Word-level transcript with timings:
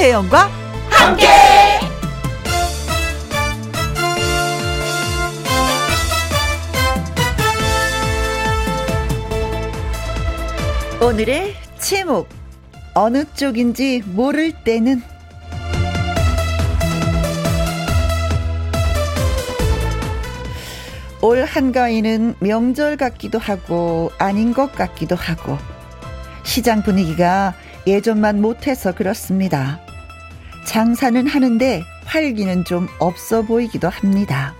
김혜영과 0.00 0.48
함께. 0.88 1.26
오늘의 11.02 11.54
제목 11.78 12.30
어느 12.94 13.26
쪽인지 13.34 14.02
모를 14.06 14.52
때는 14.64 15.02
올 21.20 21.44
한가위는 21.44 22.36
명절 22.40 22.96
같기도 22.96 23.38
하고 23.38 24.10
아닌 24.16 24.54
것 24.54 24.72
같기도 24.72 25.14
하고 25.14 25.58
시장 26.42 26.82
분위기가 26.82 27.52
예전만 27.86 28.40
못해서 28.40 28.92
그렇습니다. 28.92 29.78
장사는 30.64 31.26
하는데 31.26 31.84
활기는 32.04 32.64
좀 32.64 32.88
없어 32.98 33.42
보이기도 33.42 33.88
합니다. 33.88 34.54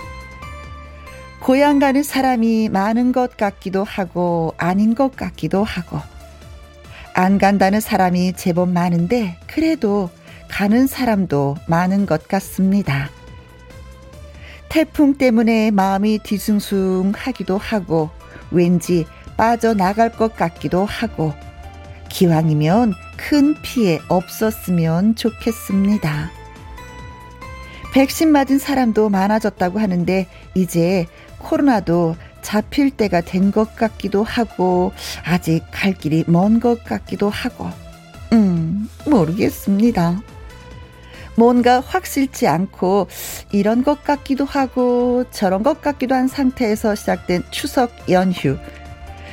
고향 1.40 1.78
가는 1.78 2.02
사람이 2.02 2.68
많은 2.68 3.12
것 3.12 3.36
같기도 3.36 3.82
하고 3.84 4.54
아닌 4.58 4.94
것 4.94 5.16
같기도 5.16 5.64
하고 5.64 6.00
안 7.14 7.38
간다는 7.38 7.80
사람이 7.80 8.34
제법 8.34 8.68
많은데 8.68 9.38
그래도 9.46 10.10
가는 10.48 10.86
사람도 10.86 11.56
많은 11.66 12.06
것 12.06 12.28
같습니다. 12.28 13.10
태풍 14.68 15.14
때문에 15.14 15.70
마음이 15.70 16.18
뒤숭숭하기도 16.22 17.58
하고 17.58 18.10
왠지 18.50 19.06
빠져나갈 19.36 20.12
것 20.12 20.36
같기도 20.36 20.84
하고 20.84 21.32
기왕이면 22.10 22.94
큰 23.16 23.54
피해 23.62 24.00
없었으면 24.08 25.14
좋겠습니다. 25.14 26.30
백신 27.92 28.30
맞은 28.30 28.58
사람도 28.58 29.08
많아졌다고 29.08 29.80
하는데 29.80 30.26
이제 30.54 31.06
코로나도 31.38 32.16
잡힐 32.42 32.90
때가 32.90 33.20
된 33.22 33.50
것 33.50 33.74
같기도 33.76 34.22
하고 34.22 34.92
아직 35.24 35.62
갈 35.70 35.92
길이 35.94 36.24
먼 36.26 36.60
것 36.60 36.84
같기도 36.84 37.28
하고 37.30 37.68
음 38.32 38.88
모르겠습니다. 39.06 40.20
뭔가 41.36 41.80
확실치 41.80 42.46
않고 42.46 43.08
이런 43.50 43.82
것 43.82 44.04
같기도 44.04 44.44
하고 44.44 45.24
저런 45.30 45.62
것 45.62 45.80
같기도 45.80 46.14
한 46.14 46.28
상태에서 46.28 46.94
시작된 46.94 47.44
추석 47.50 47.90
연휴. 48.10 48.58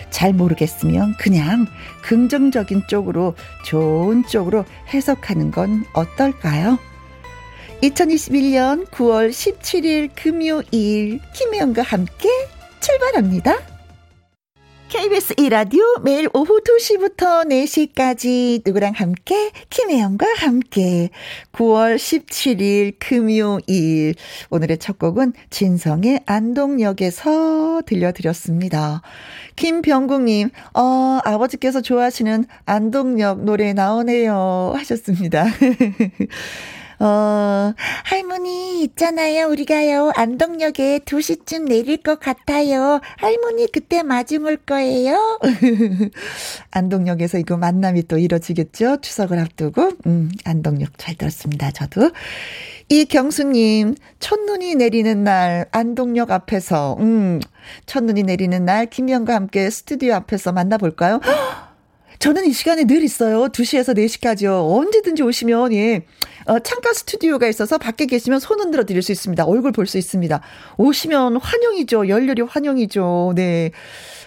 잘 0.09 0.33
모르겠으면 0.33 1.15
그냥 1.19 1.67
긍정적인 2.03 2.83
쪽으로 2.87 3.35
좋은 3.65 4.25
쪽으로 4.25 4.65
해석하는 4.93 5.51
건 5.51 5.85
어떨까요? 5.93 6.77
2021년 7.83 8.87
9월 8.89 9.29
17일 9.29 10.09
금요일 10.15 11.19
김혜영과 11.33 11.83
함께 11.83 12.29
출발합니다. 12.79 13.76
KBS 14.89 15.33
이라디오 15.37 15.83
매일 16.01 16.29
오후 16.33 16.61
2시부터 16.61 17.45
4시까지 17.49 18.61
누구랑 18.65 18.93
함께 18.95 19.51
김혜영과 19.69 20.25
함께 20.37 21.09
9월 21.51 21.97
17일 21.97 22.95
금요일 22.97 24.15
오늘의 24.49 24.77
첫 24.77 24.97
곡은 24.97 25.33
진성의 25.49 26.21
안동역에서 26.25 27.81
들려드렸습니다. 27.85 29.01
김병국님 29.57 30.51
어 30.73 31.19
아버지께서 31.25 31.81
좋아하시는 31.81 32.45
안동역 32.65 33.43
노래 33.43 33.73
나오네요 33.73 34.73
하셨습니다. 34.77 35.47
어, 36.99 37.73
할머니, 38.03 38.83
있잖아요. 38.83 39.47
우리가요, 39.47 40.11
안동역에 40.15 40.99
2시쯤 40.99 41.67
내릴 41.67 41.97
것 41.97 42.19
같아요. 42.19 42.99
할머니, 43.17 43.71
그때 43.71 44.01
올 44.45 44.57
거예요. 44.57 45.39
안동역에서 46.71 47.37
이거 47.37 47.57
만남이 47.57 48.03
또 48.07 48.17
이뤄지겠죠? 48.17 48.97
추석을 49.01 49.37
앞두고. 49.39 49.91
음, 50.07 50.31
안동역 50.43 50.97
잘 50.97 51.15
들었습니다. 51.15 51.71
저도. 51.71 52.11
이경수님, 52.89 53.95
첫눈이 54.19 54.75
내리는 54.75 55.23
날, 55.23 55.67
안동역 55.71 56.31
앞에서, 56.31 56.95
음, 56.99 57.41
첫눈이 57.85 58.23
내리는 58.23 58.63
날, 58.63 58.85
김영과 58.85 59.35
함께 59.35 59.69
스튜디오 59.69 60.13
앞에서 60.13 60.53
만나볼까요? 60.53 61.19
저는 62.19 62.45
이 62.45 62.53
시간에 62.53 62.83
늘 62.85 63.03
있어요. 63.03 63.47
2시에서 63.49 63.95
4시까지요. 63.95 64.75
언제든지 64.75 65.21
오시면, 65.23 65.73
예. 65.73 66.03
어, 66.45 66.59
창가 66.59 66.93
스튜디오가 66.93 67.47
있어서 67.47 67.77
밖에 67.77 68.05
계시면 68.05 68.39
손 68.39 68.59
흔들어 68.59 68.85
드릴 68.85 69.01
수 69.01 69.11
있습니다. 69.11 69.45
얼굴 69.45 69.71
볼 69.71 69.85
수 69.85 69.97
있습니다. 69.97 70.41
오시면 70.77 71.37
환영이죠. 71.37 72.07
열렬히 72.09 72.41
환영이죠. 72.41 73.33
네. 73.35 73.71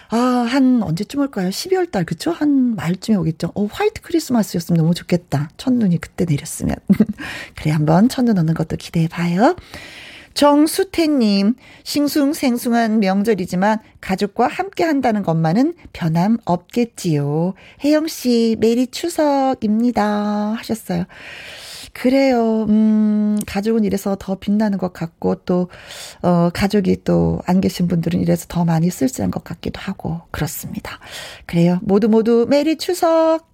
아, 0.09 0.17
한 0.17 0.81
언제쯤 0.83 1.19
올까요? 1.21 1.49
12월 1.49 1.91
달, 1.91 2.05
그쵸? 2.05 2.31
한 2.31 2.75
말쯤에 2.75 3.17
오겠죠. 3.17 3.51
어, 3.55 3.65
화이트 3.71 4.01
크리스마스였으면 4.01 4.77
너무 4.77 4.93
좋겠다. 4.93 5.49
첫눈이 5.57 5.99
그때 5.99 6.25
내렸으면. 6.25 6.75
그래, 7.55 7.71
한번 7.71 8.07
첫눈 8.09 8.37
오는 8.37 8.53
것도 8.53 8.77
기대해 8.77 9.07
봐요. 9.07 9.55
정수태님, 10.33 11.55
싱숭생숭한 11.83 12.99
명절이지만 12.99 13.79
가족과 13.99 14.47
함께 14.47 14.83
한다는 14.83 15.23
것만은 15.23 15.73
변함 15.93 16.37
없겠지요. 16.45 17.53
혜영씨, 17.83 18.57
Merry 18.59 18.87
추석입니다. 18.87 20.53
하셨어요. 20.57 21.05
그래요. 21.93 22.65
음, 22.69 23.37
가족은 23.45 23.83
이래서 23.83 24.15
더 24.17 24.35
빛나는 24.35 24.77
것 24.77 24.93
같고, 24.93 25.35
또, 25.43 25.67
어, 26.21 26.49
가족이 26.53 27.03
또 27.03 27.41
안 27.45 27.59
계신 27.59 27.87
분들은 27.87 28.21
이래서 28.21 28.45
더 28.47 28.63
많이 28.65 28.89
쓸쓸한 28.89 29.29
것 29.31 29.43
같기도 29.43 29.79
하고, 29.81 30.21
그렇습니다. 30.31 30.99
그래요. 31.45 31.79
모두 31.81 32.07
모두 32.07 32.45
Merry 32.49 32.77
추석! 32.77 33.49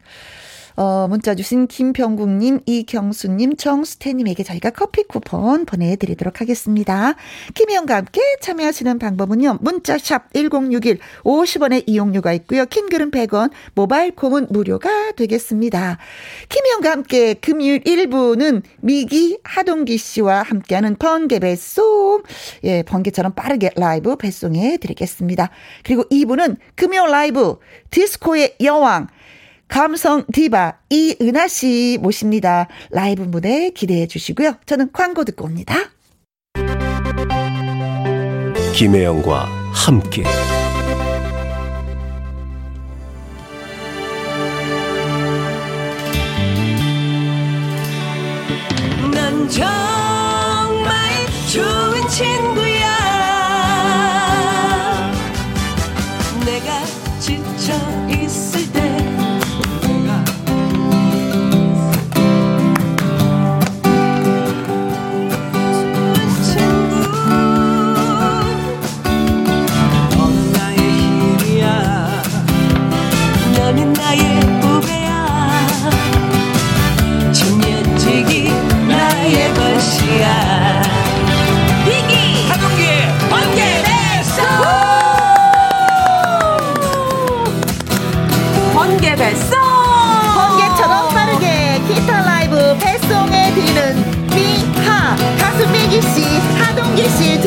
어, 0.79 1.07
문자 1.09 1.33
주신 1.33 1.65
김병국님, 1.65 2.59
이경수님, 2.67 3.55
정수태님에게 3.55 4.43
저희가 4.43 4.69
커피 4.69 5.03
쿠폰 5.03 5.65
보내드리도록 5.65 6.39
하겠습니다. 6.39 7.15
김희영과 7.55 7.95
함께 7.95 8.21
참여하시는 8.41 8.99
방법은요. 8.99 9.57
문자샵 9.61 10.33
1061 10.33 10.99
50원의 11.23 11.83
이용료가 11.87 12.31
있고요. 12.33 12.65
긴 12.67 12.80
글은 12.80 13.09
100원, 13.09 13.49
모바일 13.73 14.13
콩은 14.13 14.47
무료가 14.51 15.13
되겠습니다. 15.13 15.97
김희영과 16.47 16.91
함께 16.91 17.33
금요일 17.33 17.81
1부는 17.83 18.61
미기 18.79 19.39
하동기 19.43 19.97
씨와 19.97 20.43
함께하는 20.43 20.97
번개 20.97 21.39
배송, 21.39 22.21
예, 22.65 22.83
번개처럼 22.83 23.33
빠르게 23.33 23.71
라이브 23.75 24.15
배송해 24.15 24.77
드리겠습니다. 24.77 25.49
그리고 25.83 26.03
2부는 26.03 26.57
금요 26.75 27.07
라이브 27.07 27.57
디스코의 27.89 28.57
여왕, 28.61 29.07
감성 29.67 30.25
디바 30.31 30.79
이은하 30.89 31.47
씨 31.47 31.97
모십니다. 32.01 32.67
라이브 32.89 33.23
무대 33.23 33.69
기대해 33.71 34.07
주시고요. 34.07 34.55
저는 34.65 34.91
광고 34.91 35.23
듣고 35.23 35.45
옵니다. 35.45 35.75
김혜영과 38.73 39.45
함께 39.73 40.23
난 49.11 49.49
정말 49.49 51.25
좋은 51.51 52.07
친구 52.07 52.56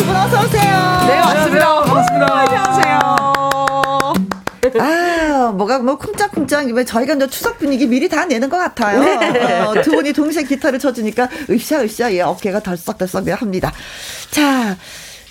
두 0.01 0.07
분 0.07 0.17
어서 0.17 0.41
오세요. 0.45 1.07
네, 1.09 1.19
왔습니다. 1.21 1.83
반갑습니다. 1.83 2.27
어, 2.27 2.37
안녕하세요. 2.37 2.99
아, 4.81 5.53
뭐가 5.53 5.79
뭐 5.81 5.99
쿵짝쿵짝 5.99 6.69
이 6.69 6.87
저희가 6.87 7.15
이제 7.15 7.27
추석 7.29 7.59
분위기 7.59 7.87
미리 7.87 8.09
다 8.09 8.25
내는 8.25 8.49
것 8.49 8.57
같아요. 8.57 9.01
네. 9.01 9.61
어, 9.61 9.75
두 9.83 9.91
분이 9.91 10.13
동생 10.15 10.47
기타를 10.47 10.79
쳐주니까 10.79 11.29
으쌰으쌰 11.51 12.13
예 12.15 12.23
어깨가 12.23 12.61
들썩들썩 12.61 13.29
합니다. 13.43 13.73
자. 14.31 14.77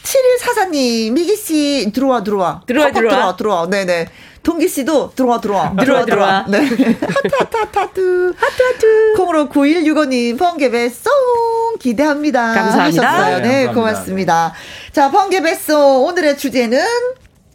7일 0.04 0.40
사사님, 0.40 1.14
미기 1.14 1.36
씨 1.36 1.92
들어와 1.94 2.24
들어와. 2.24 2.62
들어와 2.66 2.92
들어와. 2.92 3.10
들어와 3.16 3.36
들어와. 3.36 3.68
네네. 3.70 4.08
동기 4.44 4.68
씨도 4.68 5.12
들어와 5.16 5.40
들어와 5.42 5.74
들어와, 5.76 6.06
들어와. 6.06 6.46
네 6.48 6.60
하트 6.60 6.74
하트 6.74 7.58
하트 7.58 7.80
하트 7.80 8.34
하트 8.38 8.64
하트 8.64 9.14
콩으로 9.18 9.50
9165님 9.50 10.38
번개 10.38 10.70
배 10.72 10.90
송 10.90 11.12
기대합니다 11.80 12.54
감사합니다. 12.54 13.08
하셨어요. 13.12 13.38
네, 13.38 13.42
네, 13.42 13.50
감사합니다. 13.66 13.74
고맙습니다. 13.74 14.54
자 14.92 15.12
번개 15.12 15.42
배 15.42 15.56
송 15.56 16.06
오늘의 16.06 16.38
주제는 16.38 16.80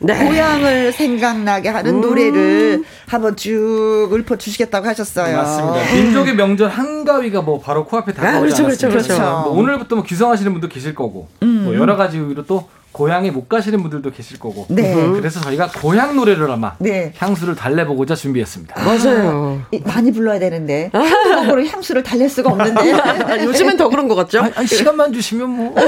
네. 0.00 0.26
고향을 0.26 0.92
생각나게 0.92 1.68
하는 1.70 2.00
노래를 2.00 2.84
한번 3.06 3.36
쭉 3.36 4.10
읊어주시겠다고 4.12 4.86
하셨어요. 4.86 5.36
맞습니다. 5.36 5.94
민족의 5.94 6.34
명절 6.34 6.68
한가위가 6.68 7.40
뭐 7.42 7.58
바로 7.60 7.84
코앞에 7.86 8.12
다가오지 8.12 8.62
그렇죠, 8.62 8.64
그렇죠, 8.64 8.86
않았습니까? 8.88 9.14
그렇죠. 9.24 9.48
뭐 9.50 9.58
오늘부터 9.60 9.94
뭐 9.96 10.04
귀성하시는 10.04 10.52
분도 10.52 10.68
계실 10.68 10.94
거고, 10.94 11.28
뭐 11.40 11.74
여러 11.74 11.96
가지 11.96 12.16
이유로 12.18 12.44
또 12.44 12.68
고향에 12.94 13.32
못 13.32 13.48
가시는 13.48 13.82
분들도 13.82 14.12
계실 14.12 14.38
거고. 14.38 14.66
네. 14.70 14.94
그래서 14.94 15.40
저희가 15.40 15.68
고향 15.80 16.14
노래를 16.14 16.48
아마 16.48 16.74
네. 16.78 17.12
향수를 17.18 17.56
달래보고자 17.56 18.14
준비했습니다. 18.14 18.80
맞아요. 18.84 19.60
이- 19.72 19.80
많이 19.84 20.12
불러야 20.12 20.38
되는데 20.38 20.90
한국으로 20.92 21.66
향수를 21.66 22.04
달랠 22.04 22.28
수가 22.28 22.50
없는데 22.50 22.92
아, 22.92 23.36
요즘엔 23.42 23.76
더 23.76 23.88
그런 23.88 24.06
것 24.06 24.14
같죠? 24.14 24.42
아니, 24.42 24.52
아니, 24.54 24.66
시간만 24.68 25.12
주시면 25.12 25.50
뭐. 25.50 25.74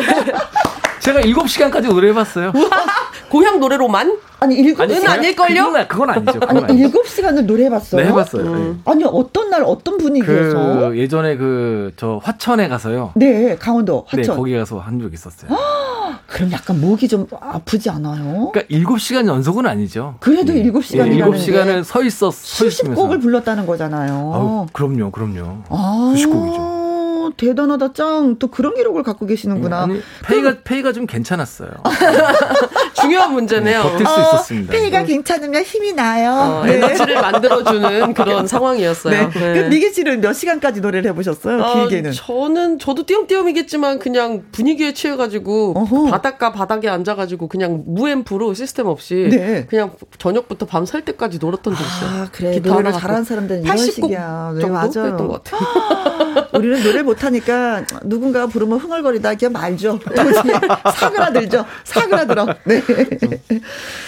제가 1.01 1.21
7시간까지 1.21 1.89
노래해봤어요. 1.89 2.53
고향 3.31 3.61
노래로만? 3.61 4.19
아니 4.39 4.55
일곱 4.57 4.83
은 4.83 4.89
제가- 4.89 5.09
아닐걸요? 5.11 5.65
그건, 5.73 5.89
그건 5.89 6.11
아니죠. 6.11 6.41
그건 6.41 6.65
아니. 6.65 6.79
일곱 6.81 7.07
시간을 7.09 7.47
노래해봤어요. 7.47 8.01
네, 8.03 8.09
해봤어요. 8.09 8.55
네. 8.55 8.75
아니 8.85 9.05
어떤 9.05 9.51
날 9.51 9.63
어떤 9.65 9.99
분위기에서? 9.99 10.89
그 10.91 10.99
예전에 10.99 11.37
그 11.37 11.93
저 11.97 12.21
화천에 12.23 12.69
가서요. 12.69 13.13
네 13.15 13.57
강원도 13.57 14.07
네, 14.13 14.19
화천. 14.23 14.37
거기 14.37 14.57
가서 14.57 14.79
한 14.79 15.01
적 15.01 15.13
있었어요. 15.13 15.51
그럼 16.27 16.53
약간 16.53 16.81
목이 16.81 17.07
좀 17.09 17.27
아프지 17.41 17.89
않아요? 17.91 18.51
그러니까 18.53 18.63
7시간 18.75 19.27
연속은 19.27 19.67
아니죠. 19.67 20.17
그래도 20.21 20.53
일곱 20.53 20.85
시간이라는 20.85 21.17
일곱 21.19 21.39
시간을 21.39 21.85
서 21.85 22.03
있어 22.03 22.31
서 22.31 22.37
70곡을 22.65 22.67
있으면서. 22.69 23.09
불렀다는 23.19 23.67
거잖아요. 23.67 24.13
아우, 24.35 24.67
그럼요, 24.73 25.11
그럼요. 25.13 25.63
아, 25.69 26.11
수십 26.15 26.27
곡이죠. 26.29 26.86
대단하다 27.37 27.93
짱. 27.93 28.37
또 28.39 28.49
그런 28.49 28.75
기록을 28.75 29.03
갖고 29.03 29.27
계시는구나. 29.27 29.83
아니, 29.83 30.01
페이가 30.25 30.57
페이가 30.65 30.93
좀 30.93 31.07
괜찮았어요. 31.07 31.71
중요한 33.01 33.33
문제네요. 33.33 33.83
버틸 33.83 34.07
수 34.07 34.13
어, 34.13 34.21
있었습니다. 34.21 34.73
페이가 34.73 35.05
괜찮으면 35.05 35.63
힘이 35.63 35.93
나요. 35.93 36.63
어, 36.63 36.67
에너지를 36.67 37.15
만들어주는 37.21 38.15
그런 38.15 38.47
상황이었어요. 38.47 39.31
네. 39.31 39.31
그 39.33 39.69
미기 39.69 39.93
씨는 39.93 40.21
몇 40.21 40.33
시간까지 40.33 40.81
노래를 40.81 41.11
해보셨어요? 41.11 41.63
어, 41.63 41.75
길게는. 41.89 42.13
저는 42.13 42.79
저도 42.79 43.05
띄엄띄엄이겠지만 43.07 43.99
그냥 43.99 44.45
분위기에 44.53 44.95
취해가지고 44.95 45.75
어허. 45.77 46.11
바닷가 46.11 46.53
바닥에 46.53 46.89
앉아가지고 46.89 47.49
그냥 47.49 47.85
무앰프로 47.87 48.55
시스템 48.55 48.87
없이 48.87 49.29
네. 49.31 49.67
그냥 49.69 49.93
저녁부터 50.19 50.65
밤 50.67 50.87
살 50.87 51.05
때까지 51.05 51.39
놀았던 51.41 51.75
적 51.75 51.81
있어요. 51.83 52.11
아, 52.23 52.29
그래. 52.31 52.61
노래를 52.61 52.93
잘하는. 52.93 53.25
사람들은 53.25 53.65
이런 53.65 53.77
80곡 53.77 53.91
식이야. 53.93 54.53
네, 54.57 54.67
맞아요. 54.67 54.87
했던 54.87 55.27
것 55.27 55.43
같아요. 55.43 56.47
우리는 56.55 56.79
노래를 56.81 57.03
못하니까 57.17 57.85
누군가 58.05 58.47
부르면 58.47 58.79
흥얼거리다 58.79 59.35
그냥 59.35 59.53
말죠. 59.53 59.99
사그라들죠. 60.95 61.65
사그라들어. 61.85 62.47
네. 62.65 62.83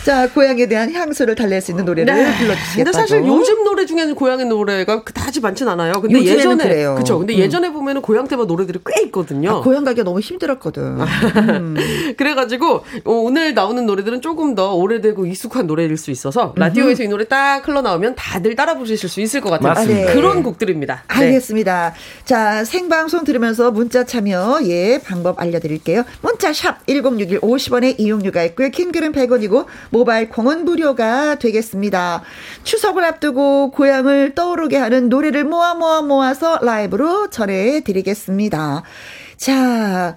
자, 0.04 0.28
고향에 0.30 0.66
대한 0.66 0.92
향수를 0.92 1.34
달랠 1.34 1.60
수 1.60 1.72
있는 1.72 1.84
노래를 1.84 2.14
불러주시겠다고. 2.14 2.76
근데 2.76 2.92
사실 2.92 3.26
요즘 3.26 3.64
노래 3.64 3.86
중에는 3.86 4.14
고향의 4.14 4.46
노래가 4.46 5.02
그다지 5.02 5.40
많진 5.40 5.68
않아요. 5.68 6.00
근데 6.00 6.22
예전에 6.22 6.64
그래요. 6.64 6.94
그쵸. 6.96 7.18
근데 7.18 7.34
음. 7.34 7.38
예전에 7.38 7.72
보면은 7.72 8.02
고향 8.02 8.28
테마 8.28 8.44
노래들이 8.44 8.80
꽤 8.86 9.02
있거든요. 9.06 9.50
아, 9.50 9.60
고향 9.62 9.84
가기가 9.84 10.04
너무 10.04 10.20
힘들었거든. 10.20 10.98
음. 11.36 11.76
그래가지고 12.16 12.84
어, 13.04 13.12
오늘 13.12 13.54
나오는 13.54 13.84
노래들은 13.84 14.20
조금 14.20 14.54
더 14.54 14.74
오래되고 14.74 15.26
익숙한 15.26 15.66
노래일 15.66 15.96
수 15.96 16.10
있어서 16.10 16.52
라디오에서 16.56 17.02
이 17.02 17.08
노래 17.08 17.24
딱 17.24 17.66
흘러 17.66 17.82
나오면 17.82 18.14
다들 18.16 18.54
따라 18.56 18.74
부르실 18.74 19.08
수 19.08 19.20
있을 19.20 19.40
것 19.40 19.50
같아요. 19.50 19.74
맞습니다. 19.74 20.06
네. 20.06 20.14
그런 20.14 20.42
곡들입니다. 20.42 21.04
네. 21.08 21.26
알겠습니다. 21.26 21.94
자, 22.24 22.64
생방 22.64 22.97
송 23.06 23.22
들으면서 23.22 23.70
문자 23.70 24.04
참여, 24.04 24.60
예, 24.64 24.98
방법 25.04 25.40
알려드릴게요. 25.40 26.04
문자 26.22 26.52
샵 26.52 26.84
1061 26.86 27.40
50원의 27.40 28.00
이용료가 28.00 28.42
있고요. 28.44 28.70
킹글은 28.70 29.12
100원이고, 29.12 29.66
모바일 29.90 30.28
콩은 30.28 30.64
무료가 30.64 31.36
되겠습니다. 31.36 32.22
추석을 32.64 33.04
앞두고 33.04 33.70
고향을 33.70 34.34
떠오르게 34.34 34.76
하는 34.76 35.08
노래를 35.08 35.44
모아 35.44 35.74
모아 35.74 36.02
모아서 36.02 36.58
라이브로 36.62 37.30
전해드리겠습니다. 37.30 38.82
자, 39.36 40.16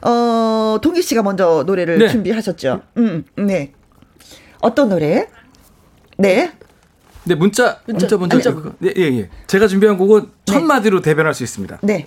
어, 0.00 0.78
동기 0.82 1.02
씨가 1.02 1.22
먼저 1.22 1.64
노래를 1.66 1.98
네. 1.98 2.08
준비하셨죠? 2.08 2.80
음, 2.96 3.24
네. 3.36 3.72
어떤 4.60 4.88
노래? 4.88 5.28
네. 6.16 6.52
네, 7.24 7.34
문자 7.34 7.78
문자. 7.86 8.16
문자. 8.16 8.52
그거. 8.52 8.72
네, 8.78 8.92
예, 8.96 9.02
예. 9.02 9.28
제가 9.46 9.68
준비한 9.68 9.96
곡은 9.96 10.30
첫 10.44 10.62
마디로 10.62 11.00
대변할 11.02 11.34
수 11.34 11.42
있습니다. 11.42 11.78
네. 11.82 12.06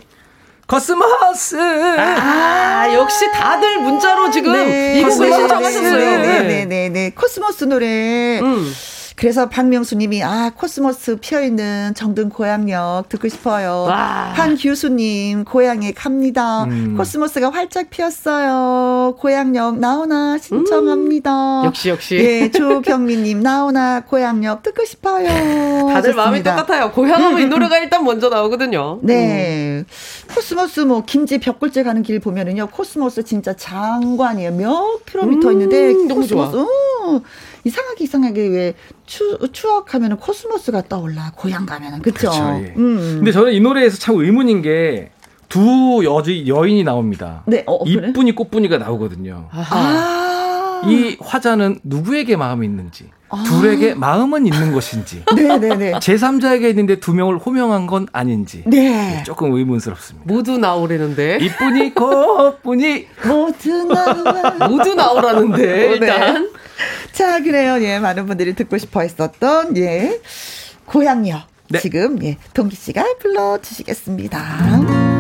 코스모스. 0.68 1.58
아, 1.60 2.92
역시 2.94 3.32
다들 3.32 3.80
문자로 3.82 4.32
지금 4.32 4.54
이 4.56 5.04
곡을 5.04 5.32
신청하셨어요. 5.32 5.98
네, 5.98 6.42
네, 6.44 6.66
네, 6.66 6.90
네. 6.90 7.10
코스모스 7.12 7.66
노래. 7.66 8.40
음. 8.42 8.72
그래서 9.18 9.48
박명수님이 9.48 10.24
아 10.24 10.52
코스모스 10.54 11.18
피어 11.22 11.42
있는 11.42 11.94
정든 11.96 12.28
고향역 12.30 13.08
듣고 13.08 13.30
싶어요. 13.30 13.84
와. 13.88 14.34
한규수님 14.36 15.46
고향에 15.46 15.94
갑니다. 15.94 16.66
음. 16.66 16.96
코스모스가 16.98 17.50
활짝 17.50 17.90
피었어요. 17.90 19.16
고향역 19.18 19.80
나훈아 19.80 20.38
신청합니다. 20.38 21.62
역시, 21.64 21.90
역시. 21.90 22.16
예, 22.18 22.52
조경민님 22.52 23.40
나훈아 23.40 24.02
고향역 24.02 24.64
듣고 24.64 24.84
싶어요. 24.84 25.28
다들 25.94 26.14
마음이 26.14 26.40
좋습니다. 26.40 26.56
똑같아요. 26.58 26.92
고향하면 26.92 27.40
이 27.40 27.46
노래가 27.48 27.78
일단 27.78 28.04
먼저 28.04 28.28
나오거든요. 28.28 29.00
네. 29.02 29.86
코스모스 30.34 30.82
뭐 30.82 31.04
김제 31.06 31.38
벽골제 31.38 31.84
가는 31.84 32.04
길 32.04 32.20
보면은요. 32.20 32.68
코스모스 32.68 33.24
진짜 33.24 33.54
장관이에요. 33.56 34.52
몇 34.52 35.06
킬로미터 35.06 35.48
음, 35.48 35.54
있는데. 35.54 35.94
코스모스 36.14 36.58
어, 36.58 37.22
이상하게 37.66 38.04
이상하게 38.06 38.48
왜 38.48 38.74
추, 39.06 39.38
추억하면은 39.52 40.18
코스모스가 40.18 40.84
떠올라. 40.84 41.32
고향 41.36 41.66
가면은 41.66 42.02
그쵸 42.02 42.30
그렇죠. 42.30 42.44
예. 42.64 42.74
음. 42.78 43.16
근데 43.18 43.32
저는 43.34 43.52
이 43.52 43.60
노래에서 43.60 43.98
참 43.98 44.16
의문인 44.16 44.62
게 44.62 45.12
두 45.50 46.04
여지 46.04 46.46
여인이 46.48 46.84
나옵니다. 46.84 47.44
네, 47.46 47.64
어, 47.68 47.84
그래? 47.84 48.10
이쁜이 48.10 48.34
꽃분이가 48.34 48.78
나오거든요. 48.78 49.48
아. 49.52 50.82
이 50.86 51.18
화자는 51.22 51.80
누구에게 51.84 52.36
마음이 52.36 52.66
있는지, 52.66 53.10
아. 53.30 53.44
둘에게 53.44 53.96
마음은 53.96 54.46
있는 54.46 54.72
것인지, 54.72 55.24
네네네. 55.36 55.94
제3자에게 56.00 56.70
있는데 56.70 57.00
두 57.00 57.14
명을 57.14 57.38
호명한 57.38 57.88
건 57.88 58.08
아닌지 58.12 58.64
네. 58.68 59.24
조금 59.26 59.54
의문스럽습니다. 59.54 60.32
모두 60.32 60.58
나오려는데. 60.58 61.40
이쁜이 61.42 61.94
꽃분이 61.96 63.08
모두 63.26 63.84
나와. 63.86 64.68
모두 64.70 64.94
나오라는데, 64.94 65.94
일단. 65.94 66.52
자, 67.12 67.42
그래요. 67.42 67.82
예, 67.82 68.00
많은 68.00 68.26
분들이 68.26 68.54
듣고 68.54 68.78
싶어 68.78 69.02
했었던, 69.02 69.76
예, 69.78 70.20
고향역. 70.86 71.48
네. 71.70 71.80
지금, 71.80 72.22
예, 72.24 72.38
동기 72.54 72.76
씨가 72.76 73.04
불러주시겠습니다. 73.20 75.15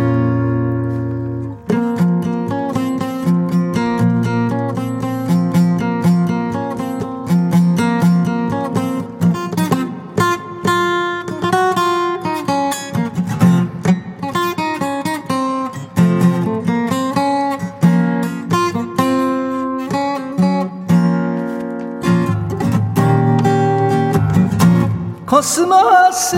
코스모스 25.46 26.38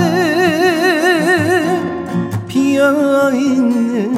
피어있는 2.46 4.12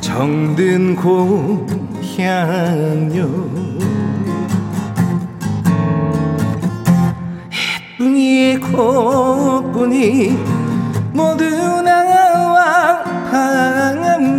정든 0.00 0.94
고향요. 0.94 2.06
예쁜이 7.98 8.60
꽃분이 8.60 10.38
모두 11.12 11.82
나와 11.82 13.02
반겨주겠지 13.32 14.36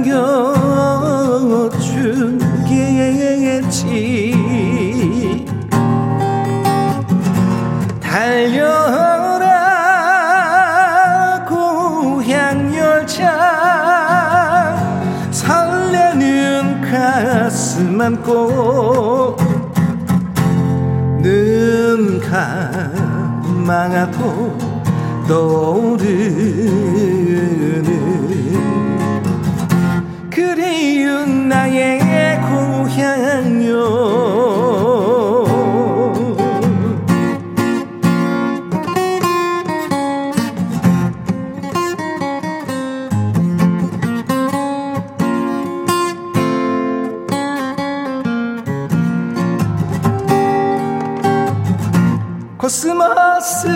감고 18.07 19.35
눈 21.21 22.21
감아도 23.57 24.57
떠오르는 25.27 26.07
그리운 30.29 31.49
나의 31.49 32.39
고향요 32.43 33.67
코스모스 52.67 53.69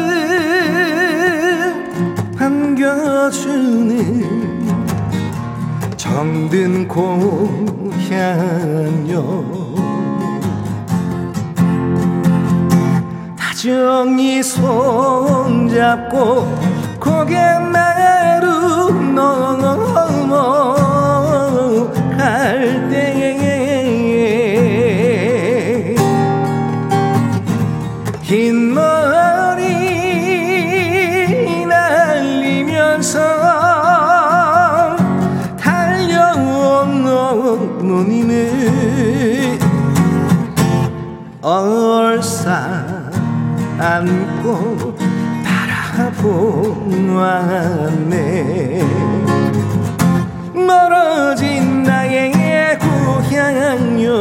반겨주는 2.38 3.95
정든 5.95 6.89
고향요. 6.89 7.21
다정히 13.39 14.43
손잡고 14.43 15.79
고개 17.00 17.36
나루 17.38 18.91
넘어 19.15 20.11
노니는 37.41 39.57
얼싸 41.41 43.10
안고 43.79 44.95
바라보았네 46.03 48.83
멀어진 50.53 51.81
나의 51.81 52.77
고향요 52.77 54.12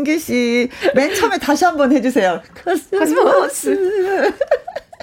라우나 0.00 0.04
동규씨. 0.04 0.68
맨 0.94 1.14
처음에 1.14 1.38
다시 1.38 1.64
한번 1.64 1.92
해주세요. 1.92 2.40
코스모스. 2.64 4.32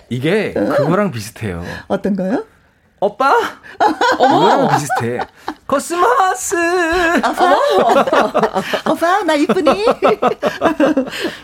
이게 0.10 0.54
그거랑 0.54 1.12
비슷해요. 1.12 1.64
어떤 1.88 2.16
거요? 2.16 2.46
오빠? 3.00 3.32
그거랑 4.18 4.70
비슷해. 4.70 5.20
코스모스! 5.68 6.56
오빠, 8.90 9.22
나 9.24 9.36
이쁘니? 9.36 9.70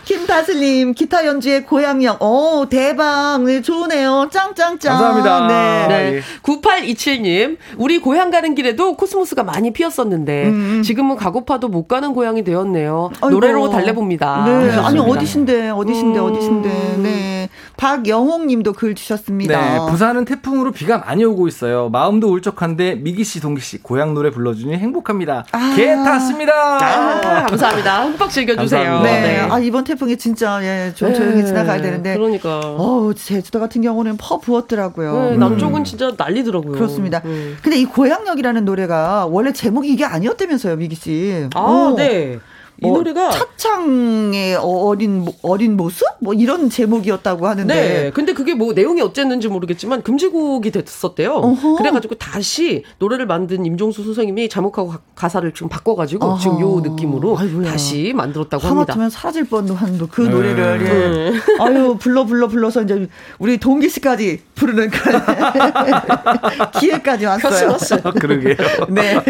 김다슬님, 0.04 0.94
기타 0.94 1.26
연주의 1.26 1.64
고향역. 1.64 2.22
오, 2.22 2.66
대박. 2.68 3.42
네, 3.44 3.60
좋으네요. 3.60 4.28
짱짱짱. 4.32 4.98
감사합니다. 4.98 5.46
네. 5.46 5.86
네. 5.88 6.14
예. 6.16 6.22
9827님, 6.42 7.58
우리 7.76 7.98
고향 7.98 8.30
가는 8.30 8.54
길에도 8.54 8.96
코스모스가 8.96 9.44
많이 9.44 9.72
피었었는데, 9.72 10.82
지금은 10.82 11.16
가고파도 11.16 11.68
못 11.68 11.86
가는 11.86 12.14
고향이 12.14 12.44
되었네요. 12.44 13.10
아이고. 13.20 13.30
노래로 13.30 13.70
달래봅니다. 13.70 14.44
네. 14.46 14.70
아니. 14.78 14.98
어디신데, 14.98 15.70
어디신데, 15.70 16.18
음. 16.18 16.24
어디신데. 16.24 16.68
네. 17.02 17.48
박영옥 17.76 18.46
님도 18.46 18.72
글 18.72 18.94
주셨습니다. 18.94 19.60
네, 19.60 19.90
부산은 19.90 20.24
태풍으로 20.24 20.70
비가 20.70 20.98
많이 20.98 21.24
오고 21.24 21.48
있어요. 21.48 21.88
마음도 21.90 22.32
울적한데 22.32 22.96
미기 22.96 23.24
씨, 23.24 23.40
동기 23.40 23.60
씨 23.60 23.82
고향 23.82 24.14
노래 24.14 24.30
불러주니 24.30 24.76
행복합니다. 24.76 25.44
아. 25.52 25.74
개 25.76 25.94
탔습니다. 25.94 26.52
아, 26.52 27.46
감사합니다. 27.46 28.04
흠뻑 28.04 28.30
즐겨주세요. 28.30 28.84
감사합니다. 28.84 29.20
네. 29.20 29.40
아, 29.40 29.58
이번 29.58 29.84
태풍이 29.84 30.16
진짜, 30.16 30.62
예, 30.62 30.92
좀 30.94 31.12
조용히 31.14 31.44
지나가야 31.44 31.80
되는데. 31.80 32.14
그러니까. 32.16 32.60
어우, 32.60 33.14
제주도 33.14 33.60
같은 33.60 33.82
경우는 33.82 34.16
퍼 34.18 34.38
부었더라고요. 34.38 35.30
네, 35.30 35.36
남쪽은 35.36 35.84
진짜 35.84 36.12
난리더라고요. 36.16 36.72
그렇습니다. 36.72 37.22
음. 37.24 37.56
근데 37.62 37.78
이 37.78 37.84
고향역이라는 37.84 38.64
노래가 38.64 39.26
원래 39.26 39.52
제목이 39.52 39.88
이게 39.88 40.04
아니었다면서요, 40.04 40.76
미기 40.76 40.94
씨. 40.94 41.48
아, 41.54 41.60
어. 41.60 41.94
네. 41.96 42.38
이 42.82 42.86
뭐 42.86 42.98
노래가 42.98 43.30
차창의 43.30 44.56
어린 44.56 45.24
모- 45.24 45.34
어린 45.42 45.76
모습 45.76 46.04
뭐 46.20 46.34
이런 46.34 46.68
제목이었다고 46.68 47.46
하는데 47.46 47.72
네. 47.74 48.10
근데 48.12 48.32
그게 48.34 48.54
뭐 48.54 48.72
내용이 48.72 49.00
어쨌는지 49.00 49.46
모르겠지만 49.48 50.02
금지곡이 50.02 50.70
됐었대요. 50.72 51.32
어허. 51.34 51.76
그래가지고 51.76 52.16
다시 52.16 52.82
노래를 52.98 53.26
만든 53.26 53.64
임종수 53.64 54.02
선생님이 54.04 54.48
자목하고 54.48 54.88
가- 54.90 54.98
가사를 55.14 55.52
지금 55.52 55.68
바꿔가지고 55.68 56.26
어허. 56.26 56.38
지금 56.40 56.60
요 56.60 56.80
느낌으로 56.84 57.38
아이고야. 57.38 57.70
다시 57.70 58.12
만들었다고 58.14 58.62
합니다. 58.66 58.92
하마터면 58.92 59.10
사라질 59.10 59.44
뻔한 59.44 59.98
그 60.10 60.22
네. 60.22 60.28
노래를 60.30 60.80
예. 60.82 61.30
네. 61.30 61.40
아유 61.60 61.96
불러 61.98 62.24
불러 62.24 62.48
불러서 62.48 62.82
이제 62.82 63.08
우리 63.38 63.58
동기 63.58 63.88
씨까지 63.88 64.40
부르는 64.56 64.90
그런 64.90 65.22
기회까지 66.80 67.26
왔어요. 67.26 67.76
그러게요. 68.20 68.56
네. 68.88 69.22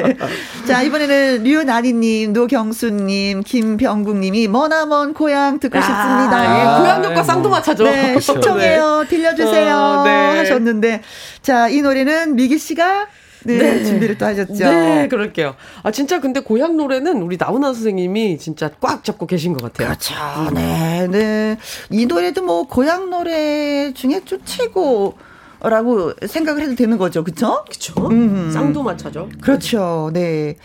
자, 0.67 0.83
이번에는 0.83 1.43
류나리님, 1.45 2.33
노경수님, 2.33 3.34
김병국님이 3.43 4.49
머나먼 4.49 5.15
고향 5.15 5.59
듣고 5.59 5.79
싶습니다. 5.79 6.37
아, 6.37 6.45
예. 6.45 6.63
아, 6.63 6.79
고향역과 6.79 7.15
뭐. 7.15 7.23
쌍둥마차죠. 7.23 7.85
네, 7.85 8.21
신청해요. 8.21 9.07
들려주세요. 9.09 9.77
어, 9.77 10.05
네. 10.05 10.39
하셨는데. 10.39 11.03
자, 11.43 11.69
이 11.69 11.83
노래는 11.83 12.37
미기 12.37 12.59
씨가 12.59 13.07
네, 13.45 13.85
준비를 13.85 14.17
또 14.19 14.27
하셨죠. 14.27 14.55
네, 14.55 15.09
그럴게요. 15.09 15.55
아, 15.83 15.91
진짜 15.91 16.21
근데 16.21 16.41
고향 16.41 16.77
노래는 16.77 17.23
우리 17.23 17.37
나훈아 17.39 17.75
선생님이 17.75 18.39
진짜 18.39 18.71
꽉 18.81 19.05
잡고 19.05 19.27
계신 19.27 19.53
것 19.53 19.63
같아요. 19.63 19.89
그렇죠. 19.89 20.15
네, 20.55 21.07
네. 21.11 21.59
이 21.91 22.07
노래도 22.07 22.43
뭐 22.43 22.67
고향 22.67 23.11
노래 23.11 23.93
중에 23.93 24.23
좀 24.25 24.41
최고 24.45 25.17
라고 25.61 26.13
생각을 26.27 26.63
해도 26.63 26.75
되는 26.75 26.99
거죠. 26.99 27.25
그쵸? 27.25 27.65
그쵸? 27.71 27.95
음. 28.09 28.51
쌍두마차죠. 28.53 29.31
그렇죠. 29.41 30.11
네. 30.13 30.57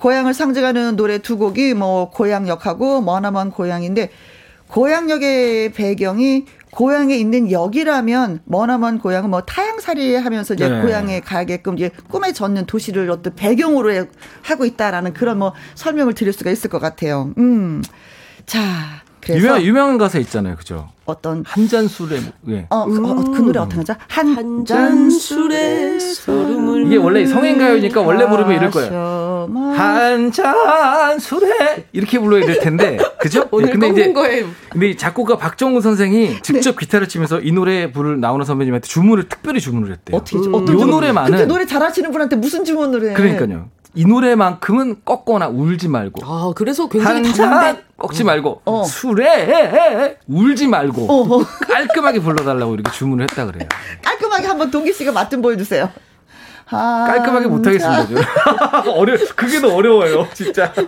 고향을 0.00 0.34
상징하는 0.34 0.96
노래 0.96 1.18
두 1.18 1.36
곡이 1.38 1.74
뭐 1.74 2.10
고향역하고 2.10 3.02
머나먼 3.02 3.50
고향인데 3.50 4.10
고향역의 4.68 5.72
배경이 5.72 6.46
고향에 6.70 7.16
있는 7.16 7.50
역이라면 7.50 8.42
머나먼 8.44 9.00
고향은 9.00 9.28
뭐 9.28 9.40
타향살이 9.42 10.14
하면서 10.14 10.54
이제 10.54 10.68
네. 10.68 10.80
고향에 10.82 11.20
가게끔 11.20 11.74
이제 11.76 11.90
꿈에 12.08 12.32
젖는 12.32 12.66
도시를 12.66 13.10
어떤 13.10 13.34
배경으로 13.34 13.92
해- 13.92 14.06
하고 14.42 14.64
있다라는 14.64 15.12
그런 15.12 15.38
뭐 15.38 15.52
설명을 15.74 16.14
드릴 16.14 16.32
수가 16.32 16.50
있을 16.52 16.70
것 16.70 16.78
같아요. 16.78 17.34
음. 17.38 17.82
자, 18.46 18.60
유명, 19.28 19.60
유명한 19.62 19.98
가사 19.98 20.18
있잖아요. 20.18 20.56
그죠? 20.56 20.88
어떤 21.04 21.42
한 21.46 21.66
잔 21.68 21.88
술에, 21.88 22.20
예. 22.48 22.66
어, 22.70 22.86
그, 22.86 23.04
어, 23.04 23.14
그 23.16 23.40
노래 23.42 23.58
어떤 23.58 23.78
거죠? 23.78 23.94
한한잔 24.08 25.10
술에 25.10 25.98
소름을 25.98 26.86
이게 26.86 26.96
원래 26.96 27.26
성인 27.26 27.58
가요니까 27.58 28.00
원래 28.00 28.28
부르면 28.28 28.56
이럴 28.56 28.70
거예요. 28.70 28.90
거예요. 28.90 29.74
한잔 29.76 31.18
술에 31.18 31.86
이렇게 31.92 32.18
불러야 32.18 32.46
될 32.46 32.60
텐데 32.60 32.98
그죠? 33.18 33.48
오늘 33.52 33.68
예, 33.68 33.72
근데 33.72 33.88
이제 33.88 34.12
거에 34.12 34.44
근데 34.70 34.90
이 34.90 34.96
작곡가 34.96 35.36
박정우 35.36 35.80
선생이 35.80 36.42
직접 36.42 36.76
기타를 36.78 37.08
치면서 37.08 37.40
이 37.40 37.50
노래 37.52 37.90
부를 37.90 38.20
나오는 38.20 38.44
선배님한테 38.44 38.86
주문을 38.86 39.28
특별히 39.28 39.60
주문을 39.60 39.90
했대요. 39.92 40.16
어떻게 40.16 40.36
음. 40.38 40.54
어떤 40.54 40.74
요 40.74 40.78
주문? 40.78 40.90
노래만은 40.90 41.30
근데 41.30 41.46
노래 41.46 41.66
잘하시는 41.66 42.10
분한테 42.12 42.36
무슨 42.36 42.64
주문을 42.64 43.10
해? 43.10 43.14
그러니까요. 43.14 43.68
이 43.94 44.04
노래만큼은 44.04 45.02
꺾거나 45.04 45.48
울지 45.48 45.88
말고 45.88 46.22
아, 46.24 46.52
그래서 46.54 46.88
굉장히 46.88 47.14
한 47.14 47.22
단데 47.22 47.36
잔 47.36 47.82
꺾지 47.98 48.24
말고 48.24 48.62
어. 48.64 48.84
술에 48.84 50.18
울지 50.28 50.68
말고 50.68 51.06
어. 51.10 51.44
깔끔하게 51.66 52.20
불러달라고 52.20 52.74
이렇게 52.74 52.90
주문을 52.92 53.24
했다 53.30 53.46
그래요. 53.46 53.68
깔끔하게 54.02 54.46
한번 54.46 54.70
동기 54.70 54.92
씨가 54.92 55.12
맛 55.12 55.28
좀 55.30 55.42
보여주세요. 55.42 55.88
아, 56.70 57.04
깔끔하게 57.08 57.46
못하겠습니다. 57.48 58.06
저. 58.84 58.90
어려 58.92 59.16
그게 59.36 59.60
더 59.60 59.74
어려워요, 59.74 60.26
진짜. 60.34 60.72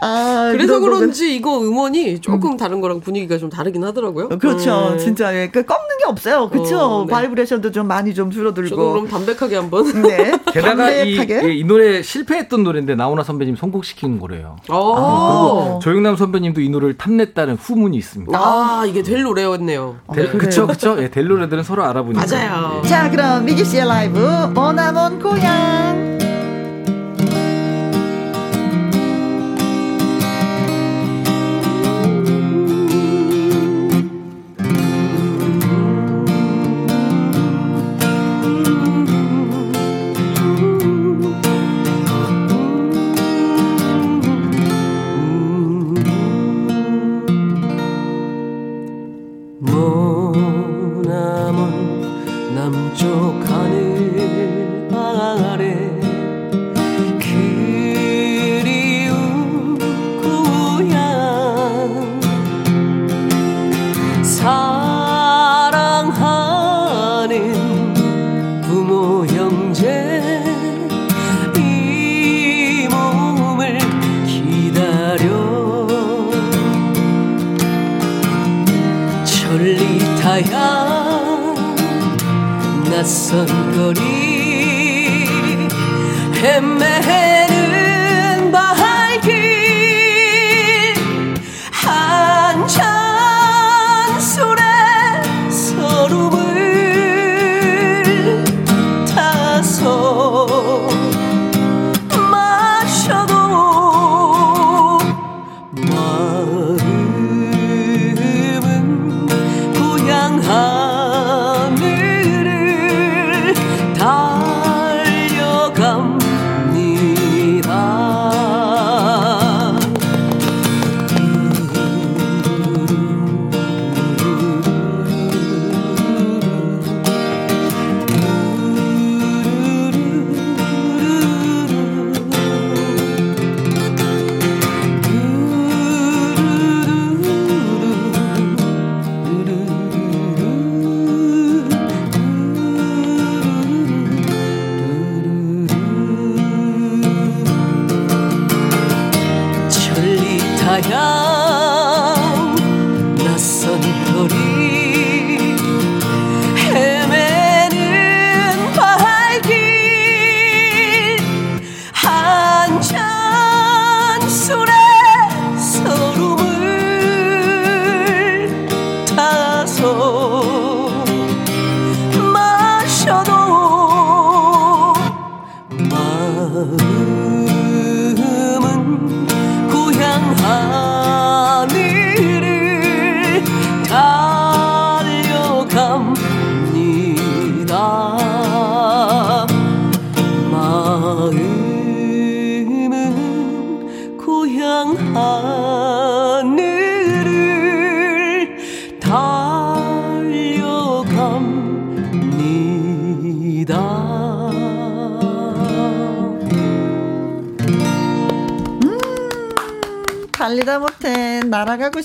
아, 0.00 0.48
그래서 0.52 0.78
그런 0.80 0.98
그런지 0.98 1.34
이거 1.36 1.60
음원이 1.60 2.20
조금 2.20 2.56
다른 2.56 2.80
거랑 2.80 3.00
분위기가 3.00 3.38
좀 3.38 3.48
다르긴 3.50 3.84
하더라고요. 3.84 4.28
그렇죠. 4.30 4.90
네. 4.92 4.98
진짜 4.98 5.34
예. 5.34 5.48
그 5.52 5.64
꺾는 5.64 5.98
게 5.98 6.04
없어요. 6.06 6.48
그렇죠. 6.48 6.78
어, 6.78 7.04
네. 7.06 7.12
바이브레이션도 7.12 7.72
좀 7.72 7.86
많이 7.86 8.14
좀 8.14 8.30
줄어들고. 8.30 8.92
그럼 8.92 9.08
담백하게 9.08 9.56
한번. 9.56 9.84
네. 10.02 10.32
게다가 10.52 10.90
이, 10.90 11.16
담백하게. 11.16 11.48
예, 11.48 11.54
이 11.54 11.64
노래 11.64 12.02
실패했던 12.02 12.62
노래인데 12.64 12.94
나훈아 12.94 13.22
선배님 13.22 13.56
선곡시킨 13.56 14.18
거래요. 14.20 14.56
어. 14.68 14.94
그리고 14.94 15.78
조영남 15.82 16.16
선배님도 16.16 16.60
이 16.60 16.68
노래를 16.68 16.96
탐냈다는 16.98 17.56
후문이 17.56 17.96
있습니다. 17.96 18.38
아, 18.38 18.84
이게 18.86 19.02
될 19.02 19.22
노래였네요. 19.22 19.96
델- 20.14 20.28
그쵸, 20.38 20.66
그쵸. 20.66 20.96
예, 21.02 21.10
델 21.10 21.26
노래들은 21.28 21.62
서로 21.62 21.84
알아보니까. 21.84 22.24
맞아요. 22.26 22.82
자, 22.82 23.10
그럼 23.10 23.37
미기 23.44 23.64
씨의 23.64 23.86
라이브 23.86 24.18
머나먼 24.54 25.20
고향. 25.20 26.27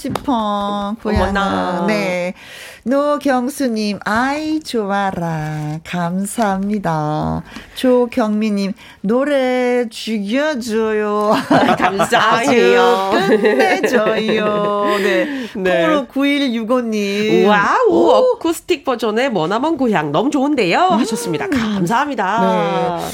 싶어. 0.03 0.95
어머나. 1.03 1.85
네. 1.87 2.33
노경수님, 2.85 3.99
아이, 4.03 4.59
좋아라. 4.59 5.79
감사합니다. 5.85 7.43
조경미님, 7.75 8.73
노래 9.01 9.87
죽여줘요. 9.89 11.31
감사해요. 11.79 13.11
끝내줘요. 13.29 14.97
네. 14.97 15.47
네. 15.55 15.85
콩으로 15.85 16.07
9165님. 16.07 17.47
와우, 17.47 18.09
어쿠스틱 18.09 18.83
버전의 18.83 19.31
머나먼 19.31 19.77
고향 19.77 20.11
너무 20.11 20.29
좋은데요. 20.29 20.79
하셨습니다. 20.79 21.47
감사합니다. 21.49 22.99
네. 22.99 23.05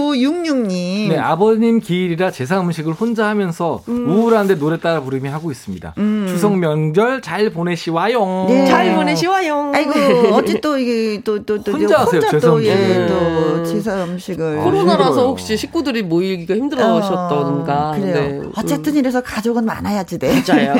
3966님. 0.00 1.08
네, 1.08 1.18
아버님 1.18 1.80
기일이라 1.80 2.30
제사 2.30 2.60
음식을 2.60 2.92
혼자 2.94 3.28
하면서 3.28 3.82
우울한데 3.86 4.58
노래 4.58 4.78
따라 4.78 5.00
부르며 5.02 5.30
하고 5.32 5.50
있습니다. 5.50 5.94
추석 6.30 6.56
명절 6.58 7.22
잘 7.22 7.50
보내시와요. 7.50 8.46
네. 8.48 8.66
잘 8.66 8.94
보내시와요. 8.94 9.72
아이고, 9.74 9.92
어찌 10.34 10.60
또 10.60 10.78
이게 10.78 11.20
또, 11.22 11.44
또, 11.44 11.62
또, 11.62 11.72
혼자 11.72 12.00
하세요, 12.00 12.20
혼자 12.20 12.30
제사 12.30 12.46
또. 12.48 12.64
예, 12.64 13.06
또, 13.08 13.64
제사 13.64 14.04
음식을. 14.04 14.58
코로나라서 14.58 15.04
힘들어요. 15.08 15.28
혹시 15.28 15.56
식구들이 15.56 16.02
모이기가 16.02 16.54
힘들어하셨던가. 16.54 17.90
어, 17.90 17.92
그래요. 17.94 18.14
네. 18.14 18.48
어쨌든 18.56 18.96
이래서 18.96 19.20
가족은 19.20 19.64
많아야지 19.64 20.18
돼. 20.18 20.30
맞아요. 20.46 20.74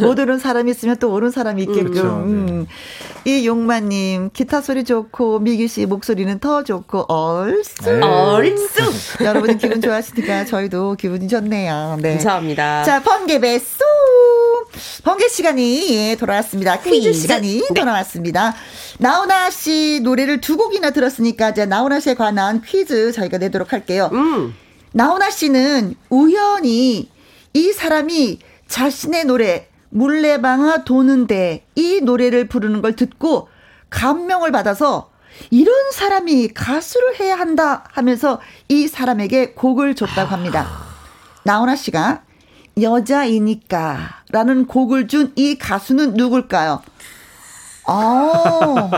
못 0.00 0.18
오는 0.18 0.38
사람이 0.38 0.70
있으면 0.70 0.96
또 0.98 1.12
오는 1.12 1.30
사람이 1.30 1.62
있게끔. 1.62 1.84
그렇죠. 1.92 2.08
음. 2.26 2.66
이 3.24 3.46
용마님 3.46 4.30
기타 4.32 4.60
소리 4.60 4.82
좋고 4.84 5.38
미기 5.38 5.68
씨 5.68 5.86
목소리는 5.86 6.38
더 6.40 6.64
좋고 6.64 7.04
얼쑤. 7.12 7.84
네. 7.84 8.00
얼쑤. 8.00 8.82
여러분이 9.24 9.58
기분 9.58 9.80
좋아하시니까 9.80 10.44
저희도 10.46 10.96
기분이 10.96 11.28
좋네요. 11.28 11.98
네. 12.00 12.12
감사합니다. 12.14 12.82
자, 12.82 13.00
번개 13.02 13.38
배수. 13.40 13.78
번개 15.04 15.28
시간이 15.28 15.94
예, 15.94 16.16
돌아왔습니다. 16.16 16.78
퀴즈, 16.80 17.08
퀴즈. 17.08 17.12
시간이 17.20 17.62
네. 17.68 17.80
돌아왔습니다. 17.80 18.54
나훈아 18.98 19.50
씨 19.50 20.00
노래를 20.02 20.40
두 20.40 20.56
곡이나 20.56 20.90
들었으니까 20.90 21.50
이제 21.50 21.66
나훈아 21.66 22.00
씨에 22.00 22.14
관한 22.14 22.62
퀴즈 22.62 23.12
저희가 23.12 23.38
내도록 23.38 23.72
할게요. 23.72 24.10
음. 24.12 24.54
나훈아 24.92 25.30
씨는 25.30 25.94
우연히 26.10 27.10
이 27.54 27.72
사람이 27.72 28.38
자신의 28.68 29.24
노래 29.26 29.68
물레방아 29.90 30.84
도는데 30.84 31.66
이 31.74 32.00
노래를 32.02 32.48
부르는 32.48 32.80
걸 32.80 32.96
듣고 32.96 33.48
감명을 33.90 34.52
받아서 34.52 35.10
이런 35.50 35.74
사람이 35.92 36.48
가수를 36.48 37.20
해야 37.20 37.38
한다 37.38 37.84
하면서 37.92 38.40
이 38.68 38.88
사람에게 38.88 39.52
곡을 39.52 39.94
줬다고 39.94 40.30
합니다. 40.30 40.66
나훈아 41.44 41.76
씨가 41.76 42.22
여자이니까 42.80 44.22
라는 44.30 44.66
곡을 44.66 45.08
준 45.08 45.32
이 45.36 45.56
가수는 45.58 46.14
누굴까요? 46.14 46.82
아, 47.84 48.90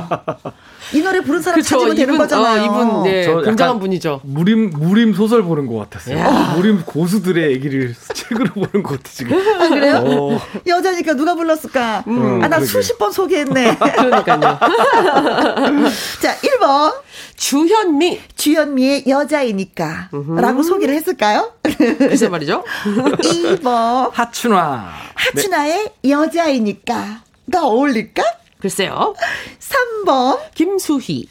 이 0.93 1.01
노래 1.01 1.21
부른 1.21 1.41
사람 1.41 1.59
그쵸, 1.59 1.71
찾으면 1.77 1.97
되는 1.97 2.15
이분, 2.15 2.19
거잖아요. 2.27 2.63
어, 2.63 2.65
이분, 2.65 3.03
네, 3.05 3.27
굉장한 3.45 3.79
분이죠. 3.81 4.21
무림 4.25 4.71
무림 4.71 5.15
소설 5.15 5.43
보는 5.43 5.67
것 5.67 5.77
같았어요. 5.79 6.19
야. 6.19 6.53
무림 6.57 6.83
고수들의 6.85 7.53
얘기를 7.53 7.95
책으로 8.13 8.53
보는 8.53 8.83
것 8.83 8.97
같아 8.99 9.11
지금. 9.13 9.37
아, 9.61 9.69
그래요? 9.69 9.97
어, 10.07 10.41
여자니까 10.67 11.15
누가 11.15 11.35
불렀을까? 11.35 12.05
음, 12.09 12.43
아, 12.43 12.49
나 12.49 12.57
그러게. 12.57 12.67
수십 12.67 12.99
번 12.99 13.11
소개했네. 13.11 13.77
그러니까요. 13.79 14.59
자, 16.21 16.37
1번. 16.37 16.93
주현미. 17.37 18.21
주현미의 18.37 19.05
여자이니까. 19.09 20.11
라고 20.37 20.63
소개를 20.63 20.95
했을까요? 20.95 21.53
글쎄 21.99 22.29
말이죠. 22.29 22.63
2번. 22.85 24.11
하춘화. 24.13 24.91
하춘아의 25.15 25.93
여자이니까. 26.09 27.23
가 27.53 27.67
어울릴까? 27.67 28.23
글쎄요. 28.65 29.15
3번. 29.61 30.39
김수희. 30.55 31.29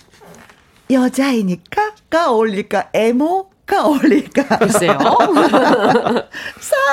여자이니까?가 0.92 2.30
어울릴까? 2.30 2.90
에모 2.94 3.50
가 3.66 3.88
어울릴까? 3.88 4.60
글쎄요. 4.60 5.00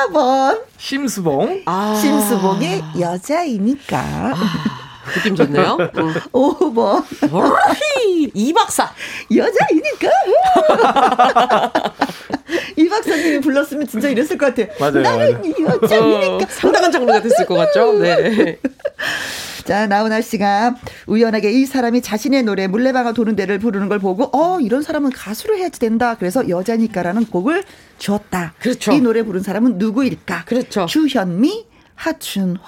4번. 0.09 0.63
심수봉. 0.79 1.65
아, 1.67 1.95
심수봉의 2.01 2.83
여자이니까. 2.99 4.35
느낌 5.15 5.35
좋네요. 5.37 5.77
음. 5.81 6.15
5번. 6.33 7.03
어휘, 7.33 8.31
이 8.35 8.53
박사. 8.53 8.91
여자이니까. 9.35 10.09
이 12.77 12.89
박사님이 12.89 13.41
불렀으면 13.41 13.87
진짜 13.87 14.09
이랬을 14.09 14.39
것 14.39 14.55
같아. 14.55 14.71
맞아요, 14.79 15.03
나는 15.03 15.55
여자이니까. 15.61 16.35
어, 16.35 16.39
상당한 16.49 16.91
장르가 16.93 17.21
됐을 17.21 17.47
것 17.47 17.55
같죠? 17.55 17.99
네. 17.99 18.59
자, 19.65 19.87
나훈아 19.87 20.21
씨가 20.21 20.75
우연하게 21.07 21.53
이 21.53 21.65
사람이 21.67 22.03
자신의 22.03 22.43
노래 22.43 22.67
물레방아 22.67 23.13
도는 23.13 23.37
데를 23.37 23.59
부르는 23.59 23.89
걸 23.89 23.99
보고 23.99 24.25
어, 24.37 24.59
이런 24.61 24.83
사람은 24.83 25.11
가수를 25.11 25.59
해야지 25.59 25.79
된다. 25.79 26.17
그래서 26.19 26.49
여자니까라는 26.49 27.27
곡을 27.27 27.63
주었다. 27.99 28.55
그렇죠. 28.59 28.93
이 28.93 29.01
노래 29.01 29.23
부른 29.23 29.43
사람은 29.43 29.79
누구일까? 29.79 30.45
그렇죠. 30.47 30.87
주현미, 30.87 31.67
하춘화, 31.95 32.61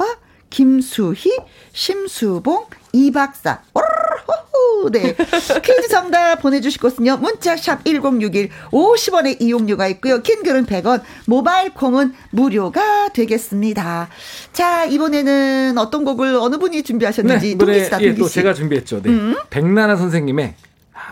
김수희, 0.52 1.34
심수봉, 1.72 2.66
이박사. 2.92 3.62
오르르르 3.72 4.90
네. 4.92 5.16
퀴즈 5.62 5.88
정답 5.88 6.42
보내주실 6.42 6.78
곳은요. 6.78 7.16
문자샵 7.16 7.84
1061 7.86 8.50
50원의 8.70 9.40
이용료가 9.40 9.88
있고요. 9.88 10.20
킹글은 10.20 10.66
100원, 10.66 11.00
모바일 11.26 11.72
콩은 11.72 12.12
무료가 12.30 13.08
되겠습니다. 13.14 14.10
자, 14.52 14.84
이번에는 14.84 15.78
어떤 15.78 16.04
곡을 16.04 16.34
어느 16.34 16.58
분이 16.58 16.82
준비하셨는지 16.82 17.56
동기 17.56 17.64
노래 17.64 17.84
씨다, 17.84 18.02
예, 18.02 18.06
동기 18.08 18.20
또 18.20 18.28
씨. 18.28 18.34
제가 18.34 18.52
준비했죠. 18.52 19.00
네. 19.00 19.10
백나나 19.48 19.96
선생님의 19.96 20.54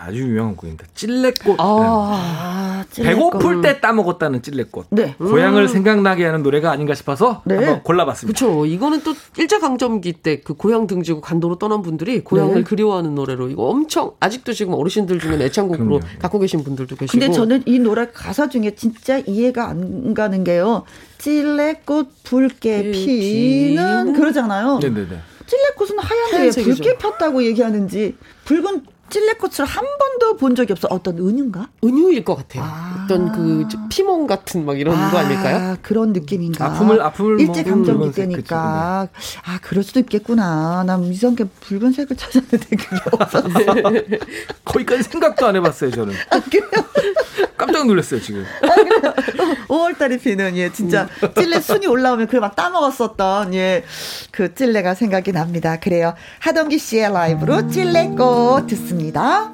아주 0.03 0.19
유명한 0.19 0.55
곡입니다. 0.55 0.85
찔레꽃. 0.95 1.57
아, 1.59 2.83
네. 2.95 3.03
배고플 3.03 3.61
때 3.61 3.79
따먹었다는 3.79 4.41
찔레꽃. 4.41 4.87
네. 4.89 5.15
고향을 5.17 5.67
생각나게 5.67 6.25
하는 6.25 6.41
노래가 6.41 6.71
아닌가 6.71 6.95
싶어서 6.95 7.43
네. 7.45 7.55
한번 7.55 7.83
골라봤습니다. 7.83 8.37
그렇죠. 8.39 8.65
이거는 8.65 9.01
또 9.03 9.13
일제강점기 9.37 10.13
때 10.13 10.41
그 10.43 10.55
고향 10.55 10.87
등지고 10.87 11.21
간도로 11.21 11.57
떠난 11.59 11.81
분들이 11.83 12.23
고향을 12.23 12.55
네. 12.55 12.63
그리워하는 12.63 13.13
노래로 13.13 13.49
이거 13.49 13.63
엄청 13.65 14.13
아직도 14.19 14.53
지금 14.53 14.73
어르신들 14.73 15.19
중에 15.19 15.33
애창곡으로 15.45 15.99
그럼요. 15.99 16.19
갖고 16.19 16.39
계신 16.39 16.63
분들도 16.63 16.95
계시고. 16.95 17.19
근데 17.19 17.31
저는 17.31 17.63
이 17.65 17.77
노래 17.79 18.07
가사 18.11 18.49
중에 18.49 18.71
진짜 18.75 19.19
이해가 19.19 19.67
안 19.67 20.13
가는 20.15 20.43
게요. 20.43 20.83
찔레꽃 21.19 22.23
붉게 22.23 22.91
피- 22.91 23.69
피는? 23.75 24.13
그러잖아요. 24.13 24.79
네네네. 24.81 25.19
찔레꽃은 25.45 25.99
하얀데. 25.99 26.63
붉게 26.63 26.97
폈다고 26.97 27.43
얘기하는지 27.43 28.15
붉은 28.45 28.83
찔레꽃을 29.11 29.65
한 29.65 29.85
번도 29.99 30.37
본 30.37 30.55
적이 30.55 30.71
없어. 30.73 30.87
어떤 30.89 31.17
은유인가? 31.17 31.67
은유일 31.83 32.23
것 32.23 32.35
같아요. 32.35 32.63
아. 32.65 33.01
어떤 33.03 33.31
그 33.33 33.67
피멍 33.89 34.25
같은 34.25 34.65
막 34.65 34.79
이런 34.79 34.95
거 35.11 35.17
아닐까요? 35.17 35.75
그런 35.81 36.13
느낌인가? 36.13 36.79
아픔을- 36.79 37.01
아픔을 37.01 37.39
일제 37.41 37.63
감정기 37.63 38.11
때니까 38.13 39.09
아 39.45 39.59
그럴 39.61 39.83
수도 39.83 39.99
있겠구나. 39.99 40.83
난 40.87 41.03
이상하게 41.03 41.43
붉은색을 41.59 42.15
찾았는데 42.15 42.57
그게 42.57 42.87
없었어. 43.11 43.49
거기까지 44.65 45.03
생각도 45.03 45.45
안 45.45 45.55
해봤어요 45.57 45.91
저는. 45.91 46.13
깜짝 47.57 47.85
놀랐어요 47.87 48.19
지금. 48.21 48.45
5월달에 49.67 50.21
피는 50.21 50.55
예 50.57 50.71
진짜 50.71 51.07
찔레 51.35 51.59
순이 51.59 51.87
올라오면 51.87 52.27
그걸 52.27 52.41
막 52.41 52.55
따먹었었던 52.55 53.53
예그 53.53 54.53
찔레가 54.55 54.95
생각이 54.95 55.31
납니다. 55.31 55.79
그래요. 55.79 56.13
하동기 56.39 56.77
씨의 56.77 57.11
라이브로 57.13 57.67
찔레꽃 57.69 58.67
듣습니다. 58.67 59.51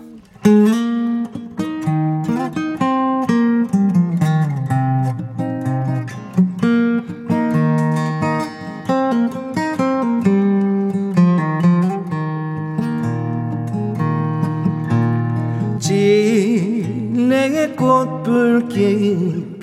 꽃붉게 17.75 19.57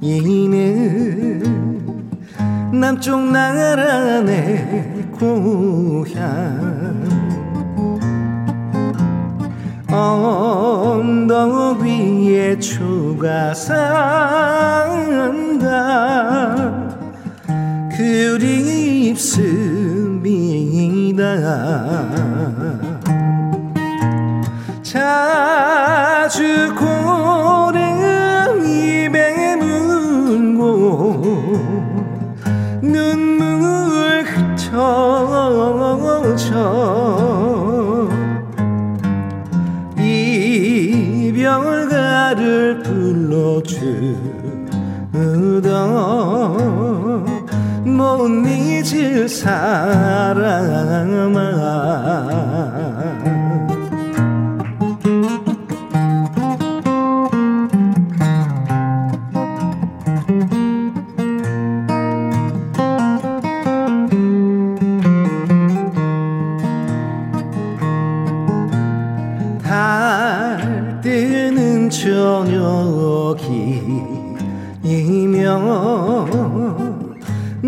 피이는 0.00 1.42
남쪽 2.72 3.20
나라 3.30 4.20
내 4.22 4.84
고향. 5.18 6.84
언덕 9.90 11.80
위에 11.80 12.58
초가 12.58 13.54
산다. 13.54 14.14
그립습니다 17.96 19.24
자주 24.94 26.72
고른 26.78 28.64
입에 28.64 29.56
물고 29.56 31.18
눈물 32.80 34.22
흩어져 34.22 34.86
이별가를 41.26 42.84
불러주던 42.84 44.14
못 47.84 48.28
잊을 48.46 49.28
사람아 49.28 50.84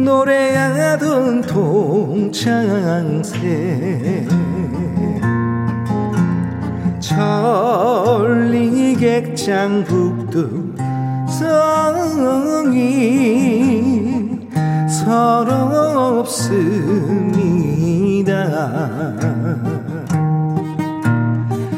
노래하던 0.06 1.42
동창새 1.42 2.48
천리 7.00 8.94
객장 8.94 9.82
북두성이 9.84 10.76
서럽습니다. 14.88 16.36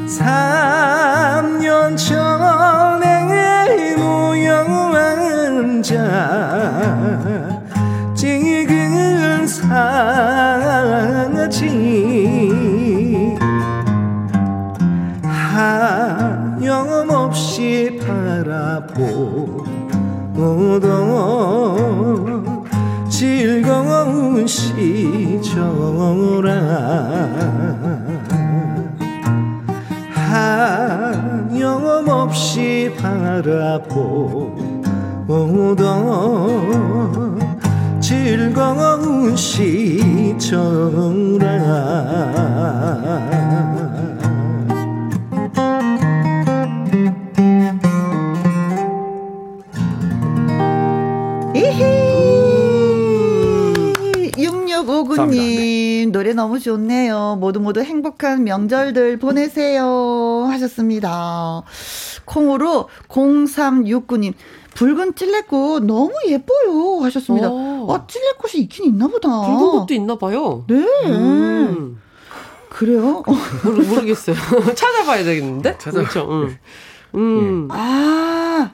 삼년 0.06 1.96
전에 1.96 3.96
모여 3.96 4.64
강아지. 11.38 11.58
하염없이 16.58 18.00
바라보던 18.04 18.58
즐거운 23.08 24.46
시절아. 24.46 25.68
하염없이 31.52 32.94
바라보던 33.00 33.88
즐거운 38.28 39.34
시절아 39.34 39.78
6659님 54.36 56.12
노래 56.12 56.34
너무 56.34 56.60
좋네요. 56.60 57.38
모두 57.40 57.60
모두 57.60 57.80
행복한 57.80 58.44
명절들 58.44 59.18
보내세요 59.18 60.44
하셨습니다. 60.50 61.62
콩으로 62.26 62.90
0369님 63.08 64.34
붉은 64.78 65.14
찔레꽃 65.16 65.84
너무 65.84 66.12
예뻐요 66.28 67.00
하셨습니다. 67.02 67.48
오. 67.50 67.92
아 67.92 68.06
찔레꽃이 68.06 68.62
있긴 68.62 68.84
있나 68.86 69.08
보다. 69.08 69.28
붉은 69.28 69.70
것도 69.80 69.92
있나 69.94 70.16
봐요. 70.16 70.64
네. 70.68 70.86
음. 71.06 72.00
그래요? 72.68 73.24
모르, 73.64 73.82
모르겠어요. 73.84 74.36
찾아봐야 74.76 75.24
되겠는데? 75.24 75.78
찾아- 75.78 75.98
그렇죠. 75.98 76.28
응. 76.30 76.58
음. 77.16 77.68
아 77.72 78.70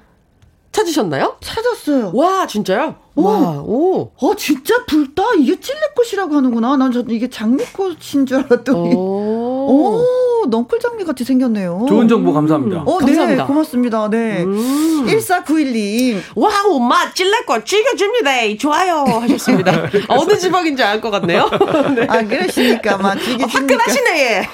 찾으셨나요? 0.72 1.36
찾았어요. 1.40 2.10
와, 2.14 2.46
진짜요? 2.46 2.96
오. 3.14 3.22
와, 3.22 3.62
오. 3.64 4.10
어 4.20 4.34
진짜 4.36 4.84
붉다. 4.84 5.22
이게 5.38 5.58
찔레꽃이라고 5.58 6.34
하는구나. 6.34 6.76
난 6.76 6.92
저 6.92 7.02
이게 7.08 7.30
장미꽃인 7.30 8.26
줄 8.26 8.38
알았더니. 8.44 8.94
오. 8.94 9.43
오, 9.66 10.46
넝쿨 10.48 10.78
장미 10.80 11.04
같이 11.04 11.24
생겼네요. 11.24 11.86
좋은 11.88 12.06
정보 12.08 12.32
감사합니다. 12.32 12.82
어, 12.84 12.98
감사합니다. 12.98 13.42
네, 13.44 13.46
고맙습니다. 13.46 14.08
네. 14.10 14.42
음. 14.44 15.06
1491님. 15.06 16.20
와, 16.36 16.50
엄마, 16.66 17.12
찔레꽃 17.12 17.64
즐겨줍니다. 17.66 18.30
좋아요. 18.58 19.04
하셨습니다. 19.20 19.72
어느 20.08 20.36
지방인지 20.38 20.82
알 20.82 21.00
것 21.00 21.10
같네요. 21.10 21.48
네. 21.96 22.06
아, 22.08 22.22
그러시니까, 22.22 22.96
막, 22.98 23.16
이게 23.28 23.44
화끈하시네. 23.44 24.48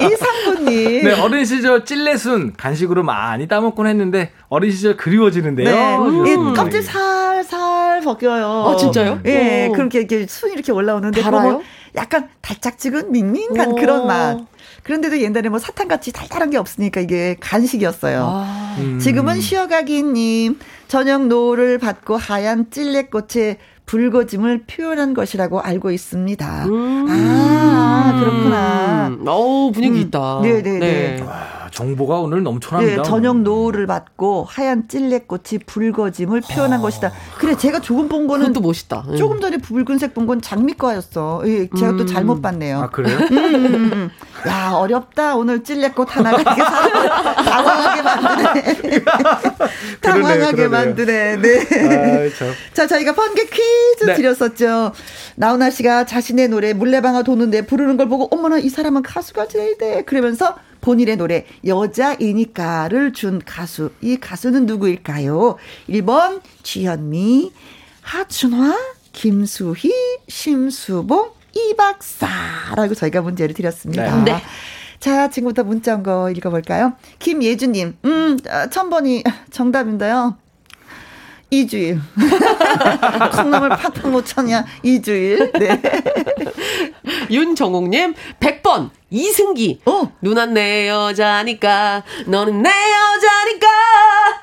이상구님. 0.00 1.02
네, 1.04 1.20
어린 1.20 1.44
시절 1.44 1.84
찔레순 1.84 2.54
간식으로 2.56 3.02
많이 3.02 3.46
따먹곤 3.48 3.86
했는데 3.86 4.32
어린 4.48 4.70
시절 4.70 4.96
그리워지는데요. 4.96 5.68
네. 5.68 5.96
음. 5.98 6.26
이 6.26 6.54
껍질 6.56 6.82
살살 6.82 8.00
벗겨요. 8.02 8.64
아, 8.68 8.76
진짜요? 8.76 9.20
예, 9.26 9.68
오. 9.68 9.72
그렇게 9.72 9.98
이렇게 10.00 10.26
순 10.28 10.52
이렇게 10.52 10.72
올라오는데. 10.72 11.20
달아요? 11.22 11.62
약간 11.96 12.28
달짝지근 12.42 13.12
밍밍한 13.12 13.72
오. 13.72 13.74
그런 13.76 14.06
맛. 14.06 14.38
그런데도 14.82 15.20
옛날에 15.20 15.48
뭐 15.48 15.58
사탕같이 15.58 16.12
달달한 16.12 16.50
게 16.50 16.58
없으니까 16.58 17.00
이게 17.00 17.36
간식이었어요. 17.40 18.24
아. 18.24 18.76
음. 18.78 18.98
지금은 18.98 19.40
쉬어가기님 19.40 20.58
저녁 20.88 21.26
노을을 21.26 21.78
받고 21.78 22.16
하얀 22.16 22.70
찔레꽃의 22.70 23.58
붉어짐을 23.86 24.64
표현한 24.66 25.14
것이라고 25.14 25.60
알고 25.60 25.90
있습니다. 25.90 26.66
음. 26.66 27.06
아 27.08 28.18
그렇구나. 28.20 29.08
음. 29.08 29.24
어우, 29.26 29.72
분위기 29.72 29.96
음. 29.98 30.02
있다. 30.02 30.40
네네네. 30.42 31.22
와, 31.22 31.55
정보가 31.80 32.20
오늘 32.20 32.42
넘쳐납니다. 32.42 33.02
네, 33.02 33.06
저녁 33.06 33.40
노을을 33.40 33.86
받고 33.86 34.46
하얀 34.48 34.88
찔레꽃이 34.88 35.60
붉어짐을 35.66 36.40
표현한 36.40 36.80
것이다. 36.80 37.12
그래, 37.36 37.54
제가 37.54 37.80
조금 37.80 38.08
본 38.08 38.26
거는 38.26 38.46
그것도 38.46 38.66
멋있다. 38.66 39.04
응. 39.10 39.16
조금 39.16 39.40
전에 39.42 39.58
붉은색 39.58 40.14
본 40.14 40.26
건 40.26 40.40
장미과였어. 40.40 41.42
예, 41.46 41.68
제가 41.78 41.92
또 41.92 41.98
음. 42.00 42.06
잘못 42.08 42.42
봤네요. 42.42 42.80
아 42.80 42.90
그래요? 42.90 43.16
음, 43.30 43.36
음, 43.36 43.90
음. 43.92 44.10
야, 44.48 44.72
어렵다. 44.72 45.36
오늘 45.36 45.62
찔레꽃 45.62 46.16
하나가 46.16 46.42
사람을 46.42 47.08
당황하게 47.44 48.02
만드네. 48.02 49.04
당황하게 50.00 50.50
그러네요. 50.56 50.70
만드네. 50.70 51.36
네. 51.36 51.58
아, 51.60 52.30
참. 52.36 52.48
자, 52.72 52.86
저희가 52.88 53.14
번개 53.14 53.44
퀴즈 53.44 54.04
네. 54.06 54.14
드렸었죠. 54.14 54.92
나훈아 55.36 55.70
씨가 55.70 56.06
자신의 56.06 56.48
노래 56.48 56.72
물레방아 56.72 57.22
도는데 57.22 57.66
부르는 57.66 57.96
걸 57.96 58.08
보고 58.08 58.26
어머나 58.34 58.58
이 58.58 58.68
사람은 58.68 59.02
가수가 59.02 59.46
제일 59.48 59.78
돼. 59.78 60.02
그러면서 60.04 60.56
본인의 60.86 61.16
노래 61.16 61.44
여자이니까를 61.66 63.12
준 63.12 63.42
가수. 63.44 63.90
이 64.00 64.16
가수는 64.18 64.66
누구일까요? 64.66 65.56
1번 65.88 66.40
주현미, 66.62 67.50
하춘화, 68.02 68.78
김수희, 69.10 69.92
심수봉, 70.28 71.32
이박사라고 71.52 72.94
저희가 72.94 73.20
문제를 73.20 73.52
드렸습니다. 73.56 74.22
네. 74.22 74.36
자, 75.00 75.28
지금부터 75.28 75.64
문자 75.64 75.92
온 75.96 76.04
거 76.04 76.30
읽어볼까요? 76.30 76.92
김예주님, 77.18 77.96
음, 78.04 78.38
아, 78.48 78.68
1000번이 78.68 79.24
정답인데요. 79.50 80.36
이주일. 81.50 82.00
콩나물 83.32 83.68
팍팍 83.70 84.08
못 84.10 84.24
쳤냐? 84.26 84.64
이주일. 84.84 85.50
네. 85.52 85.80
윤정옥님, 87.30 88.14
100번, 88.40 88.90
이승기. 89.10 89.80
어. 89.86 90.10
누난 90.20 90.54
내 90.54 90.88
여자니까, 90.88 92.02
너는 92.26 92.62
내 92.62 92.70
여자니까. 92.70 93.66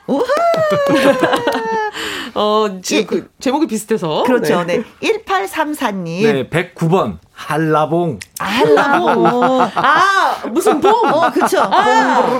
어, 2.35 2.79
지금 2.81 3.05
그, 3.05 3.29
제목이 3.39 3.67
비슷해서. 3.67 4.23
그렇죠. 4.23 4.63
네. 4.63 4.83
1834님. 5.01 6.23
네, 6.23 6.49
109번 6.49 7.17
한라봉. 7.33 8.19
알라고. 8.39 9.27
아, 9.75 10.37
무슨 10.51 10.79
봉? 10.81 10.91
어, 11.11 11.31
그쵸. 11.31 11.61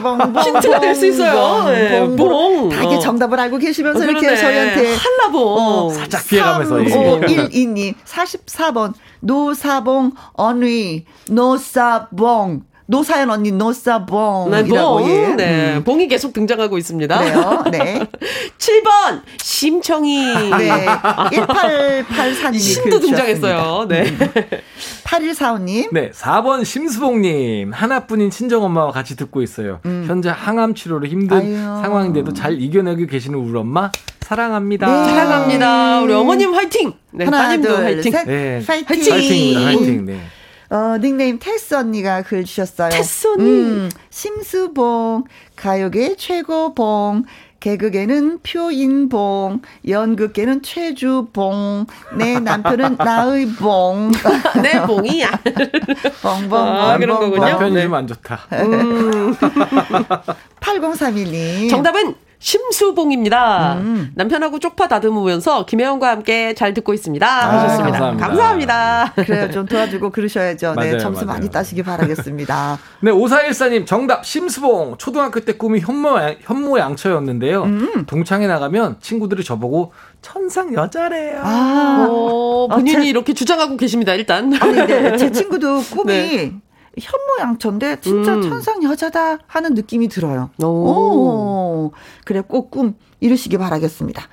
봉, 0.01 0.19
힌트가 0.41 0.79
될 0.79 0.95
수 0.95 1.05
있어요. 1.07 1.63
네, 1.69 1.99
봉. 2.15 2.69
다 2.69 2.83
이게 2.83 2.95
어. 2.95 2.99
정답을 2.99 3.39
알고 3.39 3.57
계시면서 3.57 3.99
어, 3.99 4.03
이렇게. 4.03 4.35
저희한테. 4.35 4.95
한라봉. 4.95 5.57
어, 5.57 5.89
살짝 5.89 6.25
피해가면서. 6.27 6.83
예. 6.83 6.87
3512님, 6.89 7.93
44번, 8.05 8.93
노사봉, 9.23 10.11
언니, 10.33 11.05
노사봉. 11.29 12.63
노사연 12.85 13.29
언니, 13.29 13.49
노사봉. 13.53 14.51
네, 14.51 14.59
이라고, 14.67 14.99
봉. 14.99 15.09
예. 15.09 15.27
네, 15.35 15.83
봉이 15.85 16.09
계속 16.09 16.33
등장하고 16.33 16.77
있습니다. 16.77 17.17
그래요. 17.17 17.63
네. 17.71 18.05
7번, 18.59 19.21
심청이. 19.41 20.17
네. 20.57 20.85
1884님이 20.85 22.59
신도 22.59 22.99
등장했어요. 22.99 23.85
네. 23.87 24.03
8145님. 25.05 25.93
네, 25.93 26.11
4번 26.11 26.65
심수봉님. 26.65 27.71
하나뿐인 27.71 28.29
친정엄마와 28.29 28.91
같이 28.91 29.15
듣고 29.15 29.41
있어요. 29.41 29.79
현재 29.83 30.29
항암 30.29 30.75
치료로 30.75 31.07
힘든 31.07 31.37
음. 31.37 31.41
아유. 31.55 31.81
상황인데도 31.83 32.33
잘 32.33 32.59
이겨내고 32.61 33.05
계시는 33.05 33.39
우리 33.39 33.57
엄마 33.57 33.89
사랑합니다. 34.23 34.87
네. 34.87 35.05
사랑합니다. 35.09 36.01
우리 36.01 36.13
어머님 36.13 36.53
화이팅! 36.53 36.93
네, 37.11 37.25
하나, 37.25 37.37
따님도 37.43 37.75
둘, 37.75 37.83
화이팅! 37.83 38.11
셋. 38.11 38.25
네. 38.27 38.63
파이팅. 38.65 39.13
화이팅입니다. 39.13 39.65
화이팅. 39.65 40.05
네. 40.05 40.19
어, 40.69 40.97
닉네임 40.99 41.37
테스 41.39 41.75
언니가 41.75 42.21
글 42.23 42.43
주셨어요. 42.45 42.89
테스 42.89 43.27
언니. 43.27 43.43
음, 43.43 43.89
심수봉, 44.09 45.25
가요계 45.55 46.15
최고봉, 46.15 47.25
개그계는 47.59 48.39
표인봉, 48.41 49.61
연극계는 49.87 50.63
최주봉, 50.63 51.85
내 52.17 52.39
남편은 52.41 52.95
나의 52.97 53.45
봉. 53.53 54.11
내 54.63 54.81
봉이야. 54.81 55.29
봉봉. 56.21 56.59
아, 56.59 56.97
그런 56.97 57.19
거군요. 57.19 57.45
남편이 57.45 57.75
네. 57.75 57.83
좀안 57.83 58.07
좋다. 58.07 58.39
8031님. 60.59 61.69
정답은 61.69 62.15
심수봉입니다. 62.43 63.75
음. 63.75 64.11
남편하고 64.15 64.59
쪽파 64.59 64.87
다듬으면서 64.87 65.65
김혜원과 65.65 66.09
함께 66.09 66.53
잘 66.53 66.73
듣고 66.73 66.93
있습니다. 66.93 67.25
하셨습니다. 67.25 67.99
감사합니다. 67.99 68.27
감사합니다. 68.27 69.13
그래요. 69.15 69.51
좀 69.51 69.65
도와주고 69.65 70.09
그러셔야죠. 70.09 70.69
네, 70.71 70.75
맞아요, 70.75 70.99
점수 70.99 71.25
맞아요. 71.25 71.37
많이 71.39 71.49
따시기 71.49 71.83
바라겠습니다. 71.83 72.77
네, 73.01 73.11
5414님 73.11 73.85
정답 73.85 74.25
심수봉. 74.25 74.95
초등학교 74.97 75.39
때 75.39 75.53
꿈이 75.53 75.79
현모, 75.79 76.17
현모 76.41 76.79
양처였는데요. 76.79 77.63
음. 77.63 78.03
동창회 78.07 78.47
나가면 78.47 78.97
친구들이 78.99 79.43
저보고 79.43 79.93
천상 80.21 80.73
여자래요. 80.73 81.39
아, 81.43 82.07
어, 82.09 82.67
아, 82.69 82.75
본인이 82.75 83.03
제- 83.03 83.09
이렇게 83.09 83.33
주장하고 83.33 83.77
계십니다, 83.77 84.13
일단. 84.13 84.53
아니, 84.61 84.85
네, 84.85 85.15
제 85.17 85.31
친구도 85.31 85.81
꿈이 85.91 86.05
네. 86.13 86.53
현모양처인데 86.99 88.01
진짜 88.01 88.35
음. 88.35 88.41
천상 88.41 88.83
여자다 88.83 89.39
하는 89.47 89.73
느낌이 89.73 90.07
들어요. 90.09 90.49
오. 90.61 90.65
오. 90.67 91.91
그래 92.25 92.41
꼭 92.41 92.69
꿈 92.71 92.95
이루시기 93.19 93.57
바라겠습니다. 93.57 94.23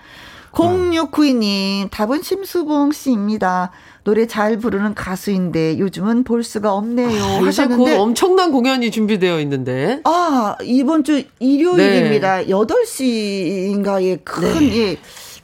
0692님, 0.52 1.90
답은 1.90 2.22
심수봉 2.22 2.90
씨입니다. 2.90 3.70
노래 4.02 4.26
잘 4.26 4.56
부르는 4.58 4.94
가수인데 4.94 5.78
요즘은 5.78 6.24
볼 6.24 6.42
수가 6.42 6.72
없네요. 6.74 7.22
아, 7.22 7.44
하셨는데. 7.46 7.96
곧 7.96 8.00
엄청난 8.02 8.50
공연이 8.50 8.90
준비되어 8.90 9.38
있는데. 9.42 10.00
아, 10.04 10.56
이번 10.62 11.04
주 11.04 11.22
일요일입니다. 11.38 12.44
8시인가에 12.46 14.24
큰, 14.24 14.62
예, 14.74 14.96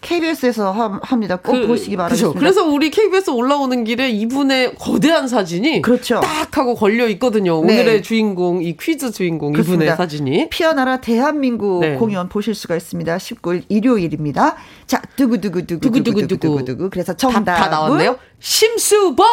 KBS에서 0.07 0.71
합니다. 1.03 1.37
꼭 1.37 1.67
보시기 1.67 1.97
바라겠습니다. 1.97 2.33
그죠. 2.33 2.39
그래서 2.39 2.65
우리 2.65 2.91
KBS 2.91 3.31
올라오는 3.31 3.83
길에 3.83 4.09
이분의 4.11 4.77
거대한 4.77 5.27
사진이 5.27 5.83
그렇죠. 5.83 6.21
딱 6.21 6.57
하고 6.57 6.77
걸려 6.77 7.09
있거든요. 7.09 7.65
네. 7.65 7.81
오늘의 7.81 8.03
주인공, 8.03 8.63
이 8.63 8.77
퀴즈 8.77 9.11
주인공 9.11 9.53
그렇습니다. 9.53 9.83
이분의 9.85 9.97
사진이. 9.97 10.49
피어나라 10.51 11.01
대한민국 11.01 11.81
네. 11.81 11.97
공연 11.97 12.29
보실 12.29 12.55
수가 12.55 12.77
있습니다. 12.77 13.17
19일 13.17 13.65
일요일입니다. 13.69 14.55
자, 14.87 15.03
두구두구 15.17 15.67
두구 15.67 15.81
두구 15.81 16.03
두구 16.05 16.21
두구. 16.21 16.27
두구두구두구. 16.29 16.91
그래서 16.91 17.13
답 17.13 17.33
정답 17.33 17.57
다 17.57 17.69
나왔네요. 17.69 18.17
심수봉! 18.39 19.25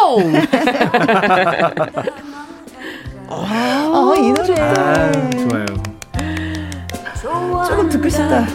어, 3.30 4.14
이 4.18 4.32
노래. 4.34 4.56
아, 4.60 5.12
좋아요. 5.32 5.66
조금 7.68 7.90
듣고 7.90 8.10
싶다. 8.10 8.48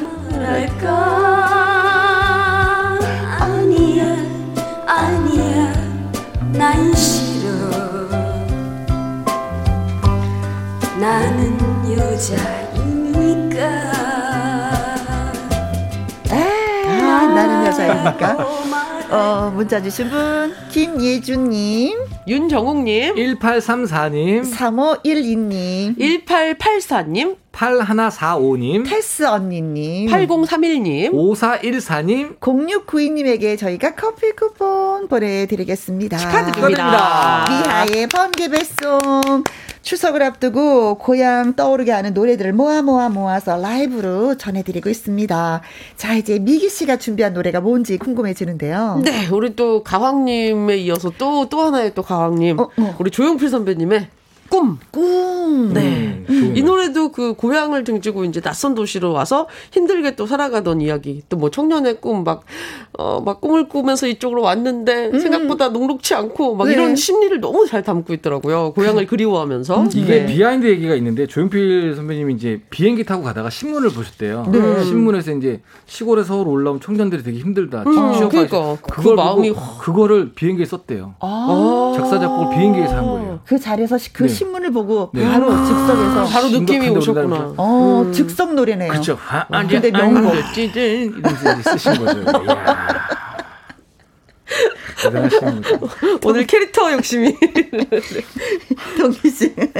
난 6.78 6.94
싫어 6.94 7.50
나는 11.00 11.58
여자이니까 11.90 13.64
아, 16.30 17.26
나는 17.34 17.66
여자이니까. 17.66 18.36
어, 19.10 19.50
문자 19.54 19.80
주신 19.82 20.10
분, 20.10 20.54
김예준님, 20.70 21.96
윤정욱님, 22.26 23.14
1834님, 23.14 24.42
3512님, 24.44 25.96
1884님, 26.26 27.36
8145님, 27.52 28.86
테스 28.86 29.22
언니님, 29.24 30.10
8031님, 30.10 31.12
5414님, 31.12 32.38
0692님에게 32.38 33.56
저희가 33.58 33.94
커피 33.94 34.32
쿠폰 34.32 35.08
보내드리겠습니다. 35.08 36.18
축하드립니다. 36.18 37.46
미하의 37.48 38.06
번개 38.08 38.48
배송. 38.48 39.42
추석을 39.82 40.22
앞두고 40.22 40.98
고향 40.98 41.54
떠오르게 41.54 41.92
하는 41.92 42.14
노래들을 42.14 42.52
모아 42.52 42.82
모아 42.82 43.08
모아서 43.08 43.56
라이브로 43.56 44.36
전해드리고 44.36 44.88
있습니다. 44.90 45.60
자, 45.96 46.14
이제 46.14 46.38
미기 46.38 46.68
씨가 46.68 46.96
준비한 46.96 47.32
노래가 47.32 47.60
뭔지 47.60 47.98
궁금해지는데요. 47.98 49.02
네, 49.04 49.28
우리 49.28 49.54
또 49.56 49.82
가왕님에 49.82 50.76
이어서 50.78 51.10
또, 51.18 51.48
또 51.48 51.60
하나의 51.62 51.94
또 51.94 52.02
가왕님. 52.02 52.58
어, 52.58 52.70
어. 52.76 52.96
우리 52.98 53.10
조용필 53.10 53.48
선배님의 53.48 54.08
꿈. 54.48 54.78
꿈. 54.90 55.72
네. 55.74 56.24
좋은 56.26 56.56
이 56.56 56.62
노래도 56.62 57.10
그 57.12 57.34
고향을 57.34 57.84
등지고 57.84 58.24
이제 58.24 58.40
낯선 58.40 58.74
도시로 58.74 59.12
와서 59.12 59.46
힘들게 59.72 60.16
또 60.16 60.26
살아가던 60.26 60.80
이야기. 60.80 61.22
또 61.28 61.38
뭐 61.38 61.50
청년의 61.50 62.00
꿈, 62.00 62.24
막, 62.24 62.42
어, 62.98 63.20
막 63.20 63.40
꿈을 63.40 63.68
꾸면서 63.68 64.08
이쪽으로 64.08 64.42
왔는데 64.42 65.20
생각보다 65.20 65.68
녹록치 65.68 66.14
않고 66.14 66.56
막 66.56 66.66
네. 66.66 66.72
이런 66.72 66.96
심리를 66.96 67.40
너무 67.40 67.64
잘 67.66 67.82
담고 67.84 68.12
있더라고요. 68.14 68.72
고향을 68.72 69.06
그리워하면서. 69.06 69.86
이게 69.94 70.24
네. 70.24 70.26
비하인드 70.26 70.66
얘기가 70.66 70.94
있는데 70.96 71.26
조용필 71.28 71.94
선배님이 71.94 72.34
이제 72.34 72.60
비행기 72.70 73.04
타고 73.04 73.22
가다가 73.22 73.50
신문을 73.50 73.90
보셨대요. 73.90 74.46
네. 74.50 74.84
신문에서 74.84 75.32
이제 75.32 75.60
시골에 75.86 76.24
서울 76.24 76.48
올라온 76.48 76.80
청년들이 76.80 77.22
되게 77.22 77.38
힘들다. 77.38 77.84
음, 77.86 78.28
그러니까. 78.28 78.76
그 78.82 79.08
마음이 79.10 79.52
그거를 79.80 80.32
비행기에 80.34 80.64
썼대요. 80.66 81.14
아. 81.20 81.87
작사 81.98 82.18
작곡을 82.20 82.56
비행기에서 82.56 82.96
한 82.96 83.06
거예요. 83.06 83.40
그 83.44 83.58
자리에서 83.58 83.98
시- 83.98 84.12
그 84.12 84.22
네. 84.24 84.28
신문을 84.28 84.70
보고 84.72 85.10
네. 85.12 85.24
바로 85.24 85.50
즉석에서 85.50 86.24
바로 86.26 86.48
느낌이 86.50 86.88
오셨구나. 86.90 87.54
어, 87.56 88.10
즉석 88.14 88.54
노래네요. 88.54 88.90
그렇죠. 88.90 89.18
아, 89.28 89.44
아, 89.50 89.66
근데 89.66 89.90
아, 89.94 89.98
명곡. 90.08 90.34
찌든 90.54 91.18
이제 91.18 91.62
쓰신 91.62 91.94
거죠. 92.04 92.24
대단하십니다. 95.02 95.68
오늘 96.24 96.46
캐릭터 96.46 96.92
욕심이. 96.92 97.36
동기 98.98 99.30
씨. 99.30 99.54
네. 99.54 99.72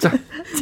자, 0.00 0.10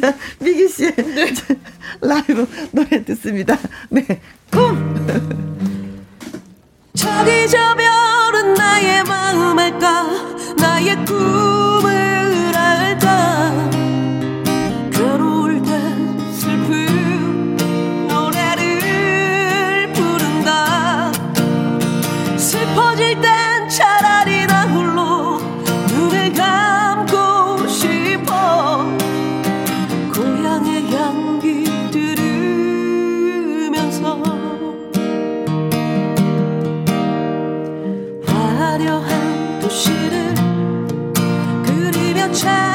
자, 0.01 0.15
미기 0.39 0.67
씨. 0.67 0.89
자, 0.95 1.55
라이브 2.01 2.47
노래 2.71 3.03
듣습니다. 3.03 3.57
네. 3.89 4.05
꿈! 4.51 5.42
저기 7.03 7.47
저 7.49 7.57
별은 7.75 8.53
나의 8.53 9.03
마음 9.03 9.59
알까? 9.59 10.05
나의 10.57 10.95
꿈을 11.05 12.12
그 42.33 42.72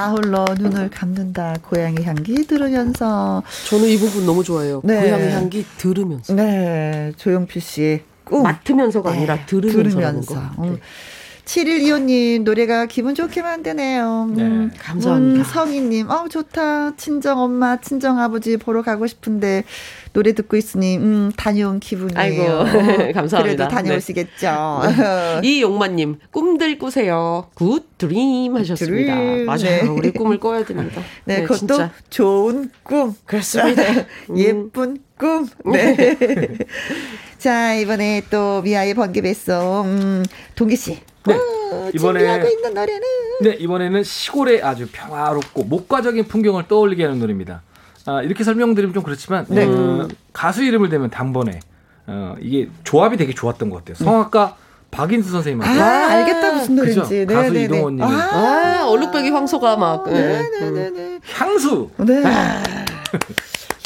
나 0.00 0.08
홀로 0.12 0.46
눈을 0.58 0.88
감는다. 0.88 1.56
고향의 1.62 2.04
향기 2.04 2.46
들으면서. 2.46 3.42
저는 3.68 3.86
이 3.86 3.98
부분 3.98 4.24
너무 4.24 4.42
좋아해요. 4.42 4.80
네. 4.82 4.98
고향의 4.98 5.32
향기 5.32 5.66
들으면서. 5.76 6.32
네, 6.32 7.12
조용필 7.18 7.60
씨의 7.60 8.04
꿈. 8.24 8.42
맡으면서가 8.42 9.10
아니라 9.10 9.34
네, 9.36 9.42
들으면서라는 9.44 10.22
들으면서. 10.22 10.54
거. 10.56 10.64
음. 10.64 10.78
7125님, 11.44 12.44
노래가 12.44 12.86
기분 12.86 13.14
좋게 13.14 13.42
만드네요. 13.42 14.28
음, 14.30 14.68
네, 14.70 14.76
감사합니다. 14.78 15.34
문성희님, 15.36 16.08
어 16.08 16.28
좋다. 16.30 16.96
친정 16.96 17.40
엄마, 17.40 17.78
친정 17.80 18.18
아버지 18.20 18.56
보러 18.56 18.82
가고 18.82 19.06
싶은데, 19.06 19.64
노래 20.12 20.32
듣고 20.32 20.56
있으니, 20.56 20.96
음, 20.96 21.30
다녀온 21.36 21.78
기분이에요. 21.78 22.18
아이고, 22.18 22.42
감사합니다. 23.14 23.42
그래도 23.42 23.68
다녀오시겠죠. 23.68 24.80
이용만님, 25.42 26.18
꿈들 26.32 26.78
꾸세요. 26.78 27.48
Good 27.54 27.86
dream 27.98 28.56
하셨습니다. 28.56 29.14
Dream, 29.16 29.46
맞아요. 29.46 29.60
네. 29.60 29.88
우리 29.88 30.10
꿈을 30.10 30.38
꿔야 30.40 30.64
됩니다. 30.64 31.00
네, 31.24 31.42
그것도 31.42 31.58
진짜. 31.58 31.90
좋은 32.08 32.70
꿈. 32.82 33.14
그렇습니다. 33.24 33.82
예쁜 34.36 34.98
꿈. 35.16 35.46
네. 35.72 36.56
자, 37.38 37.74
이번에 37.74 38.22
또 38.30 38.62
미아의 38.62 38.94
번개 38.94 39.20
배송, 39.22 39.84
음, 39.86 40.24
동기 40.56 40.76
씨. 40.76 40.98
네. 41.26 41.34
어, 41.34 41.90
이번에- 41.94 41.98
준비하고 42.18 42.48
있는 42.48 42.74
노래는. 42.74 43.00
네, 43.42 43.50
이번에는 43.60 44.02
시골의 44.02 44.62
아주 44.62 44.86
평화롭고 44.90 45.64
목가적인 45.64 46.24
풍경을 46.24 46.66
떠올리게 46.68 47.04
하는 47.04 47.18
노래입니다. 47.20 47.62
아, 48.06 48.22
이렇게 48.22 48.44
설명드리면 48.44 48.94
좀 48.94 49.02
그렇지만 49.02 49.46
네. 49.48 49.64
어, 49.66 50.08
가수 50.32 50.62
이름을 50.62 50.88
대면 50.88 51.10
단번에 51.10 51.60
어, 52.06 52.34
이게 52.40 52.68
조합이 52.84 53.16
되게 53.16 53.34
좋았던 53.34 53.70
것 53.70 53.78
같아요. 53.78 53.94
성악가 54.04 54.56
박인수 54.90 55.30
선생님한테 55.30 55.80
아, 55.80 56.08
알겠다. 56.08 56.52
무슨? 56.52 56.76
노래인지. 56.76 57.26
네, 57.26 57.34
가수 57.34 57.52
네, 57.52 57.58
네. 57.60 57.64
이동원님이. 57.64 58.02
아, 58.10 58.86
얼룩배기 58.88 59.30
황소가 59.30 59.76
막. 59.76 60.04
예. 60.08 60.12
네네네네. 60.12 61.20
향수. 61.34 61.90
네. 61.98 62.22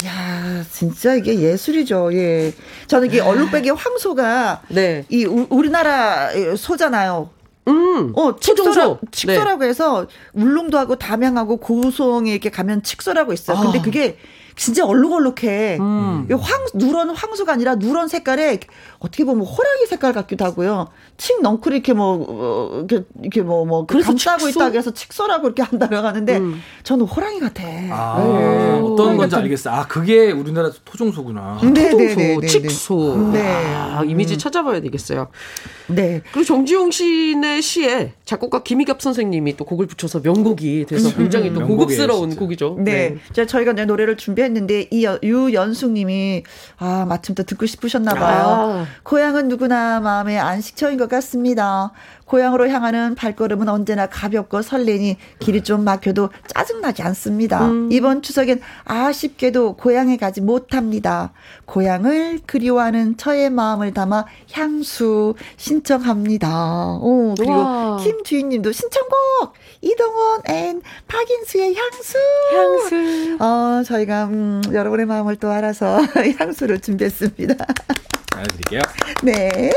야, 0.05 0.63
진짜 0.71 1.13
이게 1.13 1.39
예술이죠. 1.39 2.13
예. 2.13 2.53
저는 2.87 3.07
이게 3.07 3.19
얼룩배기 3.19 3.69
황소가 3.71 4.61
네. 4.69 5.05
이 5.09 5.25
우, 5.25 5.45
우리나라 5.49 6.29
소잖아요. 6.57 7.29
음. 7.67 8.13
어. 8.15 8.35
칙소라, 8.35 8.99
칙소라고 9.11 9.63
해서 9.63 10.07
울릉도 10.33 10.77
하고 10.77 10.95
담양하고 10.95 11.57
고성에 11.57 12.31
이렇게 12.31 12.49
가면 12.49 12.83
칙소라고 12.83 13.33
있어요. 13.33 13.59
근데 13.59 13.79
아. 13.79 13.81
그게 13.81 14.17
진짜 14.55 14.85
얼룩얼룩해. 14.85 15.77
음. 15.79 16.27
이 16.29 16.33
황, 16.33 16.65
누런 16.73 17.09
황소가 17.09 17.51
아니라 17.53 17.75
누런 17.75 18.07
색깔에 18.07 18.59
어떻게 18.99 19.25
보면 19.25 19.45
호랑이 19.45 19.85
색깔 19.87 20.13
같기도 20.13 20.45
하고요. 20.45 20.87
칙 21.17 21.41
넝쿨 21.41 21.73
이렇게 21.73 21.93
뭐, 21.93 22.25
어, 22.27 22.85
이렇게, 22.87 23.05
이렇게 23.21 23.41
뭐, 23.41 23.65
뭐, 23.65 23.85
그래서 23.85 24.07
감싸고 24.07 24.45
칙소? 24.45 24.59
있다고 24.59 24.77
해서 24.77 24.91
칙소라고 24.91 25.47
이렇게 25.47 25.61
한다고 25.61 25.95
하는데 25.95 26.37
음. 26.37 26.61
저는 26.83 27.05
호랑이 27.05 27.39
같아. 27.39 27.63
아, 27.63 28.23
네. 28.23 28.79
어떤 28.81 29.17
건지 29.17 29.35
알겠어. 29.35 29.69
아, 29.71 29.87
그게 29.87 30.31
우리나라 30.31 30.71
토종소구나. 30.85 31.59
네, 31.61 31.71
네, 31.71 31.89
토종소, 31.89 32.15
네, 32.15 32.37
네, 32.39 32.47
칙소. 32.47 33.31
네. 33.33 33.41
아, 33.75 34.03
이미지 34.05 34.37
찾아봐야 34.37 34.79
되겠어요. 34.81 35.27
네. 35.87 36.21
그리고 36.31 36.45
정지용 36.45 36.91
씨의 36.91 37.61
시에 37.61 38.13
작곡가 38.23 38.63
김희갑 38.63 39.01
선생님이 39.01 39.57
또 39.57 39.65
곡을 39.65 39.85
붙여서 39.87 40.21
명곡이 40.21 40.85
돼서 40.85 41.13
굉장히 41.13 41.53
또 41.53 41.59
명곡이에요, 41.59 41.77
고급스러운. 41.77 42.35
곡이죠. 42.35 42.77
네. 42.79 43.17
자, 43.33 43.45
저희가 43.45 43.73
내 43.73 43.85
노래를 43.85 44.15
준비 44.17 44.44
했는데, 44.45 44.87
이 44.91 45.03
여- 45.03 45.19
유연숙 45.21 45.91
님이, 45.91 46.43
아, 46.77 47.05
마침 47.07 47.35
또 47.35 47.43
듣고 47.43 47.65
싶으셨나 47.65 48.13
봐요. 48.13 48.45
아. 48.47 48.85
고향은 49.03 49.47
누구나 49.49 49.99
마음의 49.99 50.39
안식처인 50.39 50.97
것 50.97 51.09
같습니다. 51.09 51.91
고향으로 52.25 52.67
향하는 52.69 53.15
발걸음은 53.15 53.69
언제나 53.69 54.07
가볍고 54.07 54.61
설레니 54.61 55.17
길이 55.39 55.61
좀 55.61 55.83
막혀도 55.83 56.29
짜증나지 56.47 57.01
않습니다. 57.03 57.69
이번 57.91 58.21
추석엔 58.21 58.61
아쉽게도 58.83 59.75
고향에 59.77 60.17
가지 60.17 60.41
못합니다. 60.41 61.33
고향을 61.65 62.39
그리워하는 62.45 63.17
저의 63.17 63.49
마음을 63.51 63.93
담아 63.93 64.25
향수 64.53 65.35
신청합니다. 65.57 66.97
오, 67.01 67.35
그리고 67.37 67.53
우와. 67.53 67.97
김주인님도 67.97 68.71
신청곡! 68.71 69.53
이동원 69.81 70.41
and 70.49 70.81
박인수의 71.07 71.75
향수! 71.75 72.17
향수. 72.53 73.37
어, 73.43 73.83
저희가, 73.83 74.25
음, 74.25 74.61
여러분의 74.73 75.05
마음을 75.05 75.35
또 75.35 75.49
알아서 75.51 75.99
향수를 76.39 76.79
준비했습니다. 76.81 77.55
알려드릴게요. 78.35 78.81
네. 79.23 79.71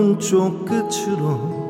동쪽 0.00 0.64
끝으로 0.64 1.60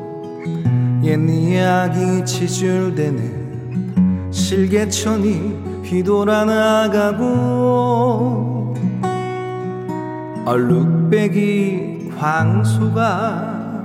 옛 1.03 1.19
이야기 1.19 2.23
지줄대는 2.25 4.31
실개천이 4.31 5.83
휘돌아 5.83 6.45
나가고 6.45 7.27
얼룩배기 10.45 12.11
황소가 12.15 13.83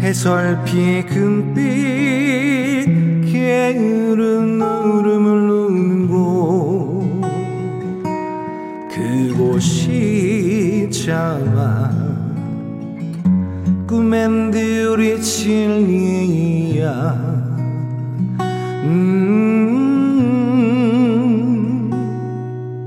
해설피의 0.00 1.04
금빛 1.04 1.60
게으른 3.30 4.62
울음을 4.62 5.48
누는 5.48 6.08
곳 6.08 7.20
그곳이 8.90 10.88
참아 10.90 11.89
꿈엔 13.90 14.50
들이 14.52 15.20
진리야. 15.20 16.86
음 18.84 19.90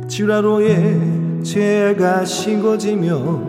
지라로에 0.08 1.43
제가 1.43 2.24
싱거지며 2.24 3.41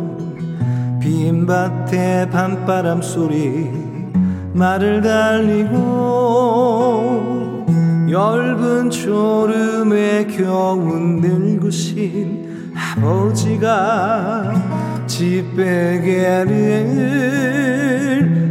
빈밭에 1.00 2.28
밤바람 2.30 3.00
소리 3.00 3.70
말을 4.52 5.00
달리고 5.00 5.76
엷은 8.10 8.90
졸음에 8.90 10.26
겨운 10.26 11.20
늙으신 11.20 12.72
아버지가 12.74 14.83
집베개를 15.06 16.60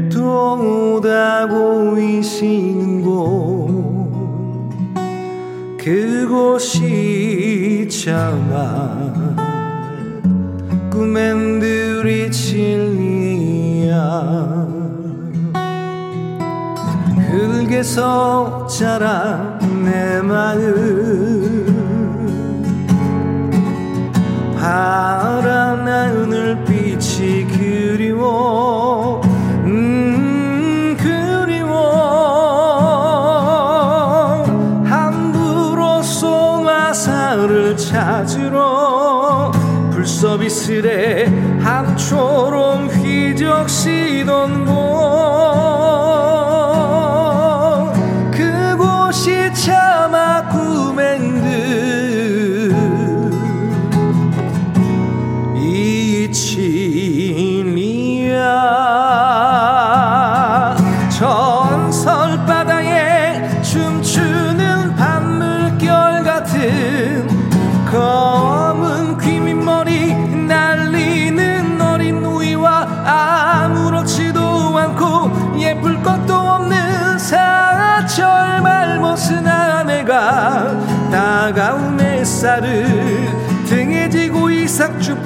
도다 0.09 1.47
보이시는 1.47 3.01
곳. 3.03 3.83
그곳이 5.77 6.83
참아 7.89 9.43
꿈엔 10.89 11.59
들이 11.59 12.31
진리야. 12.31 13.93
흙에서 17.29 18.65
자란 18.67 19.59
내 19.83 20.21
마음 20.21 21.42
파란 24.63 25.85
하늘빛이 25.85 27.47
그리워. 27.47 29.19
음 29.65 30.95
그리워. 30.97 31.73
함부로 34.85 36.01
소마사를 36.01 37.75
찾으러 37.75 39.51
불서비스레 39.91 41.25
함초롬 41.59 42.87
휘적시던 42.87 44.62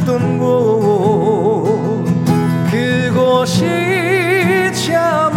줍던 0.07 0.39
곳 0.39 2.05
그곳이 2.71 3.65
참아 4.71 5.35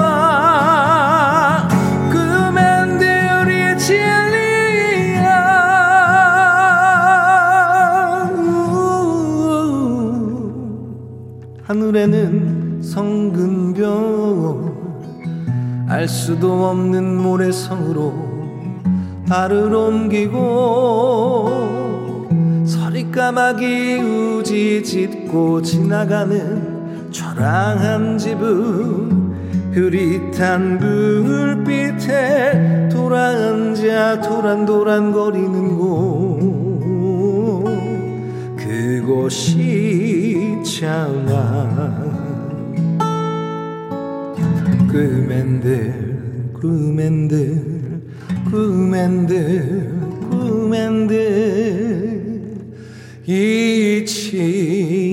꿈엔들이 2.09 3.77
진리야. 3.77 5.27
하늘에는 11.65 12.81
성근별 12.81 13.91
알 15.89 16.07
수도 16.07 16.69
없는 16.69 17.17
모래성으로 17.17 18.15
발을 19.29 19.75
옮기고 19.75 21.70
까마귀 23.21 23.99
우지 23.99 24.83
짓고 24.83 25.61
지나가는 25.61 27.11
초랑한 27.11 28.17
집은 28.17 29.35
흐릿한 29.73 30.79
불빛에 30.79 32.89
돌아앉아 32.91 34.23
도란도란 34.23 35.13
거리는 35.13 35.77
곳. 35.77 36.41
그곳이 38.57 40.57
참아 40.65 42.01
꿈엔들 44.91 46.53
꿈엔들 46.59 48.01
꿈엔들 48.51 49.93
꿈엔들 50.31 51.80
이친 53.33 55.10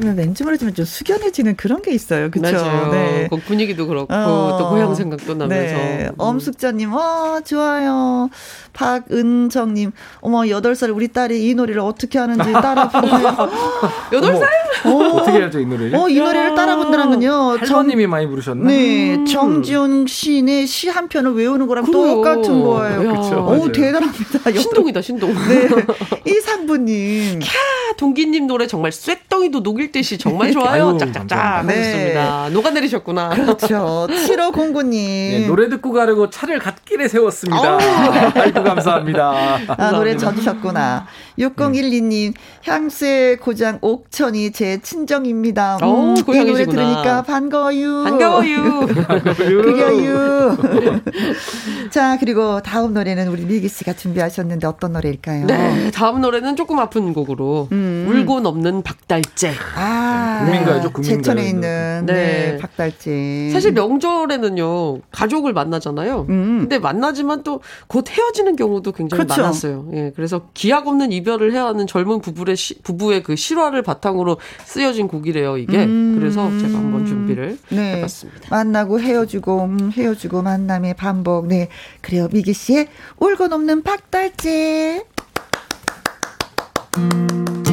들으면 0.00 0.16
왠지 0.18 0.44
모르지만 0.44 0.74
좀 0.74 0.84
숙연해지는 0.84 1.56
그런 1.56 1.80
게 1.82 1.92
있어요. 1.92 2.30
그렇죠? 2.30 2.56
맞아요. 2.64 3.28
그 3.30 3.36
분위기도 3.38 3.86
그렇고 3.86 4.12
어. 4.12 4.56
또 4.58 4.68
고향 4.70 4.94
생각도 4.94 5.34
나면서. 5.34 5.74
네. 5.74 6.06
음. 6.10 6.14
엄숙자님, 6.18 6.92
와, 6.92 7.40
좋아요. 7.44 8.28
박은정님, 8.72 9.92
어머, 10.20 10.40
8살 10.42 10.94
우리 10.94 11.08
딸이 11.08 11.48
이 11.48 11.54
노래를 11.54 11.80
어떻게 11.80 12.18
하는지 12.18 12.52
따라 12.52 12.88
부르네요. 12.88 13.36
여덟 14.12 14.36
살? 14.36 14.48
어, 14.84 14.96
어떻게 15.16 15.42
알죠 15.42 15.60
이 15.60 15.66
노래를? 15.66 15.96
어, 15.98 16.08
이 16.08 16.18
노래를 16.18 16.54
따라 16.54 16.76
부른다는군요. 16.76 17.56
할머님이 17.58 18.06
많이 18.06 18.26
부르셨나? 18.26 18.66
네, 18.66 19.24
정지훈 19.24 20.06
시인의 20.06 20.66
시 20.66 20.86
한 20.86 21.08
편을 21.08 21.34
외우는 21.34 21.66
거랑 21.66 21.84
그래요. 21.84 22.14
똑같은 22.14 22.62
거예요. 22.62 23.04
야. 23.08 23.12
그쵸. 23.20 23.46
오. 23.48 23.70
대단합니다. 23.72 24.52
신동이다, 24.52 25.02
신동. 25.02 25.34
네. 25.48 25.68
이상부님. 26.24 27.40
아, 27.42 27.96
동기님 27.96 28.46
노래 28.46 28.66
정말 28.66 28.92
쇳덩이도 28.92 29.60
녹일 29.60 29.85
듯이 29.92 30.18
정말 30.18 30.52
좋아요. 30.52 30.90
아유, 30.90 30.98
짝짝짝 30.98 31.38
감사합니다. 31.38 31.78
하셨습니다. 31.80 32.48
녹아내리셨구나. 32.50 33.28
그렇죠. 33.30 34.06
7509님. 34.10 34.92
네, 34.92 35.46
노래 35.46 35.68
듣고 35.68 35.92
가려고 35.92 36.30
차를 36.30 36.58
갓길에 36.58 37.08
세웠습니다. 37.08 37.78
아이고 38.34 38.62
감사합니다. 38.62 39.58
아, 39.68 39.90
노래 39.92 40.16
져주셨구나. 40.16 41.06
6012님, 41.38 42.34
향수의 42.64 43.36
고장 43.38 43.78
옥천이 43.82 44.52
제 44.52 44.78
친정입니다. 44.80 45.78
오, 45.82 46.14
이 46.16 46.22
노래 46.22 46.22
고향이시구나. 46.22 46.72
들으니까 46.72 47.22
반가워요. 47.22 48.04
반가워요. 48.04 48.86
그려요. 49.36 50.56
자, 51.90 52.16
그리고 52.18 52.60
다음 52.62 52.94
노래는 52.94 53.28
우리 53.28 53.44
미기 53.44 53.68
씨가 53.68 53.92
준비하셨는데 53.94 54.66
어떤 54.66 54.92
노래일까요? 54.92 55.46
네, 55.46 55.90
다음 55.92 56.20
노래는 56.20 56.56
조금 56.56 56.78
아픈 56.78 57.12
곡으로 57.12 57.68
음. 57.72 58.06
울고 58.08 58.40
넘는 58.40 58.82
박달재. 58.82 59.52
아, 59.76 60.42
국민가요죠, 60.44 60.92
국민가요. 60.92 61.16
제천에 61.22 61.48
있는 61.48 62.06
네, 62.06 62.12
네. 62.52 62.58
박달재. 62.58 63.50
사실 63.52 63.72
명절에는요 63.72 65.00
가족을 65.10 65.52
만나잖아요. 65.52 66.26
음. 66.28 66.58
근데 66.60 66.78
만나지만 66.78 67.42
또 67.42 67.60
곧 67.88 68.10
헤어지는 68.10 68.56
경우도 68.56 68.92
굉장히 68.92 69.22
그렇죠. 69.24 69.40
많았어요. 69.42 69.88
예, 69.94 70.12
그래서 70.14 70.42
기약 70.54 70.86
없는 70.86 71.12
이 71.12 71.22
별을 71.26 71.52
해야 71.52 71.66
하는 71.66 71.86
젊은 71.88 72.20
부부의 72.20 72.56
시- 72.56 72.80
부부의 72.82 73.24
그 73.24 73.34
실화를 73.34 73.82
바탕으로 73.82 74.38
쓰여진 74.64 75.08
곡이래요. 75.08 75.58
이게 75.58 75.84
음. 75.84 76.16
그래서 76.18 76.48
제가 76.58 76.78
한번 76.78 77.04
준비를 77.04 77.58
네. 77.70 77.96
해봤습니다. 77.96 78.48
만나고 78.48 79.00
헤어지고 79.00 79.64
음, 79.64 79.90
헤어지고 79.92 80.42
만남의 80.42 80.94
반복. 80.94 81.48
네. 81.48 81.68
그래요. 82.00 82.28
미기 82.32 82.52
씨의 82.52 82.86
울고 83.18 83.48
넘는 83.48 83.82
박달재. 83.82 85.04
천 86.92 87.65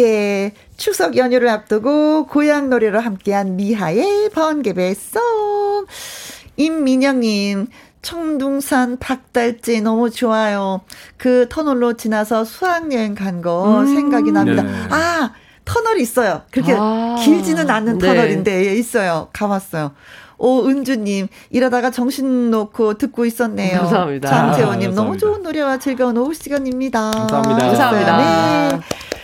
함께 0.00 0.52
추석 0.76 1.16
연휴를 1.16 1.48
앞두고 1.48 2.26
고향 2.26 2.70
노래로 2.70 3.00
함께한 3.00 3.56
미하의 3.56 4.30
번개배송 4.30 5.22
임민영님 6.56 7.66
청둥산 8.00 8.98
닭달지 8.98 9.82
너무 9.82 10.10
좋아요. 10.10 10.80
그 11.18 11.46
터널로 11.50 11.98
지나서 11.98 12.44
수학여행 12.44 13.14
간거 13.14 13.84
생각이 13.84 14.32
납니다. 14.32 14.62
네. 14.62 14.70
아 14.88 15.32
터널이 15.66 16.00
있어요. 16.00 16.42
그렇게 16.50 16.74
아, 16.76 17.16
길지는 17.22 17.68
않은 17.68 17.98
네. 17.98 18.06
터널인데 18.06 18.66
예, 18.68 18.74
있어요. 18.74 19.28
가봤어요. 19.34 19.92
오은주님 20.38 21.28
이러다가 21.50 21.90
정신 21.90 22.50
놓고 22.50 22.94
듣고 22.94 23.26
있었네요. 23.26 23.80
감사합니다. 23.80 24.30
장재호님 24.30 24.92
아, 24.92 24.94
너무. 24.94 25.18
좋은 25.18 25.42
노래와 25.42 25.78
즐거운 25.78 26.16
오후 26.16 26.32
시간입니다. 26.32 27.10
감사합니다. 27.10 27.66
감사합니다. 27.66 28.16
네. 28.16 28.80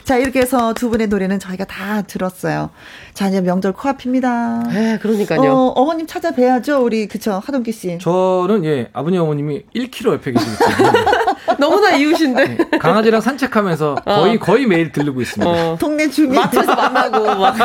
자 0.06 0.16
이렇게 0.18 0.38
해서 0.38 0.72
두 0.72 0.88
분의 0.88 1.08
노래는 1.08 1.40
저희가 1.40 1.64
다 1.64 2.02
들었어요. 2.02 2.70
자 3.12 3.26
이제 3.26 3.40
명절 3.40 3.72
코앞입니다. 3.72 4.62
네, 4.68 4.98
그러니까요. 5.02 5.40
어, 5.52 5.72
어머님 5.74 6.06
찾아뵈야죠 6.06 6.80
우리 6.84 7.08
그쵸 7.08 7.42
하동기 7.44 7.72
씨. 7.72 7.98
저는 8.00 8.64
예 8.64 8.88
아버님 8.92 9.20
어머님이 9.22 9.64
1km 9.74 10.12
옆에 10.12 10.32
때문에 10.32 10.46
너무나 11.58 11.90
이웃인데. 11.96 12.44
네, 12.70 12.78
강아지랑 12.78 13.20
산책하면서 13.20 13.96
거의 14.04 14.38
거의 14.38 14.66
매일 14.66 14.92
들르고 14.92 15.20
있습니다. 15.22 15.50
어. 15.50 15.76
동네 15.78 16.08
주민. 16.08 16.34
마트에서 16.34 16.74
만나고 16.74 17.24
막 17.36 17.56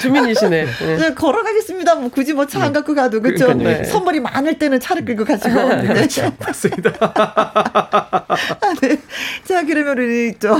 주민이시네. 0.00 0.64
네. 0.64 0.96
네, 0.96 1.14
걸어가겠습니다. 1.14 1.94
뭐 1.96 2.10
굳이 2.10 2.32
뭐 2.32 2.46
차 2.46 2.60
안 2.60 2.72
갖고 2.72 2.94
가도 2.94 3.20
그죠. 3.22 3.46
그러니까요. 3.46 3.78
네. 3.78 3.84
선물이 3.84 4.20
많을 4.20 4.58
때는 4.58 4.80
차를 4.80 5.04
끌고 5.04 5.24
가시고. 5.24 5.48
네. 5.50 5.86
그렇죠. 5.86 6.30
맞습니다. 6.38 6.90
아, 7.14 8.74
네. 8.82 8.98
자 9.44 9.64
그러면 9.64 9.98
우리 9.98 10.34
저 10.38 10.56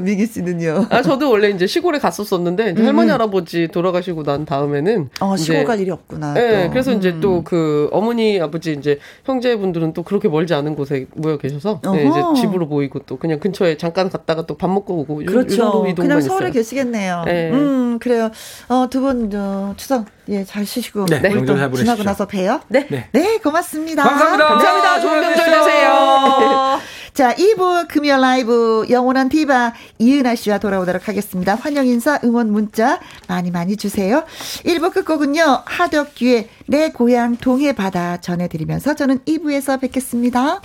미기 0.00 0.26
씨는요. 0.26 0.86
아 0.90 1.02
저도 1.02 1.30
원래 1.30 1.50
이제 1.50 1.66
시골에 1.66 1.98
갔었었는데 1.98 2.70
이제 2.70 2.82
할머니 2.82 3.10
할아버지 3.10 3.68
돌아가시고 3.68 4.22
난 4.22 4.44
다음에는 4.46 4.96
음. 4.96 5.08
어 5.20 5.36
시골 5.36 5.56
이제 5.56 5.64
갈 5.64 5.80
일이 5.80 5.90
없구나. 5.90 6.34
네, 6.34 6.64
또. 6.64 6.70
그래서 6.70 6.92
이제 6.92 7.10
음. 7.10 7.20
또그 7.20 7.90
어머니 7.92 8.40
아버지 8.40 8.72
이제 8.72 8.98
형제분들은 9.24 9.92
또 9.92 10.02
그렇게 10.02 10.28
멀지 10.28 10.54
않은 10.54 10.74
곳에 10.76 11.06
모여 11.14 11.35
계셔서 11.38 11.80
네. 11.92 12.04
이제 12.06 12.40
집으로 12.40 12.66
모이고 12.66 13.00
또 13.06 13.16
그냥 13.18 13.38
근처에 13.40 13.76
잠깐 13.76 14.10
갔다가 14.10 14.44
또 14.46 14.56
밥 14.56 14.70
먹고 14.70 14.94
오고 15.00 15.16
그렇죠. 15.26 15.82
그냥 15.96 16.18
있어요. 16.18 16.28
서울에 16.30 16.50
계시겠네요. 16.50 17.22
네. 17.26 17.50
음, 17.50 17.98
그래요. 17.98 18.30
어, 18.68 18.86
두 18.90 19.00
분, 19.02 19.30
저, 19.30 19.74
추석, 19.76 20.06
예, 20.28 20.44
잘 20.44 20.64
쉬시고. 20.64 21.06
네, 21.06 21.20
우리 21.30 21.42
명절. 21.42 21.72
지나고 21.74 22.02
나서 22.02 22.26
봬요. 22.26 22.60
네. 22.68 22.86
네. 22.90 23.08
네, 23.12 23.38
고맙습니다. 23.38 24.02
감사합니다. 24.02 24.48
감사합니다. 24.48 25.00
좋은 25.00 25.20
명절 25.20 25.44
되세요. 25.46 26.78
자, 27.14 27.34
2부 27.34 27.88
금요 27.88 28.18
라이브 28.18 28.84
영원한 28.90 29.30
디바 29.30 29.72
이은아 29.98 30.34
씨와 30.34 30.58
돌아오도록 30.58 31.08
하겠습니다. 31.08 31.54
환영 31.54 31.86
인사, 31.86 32.18
응원 32.24 32.50
문자 32.52 33.00
많이 33.26 33.50
많이 33.50 33.76
주세요. 33.76 34.24
1부 34.64 34.92
끝곡은요, 34.92 35.62
하덕규의 35.64 36.48
내 36.66 36.90
고향 36.90 37.36
동해 37.36 37.72
바다 37.72 38.18
전해드리면서 38.20 38.94
저는 38.94 39.20
2부에서 39.20 39.80
뵙겠습니다. 39.80 40.60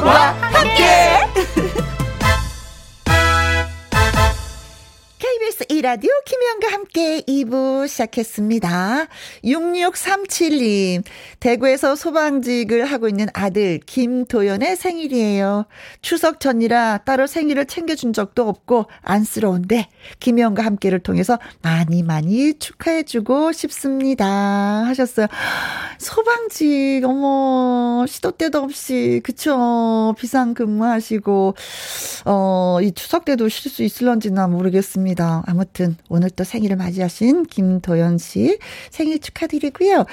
김 0.00 0.51
KBS 5.52 5.64
1라디오 5.66 6.08
김혜영과 6.24 6.72
함께 6.72 7.20
2부 7.22 7.86
시작했습니다. 7.86 9.06
6637님, 9.44 11.04
대구에서 11.40 11.94
소방직을 11.94 12.86
하고 12.86 13.08
있는 13.08 13.26
아들 13.34 13.78
김도연의 13.84 14.76
생일이에요. 14.76 15.66
추석 16.00 16.40
전이라 16.40 16.98
따로 17.04 17.26
생일을 17.26 17.66
챙겨준 17.66 18.12
적도 18.12 18.48
없고 18.48 18.86
안쓰러운데 19.02 19.88
김혜영과 20.20 20.64
함께를 20.64 21.00
통해서 21.00 21.38
많이 21.60 22.02
많이 22.02 22.54
축하해주고 22.54 23.52
싶습니다. 23.52 24.26
하셨어요. 24.26 25.26
소방직, 25.98 27.04
어머, 27.04 28.04
시도 28.08 28.32
때도 28.32 28.60
없이, 28.60 29.20
그쵸. 29.22 30.14
비상 30.18 30.54
근무하시고, 30.54 31.54
어, 32.24 32.78
이 32.82 32.92
추석 32.92 33.24
때도 33.24 33.48
쉴 33.48 33.70
수 33.70 33.82
있을런지나 33.82 34.48
모르겠습니다. 34.48 35.41
아무튼, 35.46 35.96
오늘 36.08 36.30
또 36.30 36.44
생일을 36.44 36.76
맞이하신 36.76 37.44
김도연 37.44 38.18
씨 38.18 38.58
생일 38.90 39.20
축하드리고요. 39.20 40.06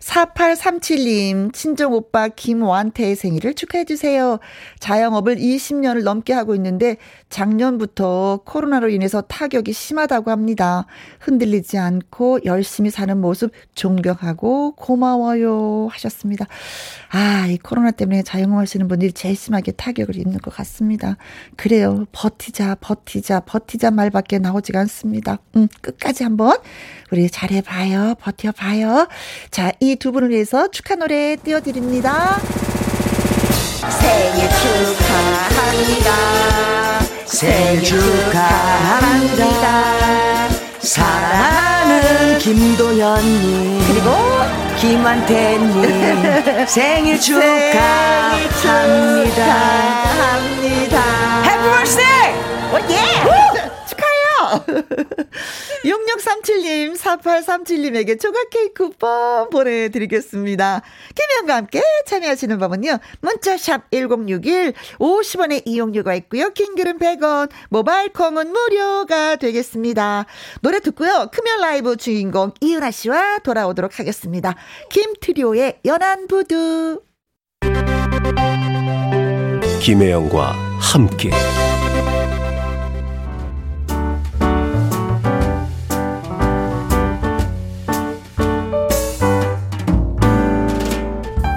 4837님, 0.00 1.52
친정 1.52 1.92
오빠 1.92 2.28
김완태의 2.28 3.16
생일을 3.16 3.54
축하해 3.54 3.84
주세요. 3.84 4.38
자영업을 4.80 5.36
20년을 5.36 6.02
넘게 6.02 6.32
하고 6.32 6.54
있는데, 6.54 6.96
작년부터 7.28 8.42
코로나로 8.44 8.90
인해서 8.90 9.20
타격이 9.22 9.72
심하다고 9.72 10.30
합니다. 10.30 10.86
흔들리지 11.20 11.78
않고 11.78 12.40
열심히 12.44 12.90
사는 12.90 13.20
모습 13.20 13.50
존경하고 13.74 14.72
고마워요 14.76 15.88
하셨습니다. 15.90 16.46
아, 17.10 17.46
이 17.48 17.58
코로나 17.58 17.90
때문에 17.90 18.22
자영업 18.22 18.58
하시는 18.58 18.86
분들이 18.88 19.12
제일 19.12 19.36
심하게 19.36 19.72
타격을 19.72 20.16
입는 20.16 20.38
것 20.38 20.54
같습니다. 20.54 21.16
그래요. 21.56 22.04
버티자, 22.12 22.76
버티자, 22.80 23.40
버티자 23.40 23.90
말밖에 23.90 24.38
나오지 24.38 24.72
가 24.74 24.80
않습니다. 24.80 25.38
음, 25.56 25.68
끝까지 25.80 26.24
한번 26.24 26.58
우리 27.12 27.30
잘해봐요. 27.30 28.16
버텨봐요. 28.20 29.06
자, 29.52 29.70
이 29.80 29.94
두 29.96 30.10
분을 30.12 30.30
위해서 30.30 30.68
축하 30.70 30.96
노래 30.96 31.36
띄워드립니다. 31.36 32.38
생일 34.00 34.48
축하합니다. 34.50 36.10
생일 37.26 37.82
축하합니다. 37.84 39.54
사랑하는 40.80 42.38
김도현님 42.38 43.80
그리고 43.86 44.10
김한태님 44.80 46.66
생일 46.66 47.20
축하합니다 47.20 48.64
합니다. 50.18 51.02
해피 51.44 51.62
버스데이! 51.68 52.13
6637님, 55.84 56.96
4837님에게 56.96 58.20
조각 58.20 58.50
케이크 58.50 58.84
쿠폰 58.84 59.50
보내드리겠습니다. 59.50 60.82
김현과 61.14 61.56
함께 61.56 61.82
참여하시는 62.06 62.58
법은요, 62.58 62.98
문자샵 63.20 63.90
1061, 63.90 64.74
50원의 64.98 65.62
이용료가 65.64 66.14
있고요, 66.14 66.50
킹글은 66.50 66.98
100원, 66.98 67.50
모바일 67.68 68.12
콩은 68.12 68.52
무료가 68.52 69.36
되겠습니다. 69.36 70.26
노래 70.60 70.80
듣고요, 70.80 71.28
크면 71.32 71.60
라이브 71.60 71.96
주인공 71.96 72.52
이은아 72.60 72.90
씨와 72.90 73.38
돌아오도록 73.38 73.98
하겠습니다. 73.98 74.54
김트리오의 74.90 75.80
연안 75.84 76.26
부두. 76.26 77.00
김혜영과 79.80 80.52
함께 80.80 81.30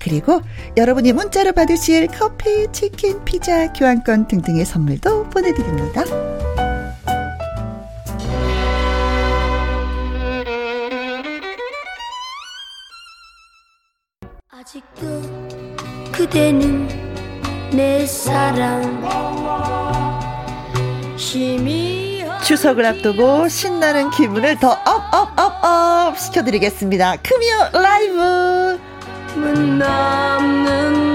그리고 0.00 0.40
여러분이 0.76 1.12
문자로 1.12 1.52
받으실 1.52 2.06
커피, 2.08 2.66
치킨, 2.72 3.24
피자, 3.24 3.72
교환권 3.72 4.28
등등의 4.28 4.64
선물도 4.64 5.30
보내드립니다. 5.30 6.04
아직도 14.50 15.22
그대는 16.12 16.88
내 17.70 18.06
사랑 18.06 18.82
힘이 21.16 22.24
추석을 22.44 22.84
앞두고 22.86 23.48
신나는 23.48 24.10
기분을 24.10 24.58
더 24.58 24.70
up, 24.70 25.14
up, 25.14 25.38
up, 25.38 25.64
up 25.64 26.18
시켜드리겠습니다. 26.18 27.16
금요 27.16 27.80
라이브! 27.82 28.47
문 29.48 29.78
남는 29.78 31.07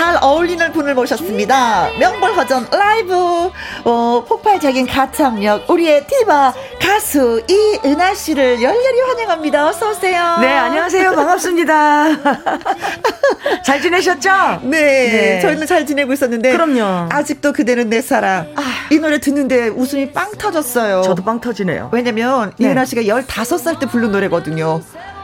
잘 0.00 0.16
어울리는 0.22 0.72
분을 0.72 0.94
모셨습니다. 0.94 1.90
명불허전 1.98 2.68
라이브 2.72 3.50
어, 3.84 4.24
폭발적인 4.26 4.86
가창력 4.86 5.68
우리의 5.68 6.06
디바 6.06 6.54
가수 6.80 7.42
이은하 7.46 8.14
씨를 8.14 8.62
열렬히 8.62 9.00
환영합니다. 9.08 9.68
어서 9.68 9.90
오세요. 9.90 10.38
네, 10.40 10.56
안녕하세요. 10.56 11.12
반갑습니다. 11.14 12.06
잘 13.62 13.82
지내셨죠? 13.82 14.60
네, 14.62 14.78
네. 14.80 15.40
저희는 15.42 15.66
잘 15.66 15.84
지내고 15.84 16.14
있었는데 16.14 16.52
그럼요. 16.52 17.10
아직도 17.12 17.52
그대는 17.52 17.90
내 17.90 18.00
사랑. 18.00 18.54
이 18.90 18.98
노래 18.98 19.20
듣는데 19.20 19.68
웃음이 19.68 20.12
빵 20.12 20.32
터졌어요. 20.32 21.02
저도 21.02 21.22
빵 21.22 21.42
터지네요. 21.42 21.90
왜냐면 21.92 22.54
네. 22.56 22.68
이은하 22.68 22.86
씨가 22.86 23.02
15살 23.02 23.78
때 23.78 23.84
부른 23.84 24.12
노래거든요. 24.12 24.80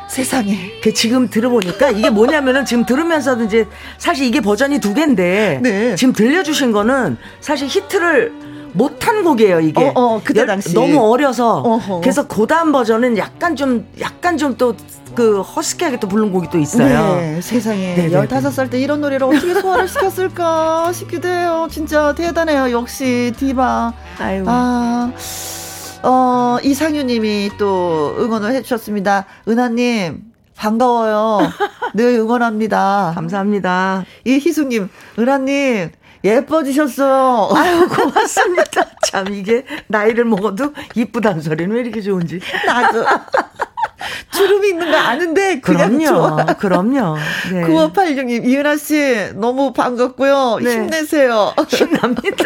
세상에. 0.08 0.80
그 0.82 0.92
지금 0.92 1.28
들어보니까 1.28 1.90
이게 1.90 2.10
뭐냐면은 2.10 2.64
지금 2.64 2.84
들으면서도 2.86 3.44
이제 3.44 3.66
사실 3.98 4.26
이게 4.26 4.40
버전이 4.40 4.78
두 4.80 4.94
개인데 4.94 5.60
네. 5.62 5.94
지금 5.96 6.12
들려주신 6.12 6.72
거는 6.72 7.16
사실 7.40 7.68
히트를 7.68 8.32
못한 8.72 9.24
곡이에요 9.24 9.60
이게 9.60 9.82
어, 9.82 9.92
어, 9.94 10.20
그때 10.22 10.40
열- 10.40 10.46
당시. 10.46 10.74
너무 10.74 11.00
어려서 11.10 11.58
어허. 11.60 12.00
그래서 12.02 12.26
고다음 12.26 12.72
버전은 12.72 13.16
약간 13.16 13.56
좀 13.56 13.86
약간 14.00 14.36
좀 14.36 14.56
또 14.56 14.74
그 15.14 15.40
허스키하게 15.40 15.98
또 15.98 16.08
부른 16.08 16.30
곡이 16.30 16.48
또 16.52 16.58
있어요. 16.58 17.14
네, 17.16 17.40
세상에. 17.40 17.94
네, 17.94 18.08
네, 18.08 18.26
15살 18.26 18.68
때 18.68 18.78
이런 18.78 19.00
노래를 19.00 19.26
어떻게 19.26 19.54
소화를 19.54 19.88
시켰을까 19.88 20.92
싶기도 20.92 21.26
해요. 21.26 21.66
진짜 21.70 22.14
대단해요. 22.14 22.70
역시 22.70 23.32
디바. 23.38 23.94
아유. 24.18 24.44
아, 24.46 25.10
어, 26.06 26.58
이상규님이 26.62 27.50
또 27.58 28.14
응원을 28.20 28.52
해주셨습니다. 28.52 29.26
은하님, 29.48 30.22
반가워요. 30.56 31.40
늘 31.94 32.14
응원합니다. 32.20 33.12
감사합니다. 33.16 34.04
이희수님, 34.24 34.88
은하님, 35.18 35.90
예뻐지셨어요. 36.22 37.50
아유 37.56 37.88
고맙습니다. 37.88 38.86
참 39.06 39.34
이게 39.34 39.64
나이를 39.88 40.24
먹어도 40.24 40.72
이쁘다는 40.94 41.40
소리는 41.40 41.74
왜 41.74 41.80
이렇게 41.82 42.00
좋은지. 42.00 42.40
나도. 42.66 43.04
주름이 44.30 44.68
있는 44.68 44.90
거 44.92 44.96
아는데, 44.96 45.60
그냥 45.60 45.98
좋아. 45.98 46.36
그럼요. 46.36 46.54
그럼요. 46.58 47.16
네. 47.52 47.62
9586님, 47.62 48.44
이은하 48.46 48.76
씨, 48.76 49.30
너무 49.34 49.72
반갑고요. 49.72 50.58
네. 50.62 50.72
힘내세요. 50.74 51.54
힘납니다. 51.66 52.44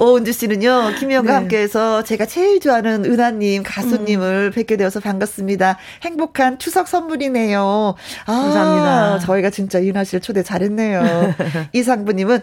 오은주 0.00 0.32
씨는요, 0.32 0.92
김희영과 0.98 1.32
네. 1.32 1.36
함께해서 1.36 2.04
제가 2.04 2.24
제일 2.26 2.60
좋아하는 2.60 3.04
은하님, 3.04 3.64
가수님을 3.64 4.52
뵙게 4.52 4.76
되어서 4.76 5.00
반갑습니다. 5.00 5.76
행복한 6.02 6.58
추석 6.58 6.86
선물이네요. 6.86 7.94
아, 8.26 8.32
감사합니다. 8.32 9.18
저희가 9.20 9.50
진짜 9.50 9.80
이은하 9.80 10.04
씨를 10.04 10.20
초대 10.20 10.42
잘했네요. 10.44 11.02
이상부님은 11.72 12.42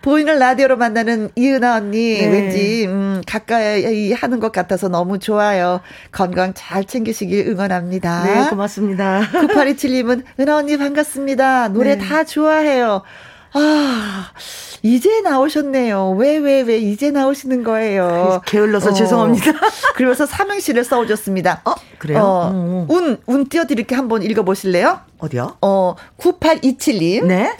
보이는 0.00 0.38
라디오로 0.38 0.76
만나는 0.76 1.30
이은하 1.34 1.76
언니, 1.76 2.18
네. 2.18 2.26
왠지, 2.26 2.86
음, 2.86 3.22
가까이 3.26 4.12
하는 4.12 4.40
것 4.40 4.52
같아서 4.52 4.88
너무 4.88 5.18
좋아요. 5.18 5.80
건강 6.10 6.52
잘 6.54 6.84
챙기시길 6.84 7.48
응원합니다. 7.48 8.24
네, 8.24 8.48
고맙습니다. 8.48 9.22
9827님은 9.52 10.24
은하 10.40 10.56
언니 10.56 10.76
반갑습니다. 10.78 11.68
노래 11.68 11.96
네. 11.96 12.04
다 12.06 12.24
좋아해요. 12.24 13.02
아, 13.54 14.30
이제 14.82 15.20
나오셨네요. 15.22 16.10
왜, 16.10 16.36
왜, 16.38 16.60
왜, 16.62 16.76
이제 16.78 17.10
나오시는 17.10 17.64
거예요. 17.64 18.42
게을러서 18.46 18.92
죄송합니다. 18.92 19.52
그러면서 19.94 20.26
삼행시를 20.26 20.84
써오셨습니다. 20.84 21.62
어, 21.64 21.74
그래요? 21.98 22.20
어, 22.20 22.50
음. 22.50 22.86
운, 22.88 23.18
운 23.26 23.48
띄워드릴게 23.48 23.94
한번 23.94 24.22
읽어보실래요? 24.22 25.00
어디요? 25.18 25.56
어, 25.62 25.94
9827님. 26.18 27.24
네. 27.26 27.56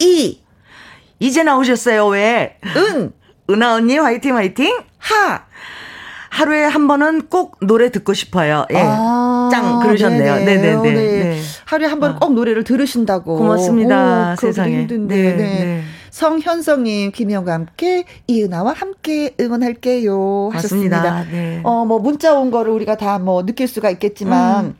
이, 0.00 0.40
이제 1.20 1.42
나오셨어요, 1.42 2.08
왜? 2.08 2.58
은, 2.76 3.12
은하 3.48 3.74
언니 3.74 3.96
화이팅 3.96 4.36
화이팅! 4.36 4.76
하. 4.98 5.45
하루에 6.36 6.64
한 6.64 6.86
번은 6.86 7.28
꼭 7.30 7.56
노래 7.62 7.90
듣고 7.90 8.12
싶어요. 8.12 8.66
예. 8.70 8.76
아, 8.78 9.48
짱, 9.50 9.80
그러셨네요. 9.80 10.34
네네. 10.34 10.44
네 10.44 10.60
네네. 10.60 10.74
어, 10.74 10.82
네. 10.82 10.92
네. 10.92 11.40
하루에 11.64 11.86
한번 11.88 12.12
아. 12.12 12.18
꼭 12.18 12.34
노래를 12.34 12.62
들으신다고. 12.62 13.38
고맙습니다, 13.38 14.32
오, 14.34 14.36
세상에. 14.36 14.80
힘든데. 14.80 15.14
네, 15.16 15.22
네. 15.34 15.64
네. 15.64 15.82
성현성님, 16.10 17.12
김영과 17.12 17.54
함께, 17.54 18.04
이은아와 18.26 18.74
함께 18.74 19.34
응원할게요. 19.40 20.50
하셨습니다. 20.52 21.02
맞습니다. 21.02 21.30
네. 21.32 21.60
어, 21.62 21.86
뭐, 21.86 21.98
문자 22.00 22.34
온 22.34 22.50
거를 22.50 22.70
우리가 22.72 22.96
다 22.98 23.18
뭐 23.18 23.46
느낄 23.46 23.66
수가 23.66 23.88
있겠지만, 23.88 24.64
음. 24.66 24.74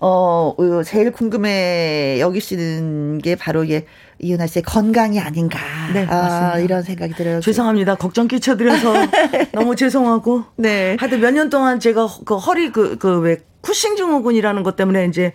어, 0.00 0.54
어, 0.56 0.82
제일 0.84 1.12
궁금해 1.12 2.18
여기시는 2.20 3.18
게 3.18 3.34
바로 3.36 3.68
예, 3.70 3.84
이은하 4.20 4.46
씨의 4.46 4.62
건강이 4.64 5.20
아닌가. 5.20 5.58
네, 5.92 6.04
아, 6.08 6.14
맞습니다. 6.22 6.58
이런 6.58 6.82
생각이 6.82 7.14
들어요. 7.14 7.40
죄송합니다. 7.40 7.94
걱정 7.94 8.26
끼쳐드려서 8.28 8.92
너무 9.52 9.76
죄송하고. 9.76 10.44
네. 10.56 10.96
하여튼 10.98 11.20
몇 11.20 11.30
년 11.32 11.50
동안 11.50 11.78
제가 11.78 12.08
그 12.24 12.36
허리 12.36 12.72
그, 12.72 12.98
그 12.98 13.20
왜 13.20 13.38
쿠싱 13.60 13.96
증후군이라는 13.96 14.62
것 14.62 14.76
때문에 14.76 15.06
이제 15.06 15.32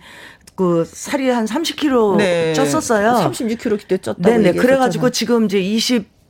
그 0.56 0.84
살이 0.86 1.28
한 1.30 1.44
30kg 1.46 2.16
네. 2.16 2.52
쪘었어요. 2.56 3.30
36kg 3.30 3.78
그때 3.78 3.96
쪘다고. 3.96 4.22
네네. 4.22 4.52
그래가지고 4.52 5.10
지금 5.10 5.44
이제 5.46 5.60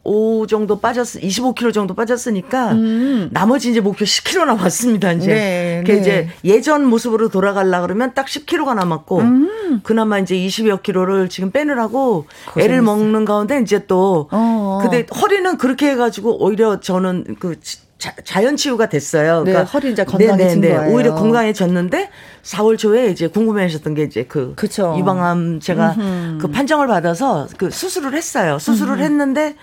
25 0.04 0.46
정도 0.46 0.78
빠졌, 0.78 1.06
25kg 1.20 1.72
정도 1.72 1.94
빠졌으니까 1.94 2.72
음. 2.72 3.30
나머지 3.32 3.70
이제 3.70 3.80
목표 3.80 4.04
10kg 4.04 4.44
남았습니다. 4.46 5.12
이제. 5.12 5.34
네, 5.34 5.82
그 5.86 5.92
네. 5.92 5.98
이제 5.98 6.28
예전 6.44 6.84
모습으로 6.84 7.30
돌아가려 7.30 7.80
그러면 7.80 8.12
딱 8.14 8.26
10kg가 8.26 8.74
남았고 8.74 9.18
음. 9.18 9.80
그나마 9.82 10.18
이제 10.18 10.36
20여 10.36 10.82
킬로를 10.82 11.28
지금 11.28 11.50
빼느라고 11.50 12.26
애를 12.56 12.80
고생했어요. 12.80 12.82
먹는 12.82 13.24
가운데 13.24 13.60
이제 13.60 13.86
또 13.86 14.28
어. 14.30 14.80
근데 14.82 15.06
허리는 15.14 15.56
그렇게 15.56 15.90
해가지고 15.90 16.44
오히려 16.44 16.80
저는 16.80 17.36
그 17.40 17.56
자, 17.96 18.12
자연 18.24 18.56
치유가 18.56 18.88
됐어요. 18.88 19.44
그러니까 19.44 19.64
네, 19.64 19.70
허리 19.70 19.92
이제 19.92 20.04
건강해진 20.04 20.60
거예요. 20.60 20.92
오히려 20.92 21.14
건강해졌는데 21.14 22.10
4월 22.42 22.76
초에 22.76 23.06
이제 23.06 23.28
궁금해하셨던 23.28 23.94
게 23.94 24.02
이제 24.02 24.26
그 24.28 24.52
그쵸. 24.56 24.94
유방암 24.98 25.60
제가 25.60 25.94
음흠. 25.96 26.38
그 26.38 26.48
판정을 26.48 26.86
받아서 26.86 27.46
그 27.56 27.70
수술을 27.70 28.12
했어요. 28.12 28.58
수술을 28.58 28.98
했는데 29.00 29.56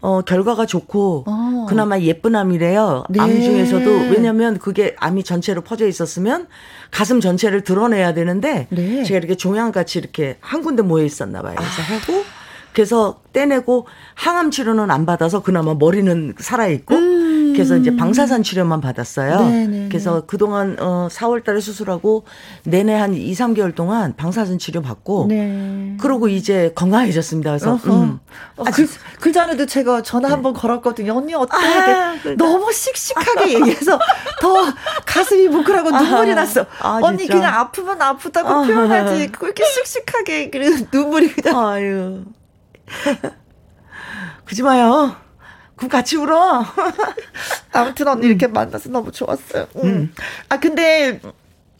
어 0.00 0.22
결과가 0.22 0.66
좋고 0.66 1.24
어. 1.26 1.66
그나마 1.68 1.98
예쁜 2.00 2.34
암이래요. 2.34 3.04
네. 3.10 3.20
암 3.20 3.28
중에서도 3.40 3.90
왜냐면 4.10 4.58
그게 4.58 4.96
암이 4.98 5.24
전체로 5.24 5.60
퍼져 5.60 5.86
있었으면 5.86 6.46
가슴 6.90 7.20
전체를 7.20 7.64
드러내야 7.64 8.14
되는데 8.14 8.66
네. 8.70 9.04
제가 9.04 9.18
이렇게 9.18 9.36
종양같이 9.36 9.98
이렇게 9.98 10.38
한 10.40 10.62
군데 10.62 10.82
모여 10.82 11.04
있었나 11.04 11.42
봐요. 11.42 11.56
그래서 11.56 11.82
하고 11.82 12.24
그래서 12.72 13.20
떼내고 13.32 13.86
항암 14.14 14.50
치료는 14.50 14.90
안 14.90 15.04
받아서 15.06 15.42
그나마 15.42 15.74
머리는 15.74 16.34
살아 16.38 16.66
있고 16.68 16.94
그래서 17.60 17.76
이제 17.76 17.94
방사선 17.94 18.42
치료만 18.42 18.80
받았어요. 18.80 19.38
음. 19.40 19.50
네, 19.50 19.66
네, 19.66 19.88
그래서 19.88 20.22
그동안 20.26 20.76
어 20.80 21.08
4월 21.10 21.44
달에 21.44 21.60
수술하고 21.60 22.24
내내 22.64 22.94
한 22.94 23.12
2, 23.14 23.32
3개월 23.34 23.74
동안 23.74 24.16
방사선 24.16 24.58
치료 24.58 24.80
받고 24.80 25.26
네. 25.28 25.94
그러고 26.00 26.28
이제 26.28 26.72
건강해졌습니다. 26.74 27.50
그래서 27.50 27.72
어허. 27.74 28.02
음. 28.02 28.20
어, 28.56 28.64
그, 28.64 28.88
그 29.20 29.30
전에도 29.30 29.66
제가 29.66 30.02
전화 30.02 30.30
한번 30.30 30.54
걸었거든요. 30.54 31.14
언니 31.14 31.34
어때? 31.34 31.54
아, 31.54 32.14
이렇게 32.14 32.34
너무 32.36 32.72
씩씩하게 32.72 33.52
얘기해서 33.60 33.98
더 34.40 34.54
가슴이 35.04 35.48
뭉클하고 35.48 35.90
눈물이 35.90 36.34
났어. 36.34 36.64
아, 36.80 36.98
언니 37.02 37.18
진짜? 37.18 37.34
그냥 37.34 37.54
아프면 37.54 38.00
아프다고 38.00 38.48
아하. 38.48 38.66
표현하지. 38.66 39.32
그렇게 39.32 39.64
씩씩하게 39.64 40.48
그래 40.48 40.70
눈물이 40.90 41.32
그냥. 41.32 41.58
아유. 41.58 42.24
그지 44.46 44.62
마요. 44.62 45.14
그럼 45.80 45.88
같이 45.88 46.16
울어. 46.18 46.62
아무튼 47.72 48.06
언니 48.08 48.26
이렇게 48.26 48.46
만나서 48.46 48.90
너무 48.90 49.10
좋았어요. 49.10 49.66
음. 49.82 50.12
아 50.50 50.60
근데 50.60 51.20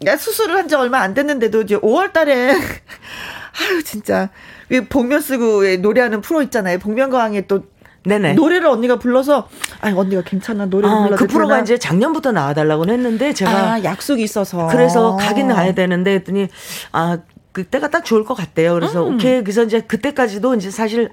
야, 0.07 0.17
수술을 0.17 0.57
한 0.57 0.69
지 0.69 0.75
얼마 0.75 1.01
안 1.01 1.13
됐는데도 1.13 1.61
이제 1.63 1.77
5월 1.79 2.13
달에 2.15 2.53
아유 3.61 3.83
진짜 3.85 4.31
왜 4.71 4.87
복면 4.87 5.21
쓰고 5.21 5.59
왜 5.59 5.77
노래하는 5.77 6.23
프로 6.23 6.41
있잖아요. 6.43 6.79
복면가왕에 6.79 7.43
또 7.47 7.65
네네. 8.05 8.33
노래를 8.33 8.69
언니가 8.69 8.99
불러서 8.99 9.49
아 9.83 9.93
언니가 9.95 10.23
괜찮아 10.23 10.65
노래를 10.67 10.89
아, 10.97 11.03
불러도 11.03 11.17
그 11.17 11.27
프로가 11.27 11.55
되나? 11.57 11.63
이제 11.65 11.77
작년부터 11.77 12.33
나와달라고는 12.33 12.95
했는데 12.95 13.35
제가 13.35 13.51
아 13.75 13.85
약속이 13.85 14.23
있어서 14.23 14.69
그래서 14.69 15.17
가긴 15.17 15.49
가야 15.49 15.75
되는데 15.75 16.15
했더니 16.15 16.49
아 16.93 17.19
그때가 17.53 17.89
딱 17.91 18.05
좋을 18.07 18.25
것 18.25 18.33
같대요. 18.35 18.73
그래서 18.75 19.07
음. 19.07 19.17
오케이. 19.17 19.43
그래서 19.43 19.65
이제 19.65 19.81
그때까지도 19.83 20.55
이제 20.55 20.71
사실 20.71 21.11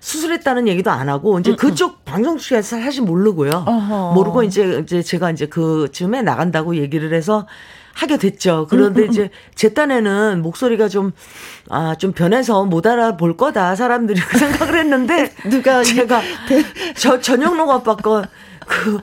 수술했다는 0.00 0.68
얘기도 0.68 0.90
안 0.90 1.08
하고 1.08 1.38
이제 1.38 1.54
그쪽 1.54 2.04
방송 2.04 2.38
측에서 2.38 2.80
사실 2.80 3.02
모르고요. 3.02 3.50
음, 3.50 3.68
어허. 3.68 4.12
모르고 4.14 4.42
이제 4.42 4.80
이제 4.82 5.02
제가 5.02 5.30
이제 5.30 5.46
그 5.46 5.88
쯤에 5.92 6.22
나간다고 6.22 6.76
얘기를 6.76 7.12
해서 7.12 7.46
하게 7.94 8.16
됐죠. 8.16 8.60
음, 8.60 8.66
그런데 8.70 9.06
이제 9.06 9.30
제 9.56 9.74
딴에는 9.74 10.40
목소리가 10.42 10.88
좀, 10.88 11.10
아, 11.68 11.96
좀 11.96 12.12
변해서 12.12 12.64
못 12.64 12.86
알아볼 12.86 13.36
거다. 13.36 13.74
사람들이 13.74 14.20
그 14.20 14.38
생각을 14.38 14.78
했는데. 14.78 15.32
누가 15.50 15.82
제가, 15.82 16.22
저 16.96 17.20
전영록 17.20 17.68
아빠 17.70 17.96
거, 17.96 18.22
그, 18.68 19.00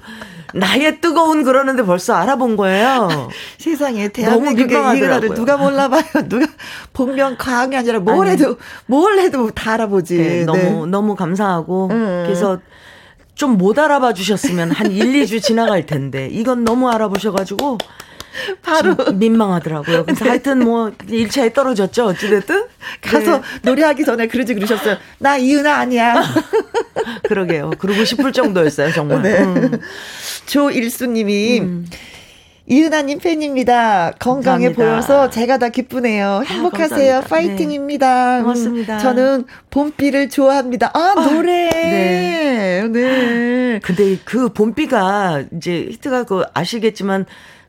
나의 0.55 1.01
뜨거운 1.01 1.43
그러는데 1.43 1.83
벌써 1.83 2.13
알아본 2.15 2.55
거예요. 2.57 3.29
세상에 3.59 4.09
민망하더라고요. 4.53 4.97
이은하를 5.03 5.33
누가 5.33 5.57
몰라봐요. 5.57 6.03
누가 6.29 6.47
복면 6.93 7.37
가왕이 7.37 7.75
아니라 7.75 7.99
뭘 7.99 8.27
아니. 8.27 8.31
해도 8.41 8.57
뭘 8.85 9.19
해도 9.19 9.51
다 9.51 9.73
알아보지. 9.73 10.17
네, 10.17 10.45
너무, 10.45 10.85
네. 10.85 10.91
너무 10.91 11.15
감사하고. 11.15 11.89
음. 11.91 12.23
그래서 12.25 12.59
좀 13.35 13.57
못 13.57 13.77
알아봐 13.77 14.13
주셨으면 14.13 14.71
한 14.71 14.91
1, 14.91 15.11
2주 15.23 15.41
지나갈 15.43 15.85
텐데. 15.85 16.29
이건 16.31 16.63
너무 16.63 16.89
알아보셔가지고. 16.89 17.77
바로 18.61 18.95
좀 18.95 19.19
민망하더라고요. 19.19 20.05
그래서 20.05 20.25
하여튼 20.25 20.63
뭐 20.63 20.91
1차에 21.07 21.53
떨어졌죠. 21.53 22.05
어찌됐든. 22.05 22.65
가서 23.01 23.37
네, 23.37 23.41
노래하기 23.63 24.03
전에 24.05 24.27
그러지 24.27 24.53
그러셨어요. 24.53 24.97
나 25.19 25.37
이은하 25.37 25.75
아니야. 25.75 26.23
그러게요. 27.27 27.71
그러고 27.77 28.03
싶을 28.05 28.31
정도였어요. 28.31 28.91
정말. 28.91 29.21
네. 29.21 29.39
음. 29.39 29.79
조일수님이 30.45 31.61
이은하님 32.67 33.19
팬입니다. 33.19 34.13
건강해 34.17 34.67
감사합니다. 34.69 34.75
보여서 34.75 35.29
제가 35.29 35.59
다 35.59 35.69
기쁘네요. 35.69 36.41
행복하세요. 36.45 37.21
감사합니다. 37.21 37.27
파이팅입니다. 37.27 38.35
네. 38.37 38.41
고맙습니다. 38.41 38.93
음, 38.95 38.99
저는 38.99 39.45
봄비를 39.69 40.29
좋아합니다. 40.29 40.89
아, 40.95 41.13
노래. 41.13 41.69
네. 41.69 42.87
네. 42.91 43.79
근데 43.83 44.17
그 44.25 44.49
봄비가 44.49 45.43
이제 45.55 45.87
히트가 45.91 46.23
그 46.23 46.43
아시겠지만 46.55 47.25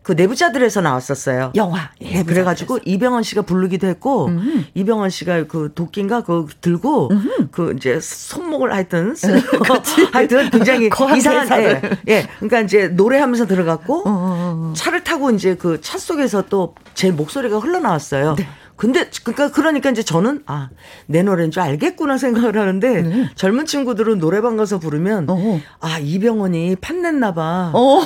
그 0.07 0.13
내부자들에서 0.13 0.83
나왔었어요. 0.83 1.51
영화. 1.57 1.91
예, 2.01 2.23
그래가지고 2.23 2.79
이병헌 2.85 3.25
씨가 3.25 3.43
부르기도 3.43 3.89
했고 3.89 4.27
음. 4.27 4.65
이병헌 4.75 5.11
씨가 5.11 5.49
그 5.49 5.73
도끼인가 5.75 6.21
그 6.23 6.47
들고 6.61 7.11
그 7.51 7.75
이제 7.77 7.99
손목을 8.01 8.73
하여튼 8.73 9.17
쓰- 9.17 9.27
하여튼 10.15 10.49
굉장히 10.51 10.89
이상한 11.17 11.61
예. 11.61 11.81
예 12.07 12.27
그러니까 12.37 12.61
이제 12.61 12.87
노래하면서 12.87 13.49
들어갔고 13.49 14.05
어, 14.07 14.73
차를 14.77 15.03
타고 15.03 15.33
이제 15.33 15.57
그 15.57 15.81
차 15.81 15.99
속에서 15.99 16.43
또 16.49 16.75
제 16.95 17.11
목소리가 17.11 17.59
흘러나왔어요. 17.59 18.37
네. 18.37 18.47
근데 18.77 19.09
그러니까 19.25 19.51
그러니까 19.53 19.91
이제 19.91 20.03
저는 20.03 20.43
아 20.47 20.69
내 21.07 21.23
노래인 21.23 21.51
줄 21.51 21.63
알겠구나 21.63 22.19
생각을 22.19 22.59
하는데 22.59 23.29
젊은 23.37 23.65
친구들은 23.67 24.19
노래방 24.19 24.57
가서 24.57 24.79
부르면 24.79 25.27
네. 25.27 25.33
어. 25.33 25.61
아 25.81 25.99
이병헌이 25.99 26.77
판냈나 26.77 27.33
봐. 27.35 27.71
어. 27.75 28.01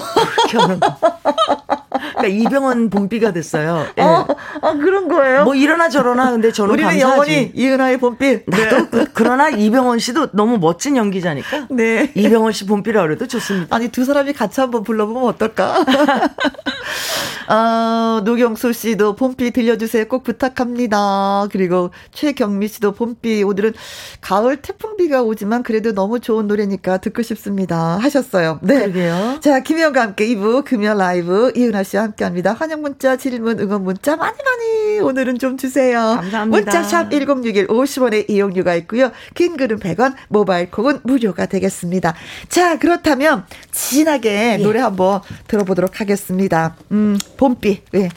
그러니까 2.16 2.26
이병헌 2.26 2.90
봄비가 2.90 3.32
됐어요. 3.32 3.86
예. 3.98 4.02
어, 4.02 4.26
아, 4.62 4.72
그런 4.74 5.08
거예요? 5.08 5.44
뭐 5.44 5.54
이러나 5.54 5.88
저러나 5.88 6.30
근데 6.30 6.52
저는 6.52 6.74
우리는 6.74 6.90
감사하지. 6.90 7.10
영원히 7.32 7.52
이은하의 7.54 7.98
봄비. 7.98 8.40
나도 8.46 8.90
그, 8.90 9.06
그러나 9.14 9.48
이병헌 9.48 9.98
씨도 9.98 10.28
너무 10.32 10.58
멋진 10.58 10.96
연기자니까 10.96 11.68
네. 11.70 12.10
이병헌 12.14 12.52
씨 12.52 12.66
봄비라 12.66 13.02
그래도 13.02 13.26
좋습니다. 13.26 13.74
아니 13.74 13.88
두 13.88 14.04
사람이 14.04 14.32
같이 14.34 14.60
한번 14.60 14.82
불러보면 14.82 15.24
어떨까? 15.24 15.84
어, 17.48 18.20
노경수 18.24 18.72
씨도 18.72 19.16
봄비 19.16 19.50
들려주세요. 19.50 20.06
꼭 20.06 20.22
부탁 20.22 20.54
합니다. 20.60 21.46
그리고 21.50 21.90
최경미 22.12 22.68
씨도 22.68 22.92
봄비 22.92 23.42
오늘은 23.42 23.72
가을 24.20 24.56
태풍비가 24.56 25.22
오지만 25.22 25.62
그래도 25.62 25.92
너무 25.92 26.20
좋은 26.20 26.46
노래니까 26.46 26.98
듣고 26.98 27.22
싶습니다. 27.22 27.98
하셨어요. 27.98 28.58
네. 28.62 28.80
그러게요. 28.80 29.40
자, 29.40 29.60
김혜영과 29.60 30.00
함께 30.02 30.26
2부 30.28 30.64
금요 30.64 30.94
라이브 30.94 31.52
이은하 31.56 31.82
씨와 31.82 32.04
함께 32.04 32.24
합니다. 32.24 32.52
환영 32.52 32.82
문자, 32.82 33.16
질문, 33.16 33.58
응원 33.60 33.84
문자 33.84 34.16
많이 34.16 34.36
많이 34.44 35.00
오늘은 35.00 35.38
좀 35.38 35.56
주세요. 35.56 35.98
감사합니다. 36.20 36.44
문자 36.44 36.82
샵 36.82 37.10
1061 37.10 37.66
50원의 37.66 38.30
이용료가 38.30 38.74
있고요. 38.76 39.10
긴 39.34 39.56
글은 39.56 39.78
100원, 39.78 40.14
모바일 40.28 40.70
콩은 40.70 41.00
무료가 41.04 41.46
되겠습니다. 41.46 42.14
자, 42.48 42.78
그렇다면 42.78 43.44
진하게 43.72 44.30
예. 44.58 44.62
노래 44.62 44.80
한번 44.80 45.20
들어보도록 45.48 46.00
하겠습니다. 46.00 46.76
음, 46.92 47.18
봄비. 47.36 47.82
예. 47.94 48.08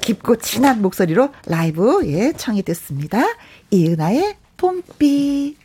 깊고 0.00 0.36
진한 0.36 0.82
목소리로 0.82 1.30
라이브 1.46 2.02
예, 2.06 2.32
청이 2.32 2.62
됐습니다. 2.62 3.22
이은하의 3.70 4.36
봄비. 4.56 5.56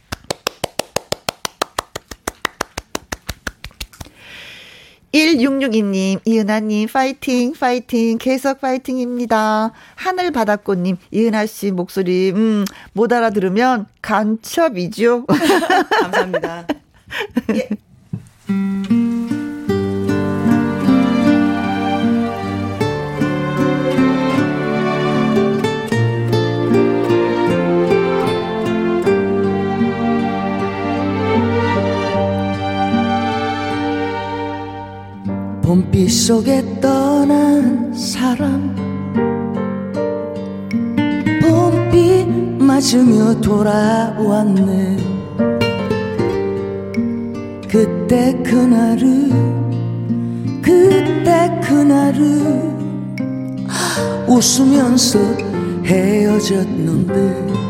일 5.16 5.38
1662님, 5.38 6.20
이은하님, 6.26 6.90
파이팅, 6.92 7.54
파이팅, 7.54 8.18
계속 8.18 8.60
파이팅입니다. 8.60 9.72
하늘바닷꽃님, 9.96 10.98
이은하씨 11.12 11.72
목소리, 11.72 12.34
음, 12.36 12.66
못 12.92 13.14
알아들으면 13.14 13.86
간첩이죠. 14.02 15.26
감사합니다. 16.02 16.68
봄빛 35.66 36.12
속에 36.12 36.80
떠난 36.80 37.92
사람. 37.92 38.76
봄빛 41.42 42.28
맞으며 42.62 43.42
돌아왔네. 43.42 44.98
그때 47.68 48.32
그날을 48.44 49.32
그때 50.62 51.60
그날을 51.64 52.62
웃으면서 54.28 55.18
헤어졌는데 55.84 57.65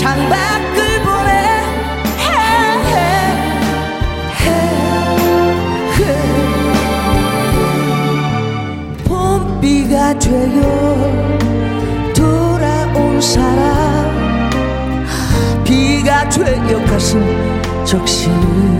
창밖을 0.00 1.02
보내. 1.02 1.30
봄비가 9.04 10.18
돼요 10.18 11.42
돌아온 12.14 13.20
사람. 13.20 14.50
비가 15.64 16.26
돼요 16.30 16.82
가슴 16.86 17.84
적시는 17.84 18.79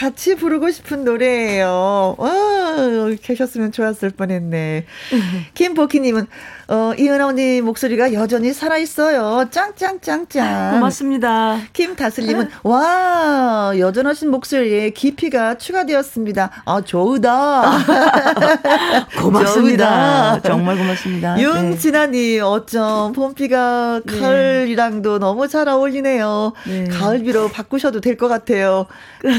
같이 0.00 0.34
부르고 0.34 0.70
싶은 0.70 1.04
노래예요. 1.04 2.14
와, 2.16 2.30
계셨으면 3.20 3.70
좋았을 3.70 4.08
뻔했네. 4.08 4.86
김보키님은, 5.52 6.26
어, 6.72 6.92
이은아 6.96 7.26
언니 7.26 7.60
목소리가 7.60 8.12
여전히 8.12 8.52
살아있어요. 8.52 9.46
짱짱짱짱. 9.50 10.70
고맙습니다. 10.74 11.58
김다슬님은, 11.72 12.48
와, 12.62 13.72
여전하신 13.76 14.30
목소리에 14.30 14.90
깊이가 14.90 15.58
추가되었습니다. 15.58 16.62
아, 16.64 16.80
좋으다. 16.82 17.62
고맙습니다. 19.20 20.34
좋으다. 20.34 20.48
정말 20.48 20.76
고맙습니다. 20.76 21.34
네. 21.34 21.42
윤진아님, 21.42 22.44
어쩜 22.44 23.14
봄비가 23.14 24.02
네. 24.06 24.20
가을이랑도 24.20 25.18
너무 25.18 25.48
잘 25.48 25.66
어울리네요. 25.68 26.52
네. 26.68 26.84
가을비로 26.84 27.48
바꾸셔도 27.48 28.00
될 28.00 28.20
것 28.20 28.28
같아요. 28.28 28.86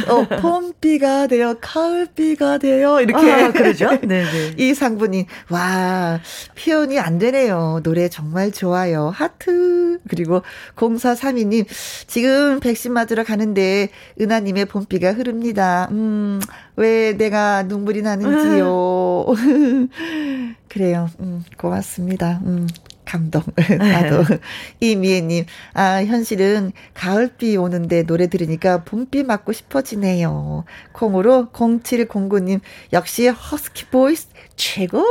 어, 0.07 0.25
봄비가 0.41 1.27
돼요, 1.27 1.53
가을비가 1.61 2.57
돼요. 2.57 2.99
이렇게. 2.99 3.31
아, 3.31 3.51
그러죠? 3.51 3.89
네네. 4.01 4.55
이 4.57 4.73
상분이, 4.73 5.27
와, 5.49 6.19
표현이 6.61 6.99
안 6.99 7.20
되네요. 7.21 7.79
노래 7.83 8.09
정말 8.09 8.51
좋아요. 8.51 9.09
하트. 9.09 9.99
그리고 10.09 10.41
0432님, 10.75 11.65
지금 12.07 12.59
백신 12.59 12.91
맞으러 12.91 13.23
가는데, 13.23 13.89
은하님의 14.19 14.65
봄비가 14.65 15.13
흐릅니다. 15.13 15.87
음, 15.91 16.41
왜 16.75 17.13
내가 17.17 17.63
눈물이 17.63 18.01
나는지요. 18.01 19.27
그래요. 20.67 21.09
음, 21.19 21.43
고맙습니다. 21.57 22.41
음. 22.45 22.67
감동. 23.11 23.43
나도. 23.77 24.23
이미애님, 24.79 25.45
아, 25.73 26.03
현실은 26.05 26.71
가을비 26.93 27.57
오는데 27.57 28.03
노래 28.03 28.27
들으니까 28.27 28.85
봄비 28.85 29.23
맞고 29.23 29.51
싶어지네요. 29.51 30.63
콩으로 30.93 31.49
0709님, 31.51 32.61
역시 32.93 33.27
허스키 33.27 33.87
voice 33.87 34.27
최고! 34.55 35.03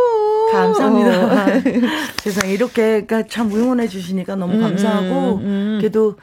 감사합니다. 0.51 1.61
세상에 2.22 2.53
이렇게 2.55 3.05
그러니까 3.05 3.24
참 3.28 3.53
응원해 3.53 3.86
주시니까 3.86 4.34
너무 4.36 4.55
음, 4.55 4.61
감사하고 4.62 5.36
음, 5.36 5.44
음. 5.44 5.78
그래도 5.80 6.16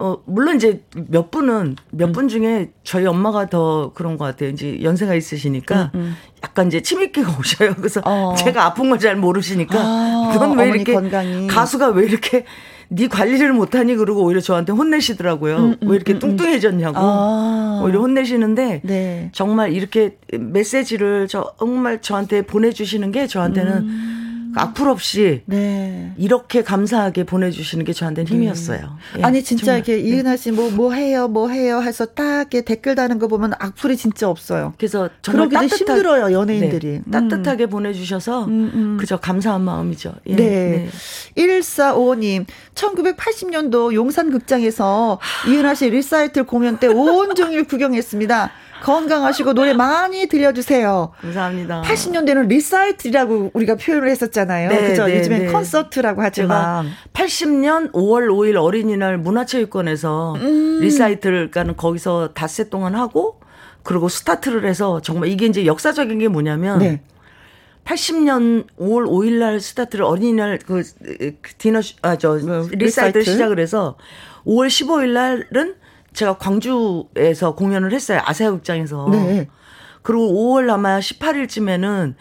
어 0.00 0.18
물론 0.24 0.56
이제 0.56 0.82
몇 1.08 1.30
분은 1.30 1.76
몇 1.90 2.12
분 2.12 2.28
중에 2.28 2.70
저희 2.84 3.06
엄마가 3.06 3.48
더 3.50 3.92
그런 3.94 4.16
것 4.16 4.24
같아요. 4.24 4.48
이제 4.50 4.82
연세가 4.82 5.14
있으시니까 5.14 5.90
음, 5.94 6.00
음. 6.00 6.16
약간 6.42 6.66
이제 6.68 6.80
치매기가 6.80 7.30
오셔요. 7.38 7.74
그래서 7.76 8.00
어. 8.04 8.34
제가 8.38 8.64
아픈 8.64 8.88
걸 8.90 8.98
잘 8.98 9.16
모르시니까 9.16 9.78
아, 9.78 10.36
넌 10.38 10.58
왜 10.58 10.68
이렇게 10.70 10.94
건강이. 10.94 11.46
가수가 11.46 11.88
왜 11.90 12.06
이렇게 12.06 12.44
네 12.88 13.06
관리를 13.08 13.52
못하니 13.52 13.94
그러고 13.94 14.24
오히려 14.24 14.40
저한테 14.40 14.72
혼내시더라고요. 14.72 15.56
음, 15.58 15.76
음, 15.82 15.88
왜 15.88 15.96
이렇게 15.96 16.14
음, 16.14 16.16
음. 16.16 16.18
뚱뚱해졌냐고 16.20 16.98
아. 16.98 17.80
오히려 17.84 18.00
혼내시는데 18.00 18.80
네. 18.84 19.30
정말 19.32 19.72
이렇게 19.72 20.16
메시지를 20.38 21.28
정말 21.28 22.00
저한테 22.00 22.42
보내주시는 22.42 23.12
게 23.12 23.26
저한테는 23.26 23.72
음. 23.72 24.16
악플 24.56 24.88
없이 24.88 25.42
네. 25.46 26.12
이렇게 26.16 26.62
감사하게 26.62 27.24
보내주시는 27.24 27.84
게 27.84 27.92
저한테는 27.92 28.30
힘이었어요. 28.30 28.96
예, 29.18 29.22
아니 29.22 29.42
진짜 29.42 29.66
정말. 29.66 29.78
이렇게 29.78 29.98
이은하 30.00 30.36
씨뭐뭐 30.36 30.92
해요 30.92 31.28
뭐 31.28 31.48
해요 31.48 31.80
해서 31.82 32.06
딱 32.06 32.40
이렇게 32.40 32.62
댓글 32.62 32.94
다는 32.94 33.18
거 33.18 33.28
보면 33.28 33.52
악플이 33.58 33.96
진짜 33.96 34.28
없어요. 34.28 34.74
그래서 34.78 35.08
정말 35.22 35.48
따뜻하- 35.48 35.76
힘들어요 35.78 36.32
연예인들이. 36.32 37.00
네, 37.04 37.10
따뜻하게 37.10 37.66
보내주셔서 37.66 38.44
음, 38.46 38.70
음. 38.74 38.96
그저 38.98 39.16
감사한 39.18 39.60
마음이죠. 39.62 40.14
예, 40.26 40.36
네. 40.36 40.88
1455님, 41.36 42.46
1980년도 42.74 43.94
용산극장에서 43.94 45.18
이은하 45.48 45.74
씨 45.74 45.90
리사이틀 45.90 46.44
공연 46.44 46.78
때 46.78 46.86
온종일 46.86 47.64
구경했습니다. 47.64 48.50
건강하시고 48.82 49.54
노래 49.54 49.72
많이 49.72 50.26
들려주세요. 50.26 51.12
감사합니다. 51.20 51.82
80년대는 51.82 52.48
리사이틀이라고 52.48 53.50
우리가 53.54 53.76
표현을 53.76 54.08
했었잖아요. 54.08 54.68
네, 54.70 54.88
그죠? 54.88 55.06
네, 55.06 55.18
요즘엔 55.18 55.46
네. 55.46 55.52
콘서트라고 55.52 56.22
하지만. 56.22 56.84
제가 56.84 56.84
80년 57.12 57.92
5월 57.92 58.28
5일 58.28 58.56
어린이날 58.56 59.18
문화체육관에서 59.18 60.34
음. 60.36 60.78
리사이틀 60.80 61.50
가는 61.50 61.76
거기서 61.76 62.30
닷새 62.34 62.68
동안 62.68 62.94
하고 62.94 63.40
그리고 63.82 64.08
스타트를 64.08 64.66
해서 64.66 65.00
정말 65.00 65.28
이게 65.28 65.46
이제 65.46 65.66
역사적인 65.66 66.18
게 66.18 66.28
뭐냐면 66.28 66.78
네. 66.78 67.00
80년 67.84 68.66
5월 68.78 69.06
5일 69.06 69.38
날 69.38 69.60
스타트를 69.60 70.04
어린이날 70.04 70.58
그, 70.64 70.82
그 71.02 71.54
디너 71.58 71.80
아저 72.02 72.34
리사이틀 72.36 72.78
리사이틀? 72.78 73.24
시작을 73.24 73.58
해서 73.58 73.96
5월 74.46 74.68
15일 74.68 75.12
날은 75.12 75.74
제가 76.12 76.38
광주에서 76.38 77.54
공연을 77.54 77.92
했어요. 77.92 78.20
아세아극장에서. 78.24 79.08
네. 79.10 79.48
그리고 80.02 80.32
5월 80.32 80.70
아마 80.70 80.98
18일쯤에는 80.98 82.14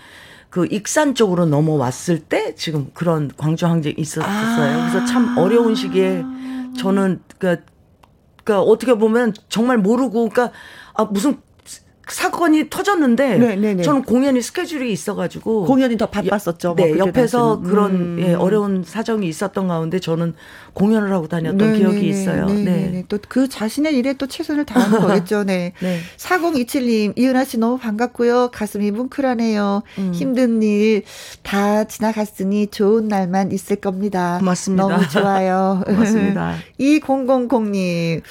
그 0.50 0.68
익산 0.70 1.16
쪽으로 1.16 1.46
넘어왔을 1.46 2.20
때 2.20 2.56
지금 2.56 2.90
그런 2.94 3.32
광주 3.38 3.68
항쟁이 3.68 3.96
있었어요. 3.98 4.90
그래서 4.90 5.06
참 5.06 5.38
어려운 5.38 5.76
시기에 5.76 6.24
저는 6.78 7.22
그러니까, 7.38 7.64
그러니까 8.44 8.62
어떻게 8.64 8.96
보면 8.96 9.34
정말 9.48 9.78
모르고 9.78 10.30
그러니까 10.30 10.52
아 10.96 11.06
무슨 11.06 11.40
사건이 12.12 12.70
터졌는데 12.70 13.38
네, 13.38 13.55
네, 13.55 13.74
네. 13.76 13.84
저는 13.84 14.03
공연이 14.03 14.41
스케줄이 14.41 14.91
있어가지고 14.91 15.66
공연이 15.66 15.97
더 15.97 16.07
바빴었죠. 16.07 16.76
네, 16.76 16.93
뭐 16.93 16.97
옆에서. 17.07 17.60
그런 17.62 17.91
음. 17.95 18.18
예, 18.20 18.34
어려운 18.34 18.84
사정이 18.86 19.28
있었던 19.28 19.68
가운데 19.68 19.99
저는 19.99 20.34
공연을 20.74 21.12
하고 21.12 21.28
다녔던 21.28 21.78
기억이 21.78 22.07
있어요. 22.07 22.45
네. 22.47 23.03
또 23.07 23.18
그 23.30 23.47
자신의 23.47 23.95
일에 23.95 24.14
또 24.14 24.26
최선을 24.28 24.66
다하는 24.66 24.99
거겠죠. 25.05 25.43
네. 25.43 25.74
네. 25.82 25.99
4027님, 26.18 27.18
이은하 27.18 27.43
씨 27.45 27.57
너무 27.60 27.78
반갑고요. 27.78 28.49
가슴이 28.51 28.91
뭉클하네요. 28.91 29.84
음. 29.99 30.12
힘든 30.14 30.62
일 30.64 31.03
다 31.43 31.84
지나갔으니 31.86 32.68
좋은 32.68 33.07
날만 33.07 33.51
있을 33.51 33.76
겁니다. 33.78 34.38
고맙습니다. 34.39 34.88
너무 34.88 35.07
좋아요. 35.10 35.84
고맙습니다. 35.88 36.55
2000님, 36.80 38.22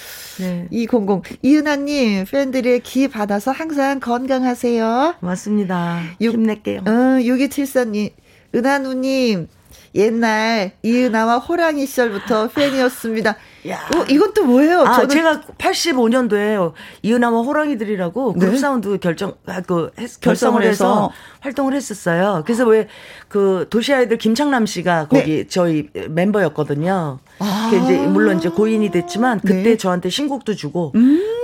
네. 0.40 0.66
200. 0.70 1.38
이은하님, 1.42 2.24
팬들의 2.30 2.80
기 2.80 3.08
받아서 3.08 3.50
항상 3.68 4.00
건강하세요. 4.00 5.16
맞습니다. 5.20 6.00
육- 6.22 6.32
힘낼게요. 6.32 6.80
어, 6.86 6.90
6274님, 7.20 8.12
은하누님, 8.54 9.46
옛날 9.94 10.72
이은하와 10.82 11.36
호랑이 11.36 11.84
시절부터 11.84 12.48
팬이었습니다. 12.48 13.36
야. 13.68 13.78
어, 13.96 14.04
이건 14.08 14.32
또 14.34 14.44
뭐예요? 14.44 14.82
아, 14.82 14.92
저는 14.94 15.08
제가 15.08 15.40
85년도에 15.58 16.72
이은하와 17.02 17.42
호랑이들이라고 17.42 18.34
그룹 18.34 18.52
네? 18.52 18.58
사운드 18.58 18.98
결정, 18.98 19.34
아, 19.46 19.60
그, 19.60 19.90
했- 19.98 20.20
결성을 20.20 20.60
결성을 20.60 20.62
해서 20.62 20.70
해서. 20.94 21.12
활동을 21.40 21.74
했었어요. 21.74 22.42
그래서 22.46 22.64
왜 22.66 22.86
그 23.28 23.66
도시 23.68 23.92
아이들 23.92 24.16
김창남 24.16 24.64
씨가 24.64 25.08
거기 25.08 25.46
저희 25.48 25.90
멤버였거든요. 26.08 27.18
네. 27.22 27.46
아. 27.46 27.68
그 27.70 27.76
이제 27.76 27.98
물론 27.98 28.38
이제 28.38 28.48
고인이 28.48 28.90
됐지만 28.90 29.40
그때 29.40 29.62
네. 29.62 29.70
음. 29.72 29.76
저한테 29.78 30.08
신곡도 30.08 30.54
주고 30.54 30.94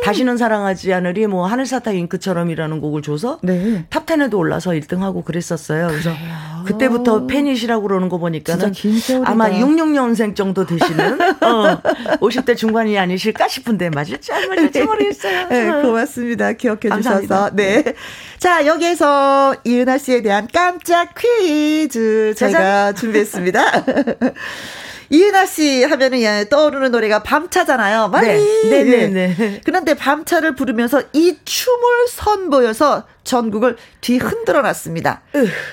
다시는 0.03 0.39
사랑하지 0.39 0.95
않으리 0.95 1.27
뭐 1.27 1.45
하늘사타 1.47 1.91
잉크처럼이라는 1.93 2.81
곡을 2.81 3.03
줘서 3.03 3.39
네. 3.43 3.85
탑10에도 3.91 4.39
올라서 4.39 4.71
1등하고 4.71 5.27
그랬었어요. 5.27 5.89
그래서 5.89 6.11
그때부터 6.65 7.27
팬이시라고 7.27 7.83
그러는 7.87 8.09
거 8.09 8.17
보니까는. 8.17 8.73
아마 9.27 9.51
66년생 9.51 10.35
정도 10.35 10.65
되시는 10.65 11.21
어, 11.21 11.81
50대 12.21 12.57
중반이 12.57 12.99
아니실까 12.99 13.49
싶은데 13.49 13.91
맞을지 13.91 14.33
안 14.33 14.49
맞을지 14.49 14.83
모르겠어요. 14.83 15.49
네, 15.49 15.83
고맙습니다. 15.83 16.53
기억해 16.53 16.89
감사합니다. 16.89 17.51
주셔서. 17.51 17.57
네. 17.57 17.95
자, 18.39 18.67
여기에서 18.67 19.55
이은하 19.65 19.99
씨에 19.99 20.23
대한 20.23 20.49
깜짝 20.53 21.15
퀴즈 21.15 22.35
저희가 22.37 22.93
준비했습니다. 22.99 23.85
이은하 25.11 25.47
씨 25.47 25.85
하면은 25.85 26.21
예, 26.23 26.47
떠오르는 26.49 26.91
노래가 26.91 27.23
밤차잖아요. 27.23 28.09
많이. 28.09 28.27
네, 28.27 28.85
네, 28.85 29.09
네, 29.09 29.35
네. 29.37 29.61
그런데 29.65 29.95
밤차를 29.95 30.55
부르면서 30.55 31.03
이 31.13 31.37
춤을 31.45 32.09
선보여서 32.09 33.05
전국을 33.23 33.77
뒤흔들어 34.01 34.63
놨습니다. 34.63 35.23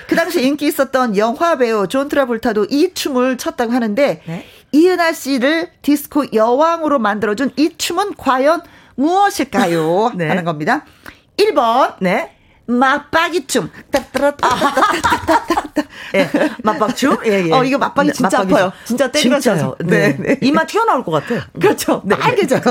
그 0.06 0.14
당시 0.16 0.42
인기 0.46 0.66
있었던 0.66 1.16
영화 1.16 1.56
배우 1.56 1.88
존 1.88 2.08
트라볼타도 2.08 2.66
이 2.70 2.92
춤을 2.94 3.36
췄다고 3.38 3.72
하는데 3.72 4.22
네. 4.24 4.46
이은하 4.72 5.12
씨를 5.12 5.70
디스코 5.82 6.32
여왕으로 6.32 6.98
만들어준 6.98 7.52
이 7.56 7.76
춤은 7.76 8.14
과연 8.16 8.62
무엇일까요? 8.96 10.12
네. 10.16 10.28
하는 10.28 10.44
겁니다. 10.44 10.84
1번 11.36 11.96
네. 12.00 12.36
맞박이 12.66 13.46
춤. 13.46 13.70
예, 16.14 16.28
맞박 16.62 16.94
춤? 16.96 17.16
예, 17.26 17.46
예. 17.46 17.52
어, 17.52 17.64
이거 17.64 17.76
맞박이 17.78 18.12
진짜 18.12 18.38
맞박이 18.38 18.54
아파요. 18.54 18.72
춤. 18.84 18.86
진짜 18.98 19.10
진짜요. 19.10 19.40
져서. 19.40 19.76
네. 19.80 20.16
네, 20.16 20.16
네. 20.18 20.38
이마 20.42 20.64
튀어나올 20.64 21.04
것 21.04 21.10
같아. 21.12 21.46
그렇죠. 21.60 22.02
네. 22.04 22.16
빨개져요. 22.16 22.62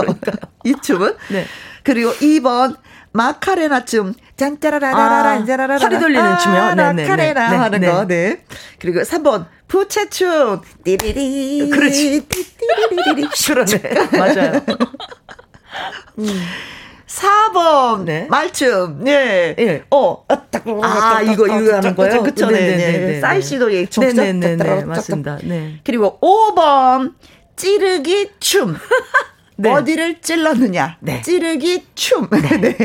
이 0.63 0.73
춤은. 0.81 1.15
네. 1.29 1.45
그리고 1.83 2.11
2번 2.13 2.77
마카레나 3.11 3.85
춤. 3.85 4.13
짠짜라라라라 4.41 4.97
아, 4.97 5.37
짠짜라라라. 5.37 5.85
허리 5.85 5.99
돌리는 5.99 6.37
춤이요? 6.39 6.75
네, 6.75 6.93
네, 6.93 7.15
네, 7.15 7.33
네, 7.33 7.39
하는 7.41 7.79
네. 7.79 7.87
거. 7.91 8.07
네. 8.07 8.43
그리고 8.79 9.01
3번 9.01 9.45
부채춤. 9.67 10.61
띠리리. 10.83 11.69
그렇지. 11.69 12.27
띠리리리리. 12.27 13.29
그러네. 13.45 13.81
맞아요. 14.17 14.61
4번 17.07 18.03
네. 18.05 18.25
말춤. 18.29 19.03
예. 19.07 19.55
예. 19.59 19.83
어. 19.91 20.25
아, 20.81 21.21
이거, 21.21 21.45
이거 21.45 21.75
하는 21.75 21.95
거요? 21.95 22.23
그쵸. 22.23 22.47
네. 22.49 22.59
네, 22.59 22.67
네, 22.67 22.77
네. 22.77 22.91
네, 22.91 23.05
네. 23.13 23.19
사이시도 23.21 23.71
예. 23.73 23.85
네 23.85 24.13
네 24.33 24.55
네. 24.55 24.85
맞습니다. 24.85 25.37
네. 25.43 25.79
그리고 25.83 26.19
5번 26.19 27.13
찌르기 27.55 28.31
춤. 28.39 28.75
네. 29.61 29.71
어디를 29.71 30.21
찔렀느냐? 30.21 30.97
네. 30.99 31.21
찌르기 31.21 31.85
춤. 31.95 32.27
네. 32.29 32.75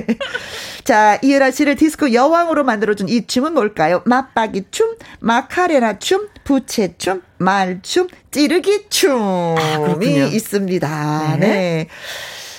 자, 0.85 1.19
이은하 1.23 1.51
씨를 1.51 1.77
디스코 1.77 2.13
여왕으로 2.13 2.65
만들어준 2.65 3.09
이 3.09 3.27
춤은 3.27 3.55
뭘까요? 3.55 4.03
맞박이 4.05 4.65
춤, 4.71 4.95
마카레나 5.21 5.99
춤, 5.99 6.29
부채 6.45 6.95
춤, 6.99 7.23
말춤, 7.39 8.09
찌르기 8.31 8.89
춤이 8.89 10.21
아. 10.21 10.27
있습니다. 10.27 11.37
네. 11.41 11.47
네. 11.47 11.89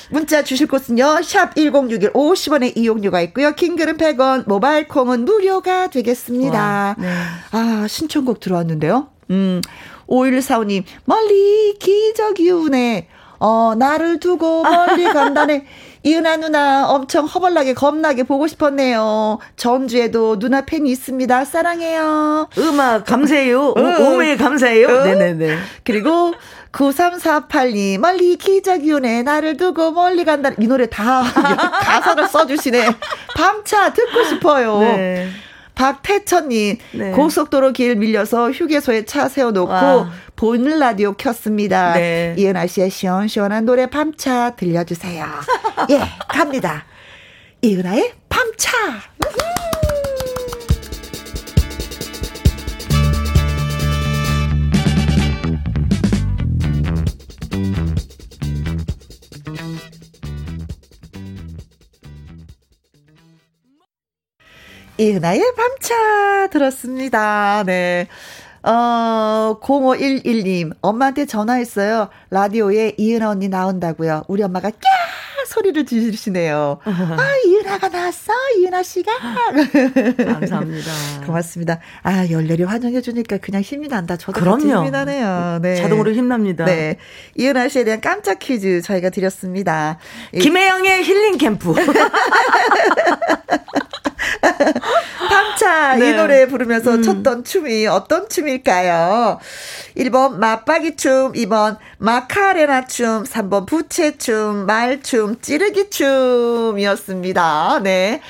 문자 0.10 0.44
주실 0.44 0.68
곳은요. 0.68 1.22
샵 1.22 1.56
1061 1.56 2.14
50원의 2.14 2.78
이용료가 2.78 3.22
있고요. 3.22 3.54
킹글은 3.54 3.98
100원, 3.98 4.48
모바일 4.48 4.88
콩은 4.88 5.26
무료가 5.26 5.90
되겠습니다. 5.90 6.58
와, 6.58 6.96
네. 6.98 7.08
아, 7.52 7.86
신청곡 7.88 8.40
들어왔는데요. 8.40 9.10
음. 9.32 9.62
5145님, 10.08 10.84
멀리 11.06 11.76
기적이 11.80 12.52
우네. 12.52 13.08
어, 13.40 13.74
나를 13.78 14.20
두고 14.20 14.64
멀리 14.64 15.04
간다네. 15.14 15.66
이은아 16.04 16.38
누나 16.38 16.88
엄청 16.90 17.26
허벌나게 17.26 17.74
겁나게 17.74 18.24
보고 18.24 18.48
싶었네요. 18.48 19.40
전주에도 19.58 20.40
누나 20.40 20.62
팬이 20.62 20.90
있습니다. 20.90 21.44
사랑해요. 21.46 22.48
음악 22.60 23.06
감사해요. 23.06 23.74
오메 23.76 24.38
감사해요. 24.38 24.88
응. 24.88 25.04
네네네. 25.04 25.58
그리고 25.84 26.34
9348님, 26.72 28.00
멀리 28.00 28.36
기적이 28.38 28.94
오네. 28.94 29.24
나를 29.24 29.58
두고 29.58 29.92
멀리 29.92 30.24
간다. 30.24 30.52
이 30.60 30.68
노래 30.68 30.88
다 30.88 31.24
가사를 31.82 32.28
써주시네. 32.28 32.90
밤차 33.36 33.92
듣고 33.92 34.24
싶어요. 34.24 34.80
네. 34.80 35.28
박태천님, 35.76 36.78
네. 36.94 37.12
고속도로 37.12 37.72
길 37.74 37.96
밀려서 37.96 38.52
휴게소에 38.52 39.06
차 39.06 39.28
세워놓고 39.30 39.72
와. 39.72 40.10
보이는 40.38 40.78
라디오 40.78 41.14
켰습니다. 41.14 41.96
네. 41.96 42.36
이은아 42.38 42.68
씨의 42.68 42.92
시원시원한 42.92 43.66
노래 43.66 43.88
밤차 43.88 44.56
들려주세요. 44.56 45.26
예, 45.90 46.00
갑니다. 46.30 46.86
이은아의 47.64 48.14
밤차. 48.30 48.72
이은아의 65.00 65.42
밤차 65.56 66.48
들었습니다. 66.52 67.64
네. 67.66 68.08
어, 68.68 69.58
0511님, 69.62 70.76
엄마한테 70.82 71.26
전화했어요. 71.26 72.10
라디오에 72.30 72.96
이은아 72.98 73.30
언니 73.30 73.48
나온다고요. 73.48 74.24
우리 74.28 74.44
엄마가 74.44 74.70
꺄! 74.70 74.78
소리를 75.48 75.86
지르시네요. 75.86 76.80
아, 76.86 77.36
이은아가 77.46 77.88
나왔어? 77.88 78.34
이은아 78.60 78.84
씨가? 78.84 79.12
감사합니다. 80.18 80.92
고맙습니다. 81.26 81.80
아, 82.04 82.30
열렬히 82.30 82.64
환영해주니까 82.64 83.38
그냥 83.38 83.62
힘이 83.62 83.88
난다. 83.88 84.18
저도 84.18 84.38
그럼요. 84.42 84.80
힘이 84.80 84.92
나네요. 84.92 85.60
네. 85.62 85.76
자동으로 85.78 86.12
힘납니다. 86.12 86.66
네. 86.66 86.98
이은아 87.36 87.70
씨에 87.70 87.86
대한 87.86 88.02
깜짝 88.02 88.40
퀴즈 88.40 88.82
저희가 88.82 89.10
드렸습니다. 89.10 89.98
이 90.34 90.40
김혜영의 90.40 91.04
힐링 91.06 91.38
캠프. 91.38 91.74
이 95.96 96.00
네. 96.00 96.14
노래 96.14 96.48
부르면서 96.48 97.02
췄던 97.02 97.44
춤이 97.44 97.88
어떤 97.88 98.30
춤일까요? 98.30 99.40
1번 99.96 100.38
맞박이 100.38 100.96
춤, 100.96 101.34
2번 101.34 101.78
마카레나 101.98 102.86
춤, 102.86 103.24
3번 103.24 103.66
부채 103.66 104.18
춤, 104.18 104.66
말춤, 104.66 105.42
찌르기 105.42 105.90
춤이었습니다. 105.90 107.80
네. 107.84 108.22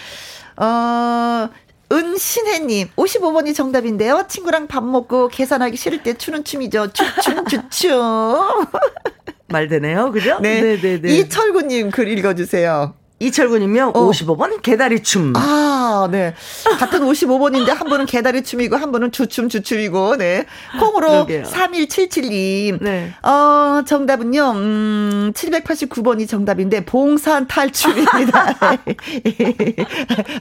어, 0.58 1.50
은신혜님, 1.92 2.90
55번이 2.96 3.56
정답인데요. 3.56 4.26
친구랑 4.28 4.68
밥 4.68 4.84
먹고 4.84 5.30
계산하기 5.30 5.78
싫을 5.78 6.04
때 6.04 6.14
추는 6.14 6.44
춤이죠. 6.44 6.92
추춤, 6.94 7.46
추춤. 7.46 8.68
말 9.50 9.68
되네요. 9.68 10.12
그죠? 10.12 10.40
네. 10.42 10.62
네네네. 10.62 11.10
이철구님 11.10 11.92
글 11.92 12.10
읽어주세요. 12.10 12.96
이철군이면 13.20 13.90
어. 13.96 14.10
55번 14.10 14.62
개다리 14.62 15.02
춤. 15.02 15.34
아, 15.36 16.08
네. 16.12 16.36
같은 16.78 17.00
55번인데 17.02 17.70
한 17.70 17.88
분은 17.90 18.06
개다리 18.06 18.44
춤이고 18.44 18.76
한 18.76 18.92
분은 18.92 19.12
주춤 19.12 19.50
주춤이고, 19.50 20.18
네. 20.18 20.46
콩으로 20.80 21.26
그러게요. 21.26 21.44
3177님. 21.44 22.84
네. 22.84 23.12
어, 23.24 23.82
정답은요, 23.88 24.52
음, 24.52 25.32
789번이 25.34 26.28
정답인데, 26.28 26.86
봉산 26.86 27.48
탈춤입니다. 27.48 28.56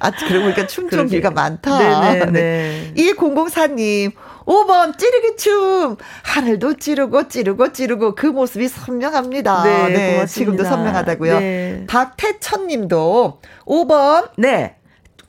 아, 0.01 0.11
그러고 0.11 0.45
보니까 0.45 0.67
춤좀비가 0.67 1.31
많다. 1.31 1.79
네네 1.79 2.27
네. 2.33 2.93
1004님, 2.95 4.13
5번 4.47 4.97
찌르기 4.97 5.37
춤. 5.37 5.97
하늘도 6.23 6.77
찌르고 6.77 7.29
찌르고 7.29 7.73
찌르고 7.73 8.15
그 8.15 8.27
모습이 8.27 8.69
선명합니다. 8.69 9.63
네, 9.65 10.13
고맙습니다. 10.15 10.27
지금도 10.27 10.65
선명하다고요. 10.65 11.39
네. 11.41 11.85
박태천 11.89 12.69
님도 12.69 13.41
5번 13.67 14.31
네. 14.39 14.76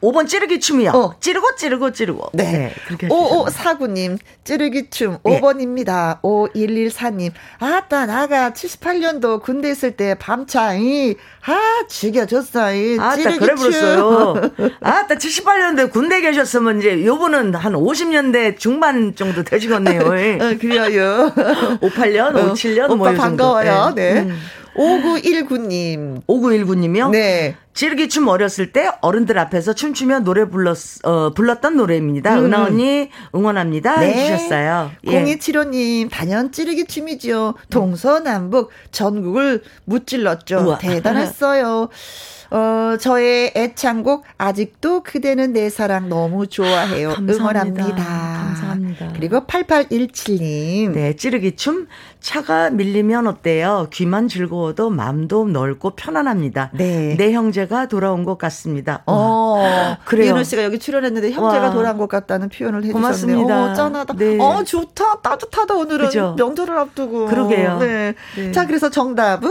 5번 0.01 0.27
찌르기 0.27 0.59
춤이요. 0.59 0.91
어. 0.91 1.15
찌르고 1.19 1.55
찌르고 1.55 1.91
찌르고. 1.91 2.29
네. 2.33 2.73
그렇게 2.87 3.07
해주셨네요. 3.07 3.45
5549님, 3.45 4.17
찌르기춤 4.43 5.17
네. 5.23 5.41
5번입니다. 5.41 6.21
5114님, 6.21 7.31
아따, 7.59 8.05
나가 8.05 8.51
78년도 8.51 9.41
군대 9.41 9.71
있을 9.71 9.91
때 9.97 10.15
밤차, 10.19 10.75
이, 10.75 11.15
아, 11.45 11.83
죽여줬어, 11.89 12.73
이, 12.75 12.97
아따 12.99 13.15
찌르기춤. 13.15 13.39
그래 13.39 13.55
버렸어요. 13.55 14.51
아따 14.81 15.15
78년대 15.15 15.91
군대 15.91 16.21
계셨으면 16.21 16.79
이제 16.79 17.03
요분은 17.05 17.55
한 17.55 17.73
50년대 17.73 18.59
중반 18.59 19.15
정도 19.15 19.43
되시겠네요. 19.43 20.01
어, 20.05 20.57
그래요. 20.59 21.33
58년, 21.81 22.35
어, 22.35 22.53
57년 22.53 22.85
오빠 22.85 22.95
뭐이 22.95 23.15
정도. 23.15 23.53
반가워요. 23.53 23.93
네. 23.95 24.21
음. 24.21 24.39
5919님. 24.77 26.25
5919님이요? 26.27 27.09
네. 27.09 27.55
찌르기 27.73 28.09
춤 28.09 28.27
어렸을 28.27 28.71
때 28.71 28.89
어른들 29.01 29.37
앞에서 29.37 29.73
춤추며 29.73 30.19
노래 30.19 30.45
불렀, 30.49 30.77
어, 31.03 31.31
불렀던 31.33 31.77
노래입니다. 31.77 32.39
음. 32.39 32.45
은하 32.45 32.63
언니 32.63 33.09
응원합니다. 33.35 33.99
해주셨어요. 33.99 34.91
예. 35.07 35.23
0275님, 35.23 36.09
단연 36.09 36.51
찌르기 36.51 36.85
춤이죠. 36.85 37.55
동서남북 37.69 38.71
전국을 38.91 39.61
무찔렀죠. 39.85 40.57
우와. 40.59 40.77
대단했어요. 40.79 41.89
어, 42.49 42.97
저의 42.99 43.51
애창곡, 43.55 44.23
아직도 44.37 45.03
그대는 45.03 45.53
내 45.53 45.69
사랑 45.69 46.09
너무 46.09 46.47
좋아해요. 46.47 47.09
감사합니다. 47.09 47.33
응원합니다. 47.33 47.95
감사합니다. 48.05 49.13
그리고 49.15 49.41
8817님. 49.41 50.91
네, 50.91 51.15
찌르기 51.15 51.55
춤. 51.55 51.87
차가 52.19 52.69
밀리면 52.69 53.27
어때요? 53.27 53.87
귀만 53.93 54.27
즐거워도 54.27 54.89
마음도 54.89 55.45
넓고 55.45 55.91
편안합니다. 55.91 56.71
네. 56.73 57.15
내 57.17 57.31
형제가 57.31 57.87
돌아온 57.87 58.23
것 58.23 58.37
같습니다. 58.37 59.03
어, 59.05 59.95
그래요. 60.05 60.27
이은호 60.31 60.43
씨가 60.43 60.63
여기 60.63 60.79
출연했는데 60.79 61.31
형제가 61.31 61.67
와. 61.67 61.71
돌아온 61.71 61.97
것 61.97 62.07
같다는 62.09 62.49
표현을 62.49 62.79
해 62.79 62.87
주셨네요. 62.87 62.93
고맙습니다. 63.01 63.71
어, 63.71 63.73
짠하다. 63.73 64.13
네. 64.15 64.37
어, 64.39 64.63
좋다. 64.63 65.21
따뜻하다, 65.21 65.75
오늘은. 65.75 66.05
그죠? 66.07 66.35
명절을 66.37 66.77
앞두고. 66.77 67.27
그러게요. 67.27 67.77
네. 67.79 68.13
네. 68.35 68.51
자, 68.51 68.65
그래서 68.65 68.89
정답은 68.89 69.49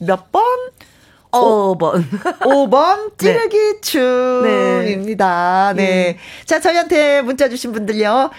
몇 0.00 0.30
번? 0.32 0.42
어, 1.38 1.76
5번. 1.76 2.04
5번 2.40 3.16
찌르기 3.18 3.80
춤입니다. 3.82 5.72
네. 5.76 5.84
네. 5.84 6.18
자, 6.44 6.60
저희한테 6.60 7.22
문자 7.22 7.48
주신 7.48 7.72
분들요. 7.72 8.30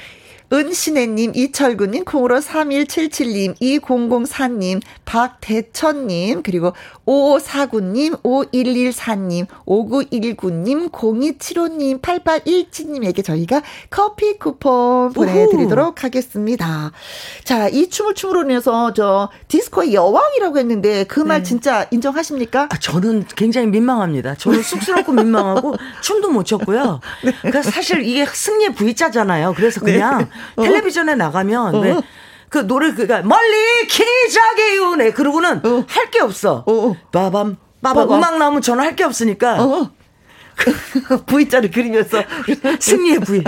은신혜님, 0.51 1.33
이철구님, 1.35 2.05
콩으로 2.05 2.39
3177님, 2.39 3.59
2004님, 3.59 4.81
박대천님, 5.05 6.43
그리고 6.43 6.73
5549님, 7.05 8.21
5114님, 8.21 9.47
5919님, 9.65 10.91
0275님, 10.91 12.01
8817님에게 12.01 13.23
저희가 13.23 13.61
커피 13.89 14.37
쿠폰 14.37 15.13
보내드리도록 15.13 16.03
하겠습니다. 16.03 16.91
자, 17.43 17.67
이 17.67 17.89
춤을 17.89 18.15
춤으로 18.15 18.43
인해서 18.43 18.93
저 18.93 19.29
디스코의 19.47 19.93
여왕이라고 19.93 20.57
했는데 20.57 21.03
그말 21.05 21.39
네. 21.39 21.43
진짜 21.43 21.87
인정하십니까? 21.91 22.69
아, 22.71 22.77
저는 22.77 23.25
굉장히 23.35 23.67
민망합니다. 23.67 24.35
저는 24.35 24.61
쑥스럽고 24.61 25.11
민망하고 25.11 25.75
춤도 26.01 26.31
못 26.31 26.45
췄고요. 26.45 26.99
그러니까 27.21 27.61
사실 27.61 28.03
이게 28.03 28.25
승리의 28.25 28.75
V자잖아요. 28.75 29.53
그래서 29.55 29.79
그냥 29.79 30.29
텔레비전에 30.55 31.15
나가면 31.15 31.81
왜그 31.81 32.67
노래 32.67 32.93
그가 32.93 33.21
멀리 33.23 33.87
기적의 33.87 34.77
운에 34.79 35.11
그러고는 35.11 35.61
할게 35.87 36.21
없어. 36.21 36.63
어. 36.67 36.95
빠밤 37.11 37.57
빠밤 37.81 38.03
빠밤. 38.07 38.17
음악 38.17 38.37
나오면 38.37 38.61
저는 38.61 38.83
할 38.83 38.95
게 38.95 39.03
없으니까 39.03 39.63
어. 39.63 39.91
V자를 41.25 41.69
그리면서 41.71 42.23
승리의 42.79 43.19
V. 43.19 43.43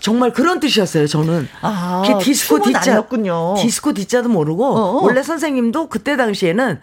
정말 0.00 0.32
그런 0.32 0.60
뜻이었어요. 0.60 1.06
저는. 1.08 1.48
아, 1.60 2.02
그게 2.06 2.22
디스코 2.24 2.62
D자 2.62 2.78
아니었군요. 2.92 3.54
디스코 3.58 3.92
D자도 3.94 4.28
모르고 4.28 4.64
어. 4.64 5.02
원래 5.02 5.22
선생님도 5.22 5.88
그때 5.88 6.16
당시에는 6.16 6.80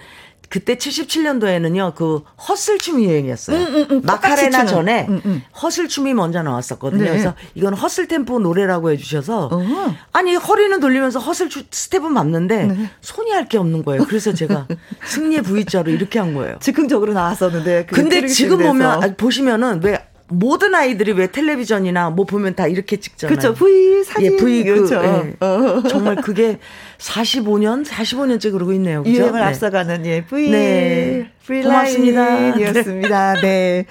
그때 0.53 0.75
77년도에는요 0.75 1.95
그 1.95 2.21
허슬춤이 2.47 3.05
유행이었어요. 3.05 3.57
음, 3.57 4.01
마카레나 4.03 4.35
똑같이 4.35 4.51
추는. 4.51 4.67
전에 4.67 5.05
음, 5.09 5.21
음. 5.25 5.41
허슬춤이 5.59 6.13
먼저 6.13 6.43
나왔었거든요. 6.43 7.03
네. 7.05 7.09
그래서 7.09 7.34
이건 7.55 7.73
허슬 7.73 8.07
템포 8.07 8.38
노래라고 8.38 8.91
해주셔서 8.91 9.49
어. 9.51 9.95
아니 10.11 10.35
허리는 10.35 10.80
돌리면서 10.80 11.17
허슬 11.19 11.49
추- 11.49 11.63
스텝은 11.71 12.13
맞는데 12.13 12.65
네. 12.67 12.89
손이 13.01 13.31
할 13.31 13.47
게 13.47 13.57
없는 13.57 13.84
거예요. 13.84 14.05
그래서 14.05 14.31
제가 14.31 14.67
승리의 15.07 15.41
V자로 15.41 15.89
이렇게 15.91 16.19
한 16.19 16.35
거예요. 16.35 16.57
즉흥적으로 16.61 17.13
나왔었는데. 17.13 17.88
그게 17.88 18.01
근데 18.01 18.27
지금 18.27 18.57
춤에서. 18.59 18.69
보면 18.73 19.03
아, 19.03 19.15
보시면은 19.17 19.81
왜 19.84 20.05
모든 20.30 20.73
아이들이 20.73 21.11
왜 21.13 21.27
텔레비전이나 21.31 22.09
뭐 22.11 22.25
보면 22.25 22.55
다 22.55 22.65
이렇게 22.67 22.97
찍잖아요. 22.97 23.35
그렇죠. 23.38 23.53
V 23.53 24.03
사진. 24.03 24.31
예, 24.34 24.35
V 24.38 24.63
그, 24.63 24.73
그렇죠. 24.88 24.95
예. 25.03 25.35
어. 25.45 25.84
정말 25.89 26.15
그게 26.15 26.59
45년, 27.03 27.85
45년째 27.85 28.51
그러고 28.51 28.71
있네요. 28.73 29.03
그죠? 29.03 29.19
유행을 29.19 29.39
네. 29.39 29.45
앞서가는 29.45 30.05
예 30.05 30.25
V 30.25 30.51
네. 30.51 31.30
프리라인이었습니다. 31.45 32.57
고맙습니다. 32.57 33.34
네. 33.41 33.86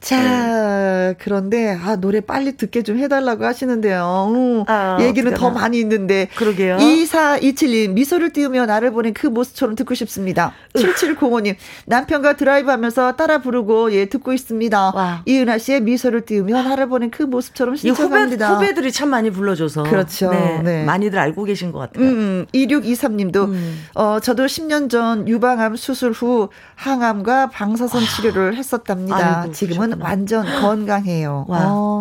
자 0.00 1.14
그런데 1.18 1.78
아 1.80 1.94
노래 1.96 2.20
빨리 2.20 2.56
듣게 2.56 2.82
좀 2.82 2.98
해달라고 2.98 3.44
하시는데요. 3.44 4.32
음, 4.34 4.64
아, 4.66 4.98
얘기는 5.00 5.30
더 5.34 5.46
어떡하나. 5.46 5.60
많이 5.60 5.78
있는데. 5.78 6.28
그러게요. 6.34 6.78
2427님 6.78 7.92
미소를 7.92 8.30
띄우며 8.32 8.66
나를 8.66 8.90
보낸 8.90 9.14
그 9.14 9.28
모습처럼 9.28 9.76
듣고 9.76 9.94
싶습니다. 9.94 10.52
7705님 10.74 11.54
남편과 11.86 12.34
드라이브 12.34 12.70
하면서 12.70 13.14
따라 13.14 13.38
부르고 13.38 13.92
예 13.92 14.06
듣고 14.06 14.32
있습니다. 14.32 14.92
와. 14.94 15.22
이은하 15.26 15.58
씨의 15.58 15.82
미소를 15.82 16.22
띄우며 16.22 16.62
나를 16.62 16.88
보낸 16.88 17.10
그 17.10 17.22
모습처럼 17.22 17.76
이 17.76 17.90
후배, 17.90 18.02
신청합니다. 18.02 18.54
후배들이 18.54 18.90
참 18.90 19.10
많이 19.10 19.30
불러줘서. 19.30 19.84
그렇죠. 19.84 20.30
네, 20.30 20.60
네. 20.62 20.84
많이들 20.84 21.18
알고 21.18 21.44
계신 21.44 21.70
것 21.70 21.78
같아요. 21.78 22.04
음, 22.04 22.46
2623님도, 22.52 23.44
음. 23.48 23.84
어, 23.94 24.18
저도 24.20 24.46
10년 24.46 24.90
전 24.90 25.28
유방암 25.28 25.76
수술 25.76 26.10
후 26.12 26.48
항암과 26.82 27.50
방사선 27.50 28.02
치료를 28.04 28.56
했었답니다. 28.56 29.42
아이고, 29.42 29.52
지금은 29.52 29.90
그러셨구나. 29.90 30.04
완전 30.04 30.44
건강해요. 30.60 31.44
와. 31.48 31.60
어, 31.64 32.00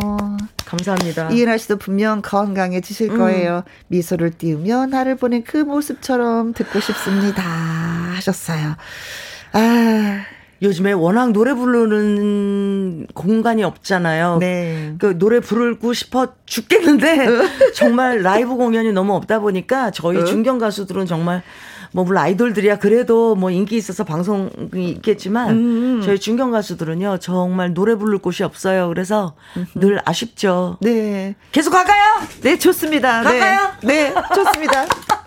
감사합니다. 0.66 1.30
이은하 1.30 1.58
씨도 1.58 1.78
분명 1.78 2.22
건강해지실 2.24 3.12
음. 3.12 3.18
거예요. 3.20 3.64
미소를 3.90 4.32
띄우며 4.32 4.88
나를 4.88 5.18
보낸 5.18 5.44
그 5.44 5.58
모습처럼 5.58 6.54
듣고 6.54 6.80
싶습니다. 6.80 7.44
하셨어요. 7.44 8.76
아, 9.54 10.22
요즘에 10.64 10.94
워낙 10.94 11.32
노래 11.32 11.54
부르는 11.54 13.08
공간이 13.14 13.64
없잖아요. 13.64 14.38
네. 14.40 14.96
그 15.00 15.18
노래 15.18 15.40
부르고 15.40 15.94
싶어 15.94 16.30
죽겠는데 16.46 17.28
정말 17.76 18.22
라이브 18.22 18.56
공연이 18.56 18.92
너무 18.92 19.14
없다 19.16 19.40
보니까 19.40 19.92
저희 19.92 20.18
어? 20.18 20.26
중견 20.26 20.58
가수들은 20.60 21.06
정말 21.06 21.44
뭐 21.92 22.04
물론 22.04 22.24
아이돌들이야 22.24 22.78
그래도 22.80 23.36
뭐 23.36 23.52
인기 23.52 23.78
있어서 23.78 24.04
방송이 24.04 24.90
있겠지만 24.90 25.50
음. 25.50 26.02
저희 26.04 26.20
중견 26.20 26.52
가수들은요 26.52 27.18
정말 27.20 27.74
노래 27.74 27.96
부를 27.96 28.18
곳이 28.18 28.44
없어요. 28.44 28.88
그래서 28.88 29.36
늘 29.76 30.02
아쉽죠. 30.06 30.78
네. 30.82 31.36
계속 31.52 31.72
갈까요? 31.72 32.22
네, 32.42 32.58
좋습니다. 32.58 33.24
갈까요? 33.24 33.74
네, 33.82 34.14
네 34.14 34.14
좋습니다. 34.36 34.86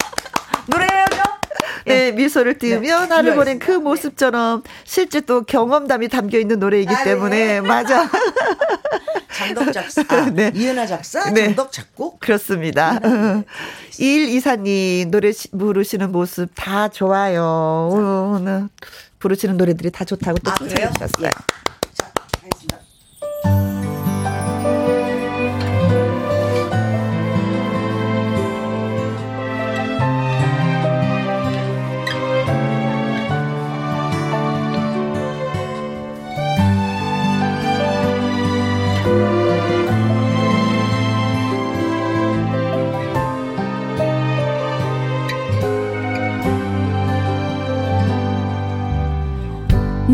노래해야죠. 0.66 1.43
네, 1.86 2.12
미소를 2.12 2.58
띄우며 2.58 3.00
네, 3.00 3.06
나를 3.06 3.34
보낸. 3.34 3.58
그 3.58 3.70
모습처럼 3.72 4.62
실제 4.84 5.20
또 5.20 5.42
경험담이 5.42 6.08
담겨 6.08 6.38
있는 6.38 6.58
노래이기 6.58 6.94
아, 6.94 6.98
네. 6.98 7.04
때문에 7.04 7.60
맞아. 7.60 8.08
장덕 9.34 9.72
작사, 9.72 10.02
아, 10.08 10.30
네. 10.32 10.52
이은하 10.54 10.86
작사, 10.86 11.30
네. 11.30 11.46
장덕 11.46 11.72
작곡. 11.72 12.20
그렇습니다. 12.20 12.98
일 13.98 14.28
이사님 14.28 15.10
노래 15.10 15.32
시- 15.32 15.50
부르시는 15.50 16.12
모습 16.12 16.48
다 16.54 16.88
좋아요. 16.88 17.90
오늘 18.34 18.68
부르시는 19.18 19.56
노래들이 19.56 19.90
다 19.90 20.04
좋다고 20.04 20.38
또 20.38 20.50
아, 20.50 20.54
그래요? 20.54 20.88
주셨어요. 20.94 21.30
자, 21.30 21.44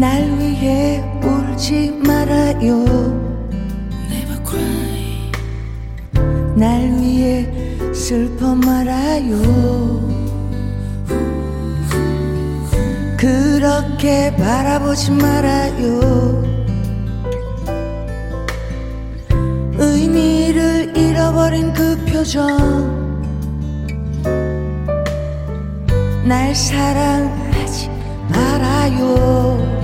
날 0.01 0.23
위해 0.39 1.05
울지 1.23 2.01
말아요 2.07 2.87
Never 4.11 4.41
cry. 4.49 5.31
날 6.57 6.91
위해 6.99 7.47
슬퍼 7.93 8.55
말아요 8.55 9.37
그렇게 13.19 14.35
바라보지 14.37 15.11
말아요 15.11 16.43
의미를 19.77 20.97
잃어버린 20.97 21.75
그 21.75 22.03
표정 22.07 22.99
날 26.25 26.55
사랑하지 26.55 27.91
말아요. 28.31 29.80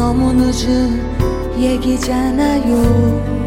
너무 0.00 0.32
늦은 0.32 1.60
얘기잖아요. 1.60 3.40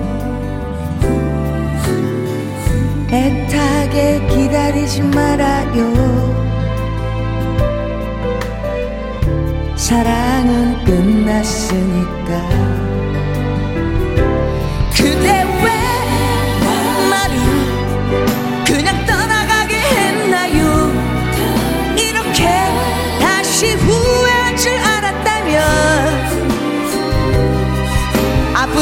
애타게 3.11 4.27
기다리지 4.27 5.01
말아요. 5.03 5.93
사랑은 9.75 10.83
끝났으니까 10.85 12.82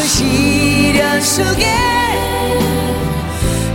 시련 0.03 1.21
속에 1.21 1.65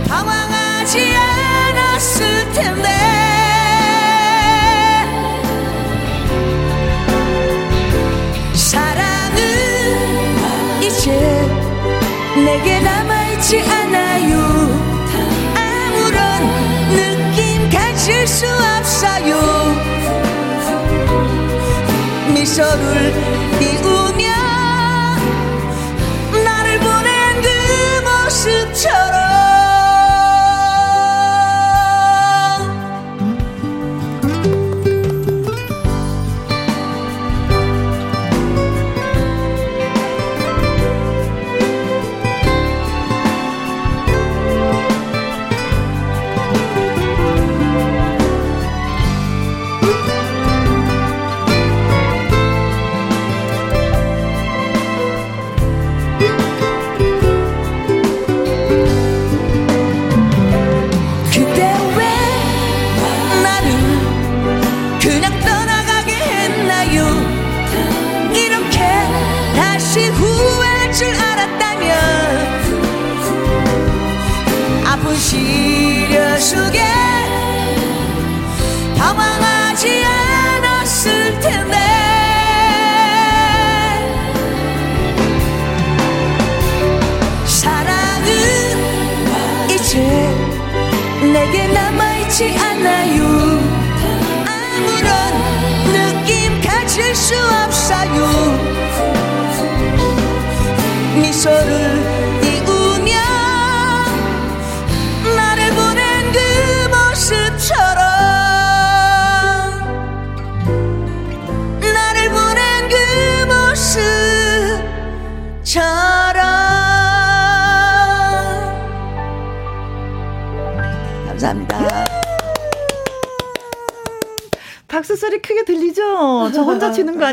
방황하지 0.07 1.15
않았을 1.15 2.53
텐데. 2.53 2.89
사랑은 8.53 9.37
이제 10.81 11.11
내게 12.35 12.79
남아있지 12.81 13.61
않아요. 13.61 14.37
아무런 15.55 16.21
느낌 16.95 17.69
가질 17.69 18.27
수 18.27 18.45
없어요. 18.45 19.37
미소를 22.33 23.56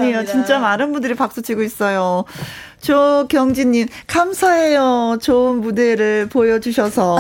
감사합니다. 0.01 0.33
진짜 0.33 0.59
많은 0.59 0.93
분들이 0.93 1.15
박수 1.15 1.43
치고 1.43 1.63
있어요. 1.63 2.25
조경진님, 2.81 3.89
감사해요. 4.07 5.19
좋은 5.23 5.61
무대를 5.63 6.29
보여주셔서. 6.29 7.19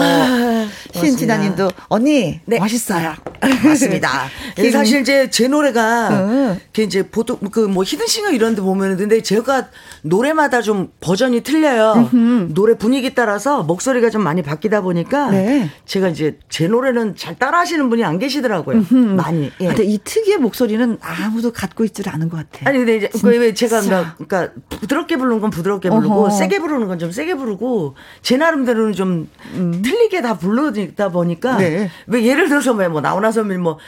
신진아님도, 0.92 1.70
언니, 1.88 2.40
멋있어요. 2.44 3.14
맞습니다. 3.64 4.28
김- 4.62 4.70
사실 4.70 5.00
이제 5.00 5.28
제 5.30 5.48
노래가 5.48 6.08
응. 6.10 6.60
그 6.72 6.82
이제 6.82 7.02
보통 7.08 7.38
그 7.50 7.64
뭐 7.68 7.82
히든싱어 7.84 8.30
이런 8.30 8.54
데 8.54 8.62
보면은 8.62 8.96
근데 8.96 9.20
제가 9.20 9.68
노래마다 10.02 10.60
좀 10.62 10.90
버전이 11.00 11.40
틀려요. 11.42 12.08
노래 12.50 12.76
분위기 12.76 13.14
따라서 13.14 13.62
목소리가 13.62 14.10
좀 14.10 14.22
많이 14.22 14.42
바뀌다 14.42 14.80
보니까 14.82 15.30
네. 15.30 15.70
제가 15.86 16.08
이제 16.08 16.38
제 16.48 16.68
노래는 16.68 17.16
잘 17.16 17.36
따라 17.38 17.58
하시는 17.60 17.88
분이 17.90 18.04
안 18.04 18.18
계시더라고요. 18.18 18.84
많이. 19.16 19.50
예. 19.60 19.66
근데 19.68 19.84
이 19.84 19.98
특유의 20.04 20.38
목소리는 20.38 20.98
아무도 21.00 21.52
갖고 21.52 21.84
있질 21.84 22.08
않은 22.08 22.28
것 22.28 22.36
같아. 22.36 22.68
아니 22.68 22.78
근데 22.78 22.96
이제 22.96 23.08
그왜 23.08 23.54
제가. 23.54 23.80
그러니까, 23.80 24.14
그러니까 24.26 24.52
부드럽게 24.68 25.16
부르는 25.16 25.40
건 25.40 25.50
부드럽게 25.50 25.90
부르고 25.90 26.14
어허. 26.26 26.30
세게 26.30 26.58
부르는 26.60 26.86
건 26.88 26.94
좀 26.94 27.10
세게 27.10 27.34
부르고 27.34 27.96
제 28.22 28.36
나름대로는 28.36 28.92
좀 28.92 29.28
틀리게 29.82 30.22
다 30.22 30.38
부르다 30.38 31.08
보니까 31.08 31.54
음. 31.54 31.58
네. 31.58 31.90
왜 32.06 32.24
예를 32.24 32.48
들어서 32.48 32.72
뭐 32.72 33.00
나훈아 33.00 33.32
선배님 33.32 33.62
뭐 33.62 33.78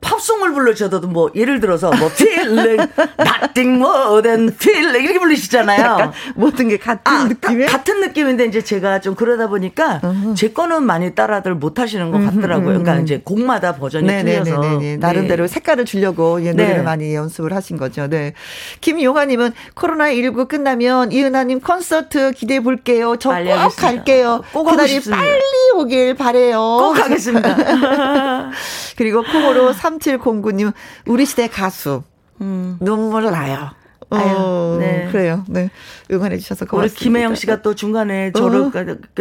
팝송을 0.00 0.52
불러줘도 0.52 1.00
뭐 1.08 1.30
예를 1.34 1.58
들어서 1.60 1.90
뭐 1.90 2.08
feeling 2.08 2.88
nothing 3.18 3.76
more 3.82 4.22
than 4.22 4.48
feeling 4.48 5.04
이렇게 5.04 5.18
부르시잖아요. 5.18 5.80
약간 5.80 6.12
모든 6.34 6.68
게 6.68 6.76
같은 6.76 7.00
아, 7.12 7.24
느낌의? 7.24 7.66
가- 7.66 7.78
같은 7.78 8.00
느낌인데 8.00 8.44
이제 8.46 8.62
제가 8.62 9.00
좀 9.00 9.14
그러다 9.14 9.48
보니까 9.48 10.00
제 10.36 10.50
거는 10.52 10.84
많이 10.84 11.14
따라들 11.14 11.54
못 11.54 11.78
하시는 11.78 12.10
것 12.10 12.18
같더라고요. 12.24 12.66
그러니까 12.68 12.96
이제 12.96 13.20
곡마다 13.24 13.74
버전이 13.76 14.06
틀려서 14.06 14.58
네네네네. 14.60 14.96
나름대로 14.98 15.44
네. 15.46 15.48
색깔을 15.52 15.84
주려고 15.84 16.42
예, 16.44 16.52
노래를 16.52 16.76
네. 16.78 16.82
많이 16.82 17.14
연습을 17.14 17.54
하신 17.54 17.76
거죠. 17.76 18.06
네. 18.08 18.34
김용아님은 18.80 19.52
코로나 19.74 20.12
19 20.12 20.46
끝나면 20.46 21.10
이은하님 21.12 21.60
콘서트 21.60 22.32
기대해 22.32 22.60
볼게요. 22.60 23.16
저 23.18 23.30
꼭. 23.30 23.76
갈게요. 23.76 24.42
꼭 24.52 24.64
그날이. 24.64 25.00
빨리 25.00 25.40
오길 25.74 26.14
바래요. 26.14 26.58
꼭 26.58 26.98
하겠습니다. 26.98 27.56
그리고 28.96 29.22
콩으로 29.22 29.72
3709님 29.86 30.72
우리 31.06 31.26
시대 31.26 31.48
가수 31.48 32.02
눈물 32.38 33.24
나요. 33.30 33.70
어, 34.16 34.78
아유, 34.78 34.78
네. 34.80 35.08
그래요. 35.10 35.44
네. 35.48 35.70
응원해 36.10 36.38
주셔서 36.38 36.64
우리 36.64 36.70
고맙습니다. 36.70 37.02
김혜영 37.02 37.34
씨가 37.34 37.62
또 37.62 37.74
중간에 37.74 38.30
저를 38.32 38.60
어. 38.60 38.70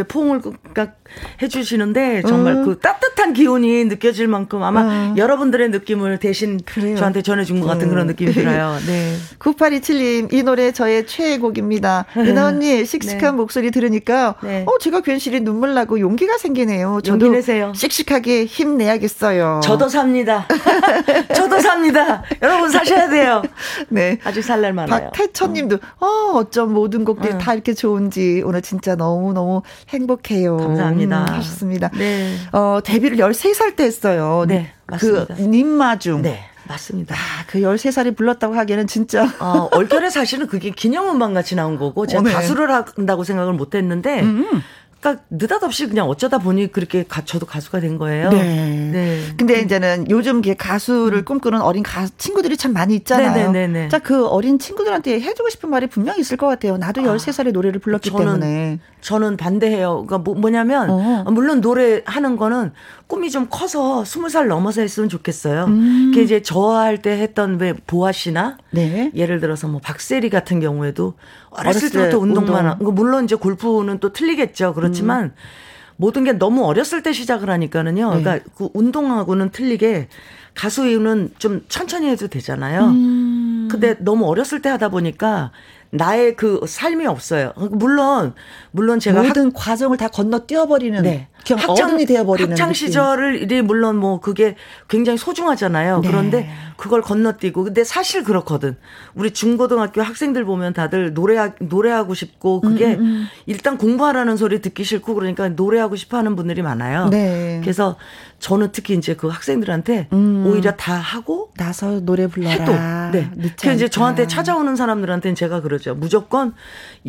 포옹을 0.08 0.42
깍 0.74 0.98
해주시는데 1.42 2.24
정말 2.28 2.58
어. 2.58 2.64
그 2.64 2.80
따뜻한 2.80 3.34
기운이 3.34 3.86
느껴질 3.86 4.28
만큼 4.28 4.62
아마 4.64 4.82
어. 4.82 5.14
여러분들의 5.18 5.70
느낌을 5.70 6.20
대신 6.20 6.60
그래요. 6.66 6.96
저한테 6.96 7.22
전해 7.22 7.44
준 7.44 7.60
것 7.60 7.68
같은 7.68 7.88
음. 7.88 7.90
그런 7.90 8.08
느낌이 8.08 8.34
들어요. 8.34 8.78
네. 8.86 9.16
9827님, 9.40 10.34
이 10.34 10.44
노래 10.44 10.72
저의 10.72 11.08
최애곡입니다. 11.08 12.06
은하 12.18 12.46
언니, 12.56 12.86
씩씩한 12.86 13.36
목소리 13.36 13.72
들으니까, 13.72 14.36
네. 14.44 14.64
어, 14.68 14.78
제가 14.80 15.02
괜시리 15.02 15.40
눈물 15.42 15.74
나고 15.74 16.00
용기가 16.00 16.38
생기네요. 16.38 17.00
저도 17.04 17.26
용기 17.26 17.38
내세요. 17.38 17.72
씩씩하게 17.76 18.46
힘내야겠어요. 18.46 19.62
저도 19.64 19.88
삽니다. 19.90 20.48
저도 21.34 21.60
삽니다. 21.60 22.24
여러분 22.42 22.70
사셔야 22.70 23.10
돼요. 23.10 23.42
네. 23.90 24.20
아직 24.24 24.42
살날 24.44 24.74
많아요. 24.88 25.10
박태천님도 25.12 25.78
어 26.00 26.08
어쩜 26.36 26.74
모든 26.74 27.06
곡들이 27.06 27.34
응. 27.34 27.38
다 27.38 27.54
이렇게 27.54 27.74
좋은지 27.74 28.42
오늘 28.46 28.62
진짜 28.62 28.96
너무 28.96 29.34
너무 29.34 29.62
행복해요. 29.90 30.58
감사합니다. 30.58 31.22
음, 31.22 31.34
하셨습니다. 31.36 31.90
네. 31.98 32.36
어 32.52 32.80
데뷔를 32.84 33.18
13살 33.18 33.76
때 33.76 33.84
했어요. 33.84 34.46
네, 34.48 34.72
맞습니다. 34.88 35.36
그 35.36 35.42
님마중. 35.42 36.22
네, 36.22 36.46
맞습니다. 36.68 37.16
아, 37.16 37.46
그 37.48 37.60
13살이 37.60 38.16
불렀다고 38.16 38.56
하기에는 38.56 38.88
진짜 38.88 39.26
어, 39.40 39.70
얼결에 39.72 40.10
사실은 40.10 40.48
그게 40.48 40.72
기념음반 40.72 41.34
같이 41.34 41.56
나온 41.56 41.78
거고 41.78 42.08
제가 42.08 42.22
어, 42.22 42.24
네. 42.24 42.34
가수를 42.34 42.72
한다고 42.72 43.24
생각을 43.24 43.54
못 43.54 43.76
했는데 43.76 44.22
음. 44.22 44.62
그러니까 45.06 45.24
느닷없이 45.30 45.88
그냥 45.88 46.08
어쩌다 46.10 46.40
보니 46.40 46.72
그렇게 46.72 47.04
가, 47.08 47.24
저도 47.24 47.46
가수가 47.46 47.80
된 47.80 48.00
거예요. 48.00 48.30
네. 48.32 48.90
네. 48.92 49.22
근데 49.38 49.62
이제는 49.62 50.10
요즘 50.10 50.42
가수를 50.58 51.24
꿈꾸는 51.24 51.62
어린 51.62 51.84
가, 51.84 52.08
친구들이 52.18 52.58
참 52.58 52.74
많이 52.74 52.96
있잖아요. 52.96 53.52
네네네네. 53.52 53.90
자, 53.90 54.00
그 54.00 54.26
어린 54.26 54.58
친구들한테 54.58 55.22
해주고 55.22 55.50
싶은 55.50 55.70
말이 55.70 55.86
분명히 55.88 56.22
있을 56.22 56.38
것 56.38 56.48
같아요. 56.48 56.78
나도 56.78 57.04
13살에 57.04 57.52
노래를 57.52 57.80
불렀기 57.80 58.10
저는- 58.10 58.18
때문에. 58.18 58.80
저는 59.02 59.38
반대해요. 59.38 60.06
그러니까 60.08 60.18
뭐, 60.18 60.50
냐면 60.50 60.90
어. 60.90 61.26
물론 61.30 61.62
노래하는 61.62 62.38
거는 62.38 62.72
꿈이 63.08 63.30
좀 63.30 63.48
커서 63.50 64.04
스무 64.04 64.30
살 64.30 64.48
넘어서 64.48 64.82
했으면 64.82 65.10
좋겠어요. 65.10 65.66
음. 65.66 66.12
그게 66.12 66.24
이제 66.24 66.42
저할 66.42 67.02
때 67.02 67.12
했던 67.12 67.60
왜 67.60 67.74
보아 67.86 68.12
씨나 68.12 68.58
네. 68.72 69.12
예를 69.16 69.40
들어서 69.40 69.68
뭐 69.68 69.80
박세리 69.80 70.30
같은 70.30 70.60
경우에도 70.60 71.14
어렸을 71.52 71.70
어렸을 71.84 71.90
때부터 71.92 72.10
때 72.10 72.16
운동만 72.16 72.66
운동. 72.66 72.88
하- 72.88 72.92
물론 72.92 73.26
이제 73.26 73.36
골프는 73.36 74.00
또 74.00 74.12
틀리겠죠. 74.12 74.74
그렇지만 74.74 75.34
모든 75.98 76.24
게 76.24 76.34
너무 76.34 76.66
어렸을 76.66 77.04
때 77.04 77.14
시작을 77.14 77.50
하니까는요. 77.50 78.16
네. 78.16 78.22
그러니까 78.24 78.50
그 78.58 78.70
운동하고는 78.74 79.52
틀리게 79.52 80.08
가수 80.56 80.88
이유는 80.88 81.32
좀 81.38 81.64
천천히 81.68 82.10
해도 82.10 82.28
되잖아요. 82.28 82.86
음. 82.86 83.68
근데 83.70 83.96
너무 84.00 84.26
어렸을 84.26 84.62
때 84.62 84.70
하다 84.70 84.90
보니까 84.90 85.52
나의 85.98 86.36
그 86.36 86.62
삶이 86.68 87.06
없어요. 87.08 87.54
물론 87.72 88.34
물론 88.72 89.00
제가 89.00 89.20
학- 89.20 89.28
모든 89.28 89.54
과정을 89.54 89.98
다 89.98 90.08
건너 90.08 90.40
뛰어버리는 90.40 91.02
네. 91.04 91.28
그냥 91.46 91.70
어른이 91.70 92.06
되어버리는 92.08 92.52
학창. 92.52 92.74
시절이 92.74 93.62
물론 93.62 93.98
뭐 93.98 94.20
그게 94.20 94.56
굉장히 94.90 95.18
소중하잖아요. 95.18 96.00
네. 96.02 96.08
그런데 96.10 96.50
그걸 96.76 97.02
건너뛰고 97.02 97.66
근데 97.66 97.84
사실 97.84 98.24
그렇거든. 98.24 98.76
우리 99.14 99.32
중고등학교 99.32 100.02
학생들 100.02 100.44
보면 100.46 100.74
다들 100.74 101.14
노래 101.14 101.54
노래하고 101.60 102.14
싶고 102.16 102.62
음, 102.64 102.70
그게 102.72 103.00
일단 103.46 103.78
공부하라는 103.78 104.38
소리 104.38 104.60
듣기 104.62 104.84
싫고 104.84 105.14
그러니까 105.14 105.50
노래하고 105.50 105.96
싶어 105.96 106.18
하는 106.18 106.36
분들이 106.36 106.62
많아요. 106.64 107.10
네. 107.10 107.60
그래서 107.62 107.96
저는 108.46 108.70
특히 108.72 108.94
이제 108.94 109.16
그 109.16 109.28
학생들한테 109.28 110.08
음. 110.14 110.46
오히려 110.46 110.72
다 110.76 110.94
하고 110.94 111.50
나서 111.58 112.00
노래 112.02 112.28
불러라. 112.28 112.52
해도 112.54 112.72
네. 113.12 113.28
그 113.60 113.72
이제. 113.74 113.88
저한테 113.90 114.28
찾아오는 114.28 114.76
사람들한테는 114.76 115.34
제가 115.34 115.62
그러죠. 115.62 115.96
무조건 115.96 116.54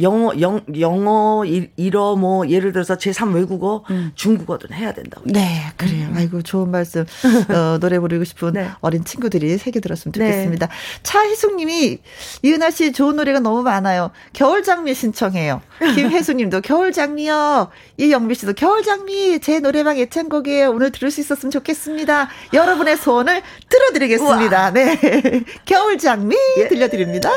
영어 0.00 0.32
영 0.40 0.62
영어 0.80 1.44
일- 1.44 1.72
일어 1.76 2.16
뭐 2.16 2.48
예를 2.48 2.72
들어서 2.72 2.96
제3 2.96 3.34
외국어 3.34 3.84
중국어든 4.14 4.72
해야 4.72 4.94
된다고. 4.94 5.24
네, 5.26 5.60
그래요. 5.76 6.08
아이고, 6.14 6.40
좋은 6.40 6.70
말씀. 6.70 7.04
어, 7.52 7.76
노래 7.80 7.98
부르고 7.98 8.24
싶은 8.24 8.54
네. 8.54 8.70
어린 8.80 9.04
친구들이 9.04 9.58
새겨 9.58 9.80
들었으면 9.80 10.12
네. 10.12 10.30
좋겠습니다. 10.30 10.68
차희숙 11.02 11.56
님이, 11.56 11.98
이은하 12.44 12.70
씨 12.70 12.92
좋은 12.92 13.14
노래가 13.16 13.40
너무 13.40 13.62
많아요. 13.62 14.10
겨울 14.32 14.62
장미 14.62 14.94
신청해요. 14.94 15.60
김혜수 15.94 16.32
님도 16.32 16.62
겨울 16.62 16.92
장미요. 16.92 17.68
이영미 17.98 18.34
씨도 18.36 18.54
겨울 18.54 18.82
장미 18.82 19.38
제 19.40 19.60
노래방 19.60 19.98
애창곡이에요. 19.98 20.70
오늘 20.70 20.90
들을 20.92 21.10
수 21.10 21.20
있었으면 21.26 21.50
좋겠습니다. 21.50 22.28
여러분의 22.52 22.96
소원을 22.96 23.42
들어드리겠습니다. 23.68 24.70
네. 24.72 25.42
겨울 25.66 25.98
장미 25.98 26.36
들려드립니다. 26.68 27.30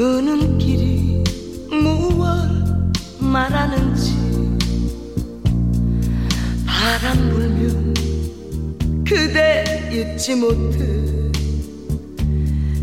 그 0.00 0.02
눈길이 0.02 1.22
무얼 1.68 2.48
말하는지 3.18 4.14
바람 6.64 7.28
불면 7.28 7.92
그대 9.04 9.90
잊지 9.92 10.36
못해. 10.36 10.78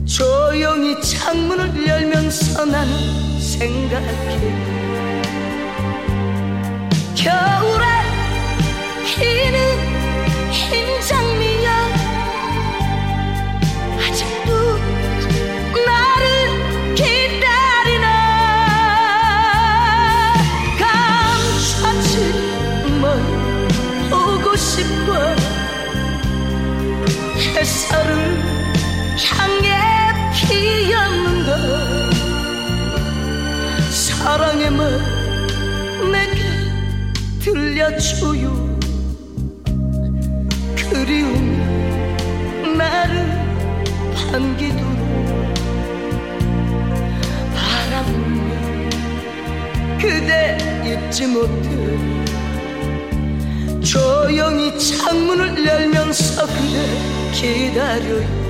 조용히 0.06 1.02
창문을 1.02 1.88
열면서 1.88 2.66
나는 2.66 2.94
생각해 3.40 4.77
들려줘요. 37.88 38.78
그리움이 40.76 41.58
나를 42.78 43.28
반기도록 44.14 44.88
불면 47.54 48.90
그대 50.00 50.58
잊지 50.84 51.28
못해 51.28 51.68
조용히 53.82 54.78
창문을 54.78 55.66
열면서 55.66 56.46
그대 56.46 57.32
기다려요 57.34 58.47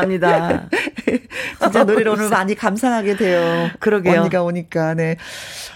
감사합니다. 0.00 0.68
진짜 1.60 1.84
노래를 1.84 2.08
오늘 2.12 2.28
많이 2.28 2.54
감상하게 2.54 3.16
돼요. 3.16 3.68
그러게요. 3.80 4.20
언니가 4.20 4.42
오니까, 4.42 4.94
네. 4.94 5.16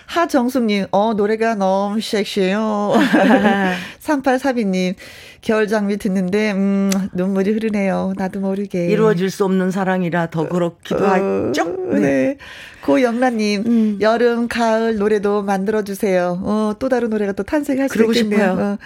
하정숙님, 0.07 0.87
어, 0.91 1.15
노래가 1.15 1.55
너무 1.55 2.01
섹시해요. 2.01 2.93
3842님, 4.01 4.95
겨울 5.41 5.67
장미 5.69 5.97
듣는데, 5.97 6.53
음, 6.53 6.91
눈물이 7.15 7.53
흐르네요. 7.53 8.13
나도 8.17 8.41
모르게. 8.41 8.89
이루어질 8.89 9.31
수 9.31 9.45
없는 9.45 9.71
사랑이라 9.71 10.31
더 10.31 10.49
그렇기도 10.49 11.07
하죠. 11.07 11.77
네. 11.93 12.01
네. 12.01 12.37
고영란님, 12.85 13.63
음. 13.67 13.99
여름, 14.01 14.49
가을 14.49 14.97
노래도 14.97 15.43
만들어주세요. 15.43 16.41
어, 16.43 16.73
또 16.79 16.89
다른 16.89 17.09
노래가 17.11 17.33
또 17.33 17.43
탄생할 17.43 17.89
수 17.89 17.95
그러고 17.95 18.13
있겠네요. 18.13 18.39
싶어요. 18.51 18.65
어. 18.73 18.79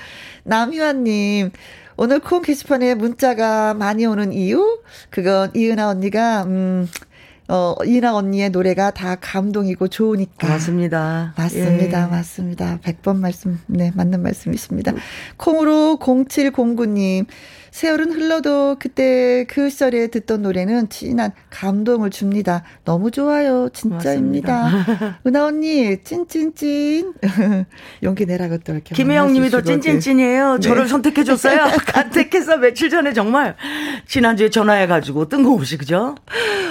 남희환님, 0.44 1.50
오늘 1.98 2.20
콩 2.20 2.42
게시판에 2.42 2.94
문자가 2.94 3.72
많이 3.72 4.04
오는 4.04 4.32
이유? 4.32 4.80
그건 5.08 5.50
이은아 5.54 5.88
언니가, 5.88 6.42
음, 6.44 6.86
어, 7.48 7.74
이은아 7.84 8.14
언니의 8.14 8.50
노래가 8.50 8.90
다 8.90 9.16
감동이고 9.18 9.88
좋으니까. 9.88 10.46
맞습니다. 10.46 11.32
맞습니다. 11.38 12.02
예. 12.02 12.10
맞습니다. 12.10 12.78
100번 12.82 13.16
말씀, 13.18 13.58
네, 13.66 13.92
맞는 13.94 14.22
말씀이십니다. 14.22 14.92
콩으로 15.38 15.98
0709님, 16.00 17.24
세월은 17.76 18.10
흘러도 18.12 18.76
그때 18.78 19.44
그 19.50 19.68
시절에 19.68 20.06
듣던 20.06 20.40
노래는 20.40 20.88
진한 20.88 21.32
감동을 21.50 22.08
줍니다. 22.08 22.62
너무 22.86 23.10
좋아요. 23.10 23.68
진짜입니다. 23.68 24.70
은하 25.26 25.44
언니, 25.44 26.02
찐찐찐. 26.02 27.12
용기 28.02 28.24
내라고 28.24 28.56
또 28.64 28.72
이렇게. 28.72 28.94
김혜영 28.94 29.34
님이 29.34 29.50
더. 29.50 29.60
찐찐찐이에요. 29.60 30.54
네. 30.54 30.60
저를 30.60 30.88
선택해줬어요. 30.88 31.66
간택해서 31.92 32.56
며칠 32.56 32.88
전에 32.88 33.12
정말 33.12 33.56
지난주에 34.08 34.48
전화해가지고 34.48 35.28
뜬금없이, 35.28 35.76
그죠? 35.76 36.14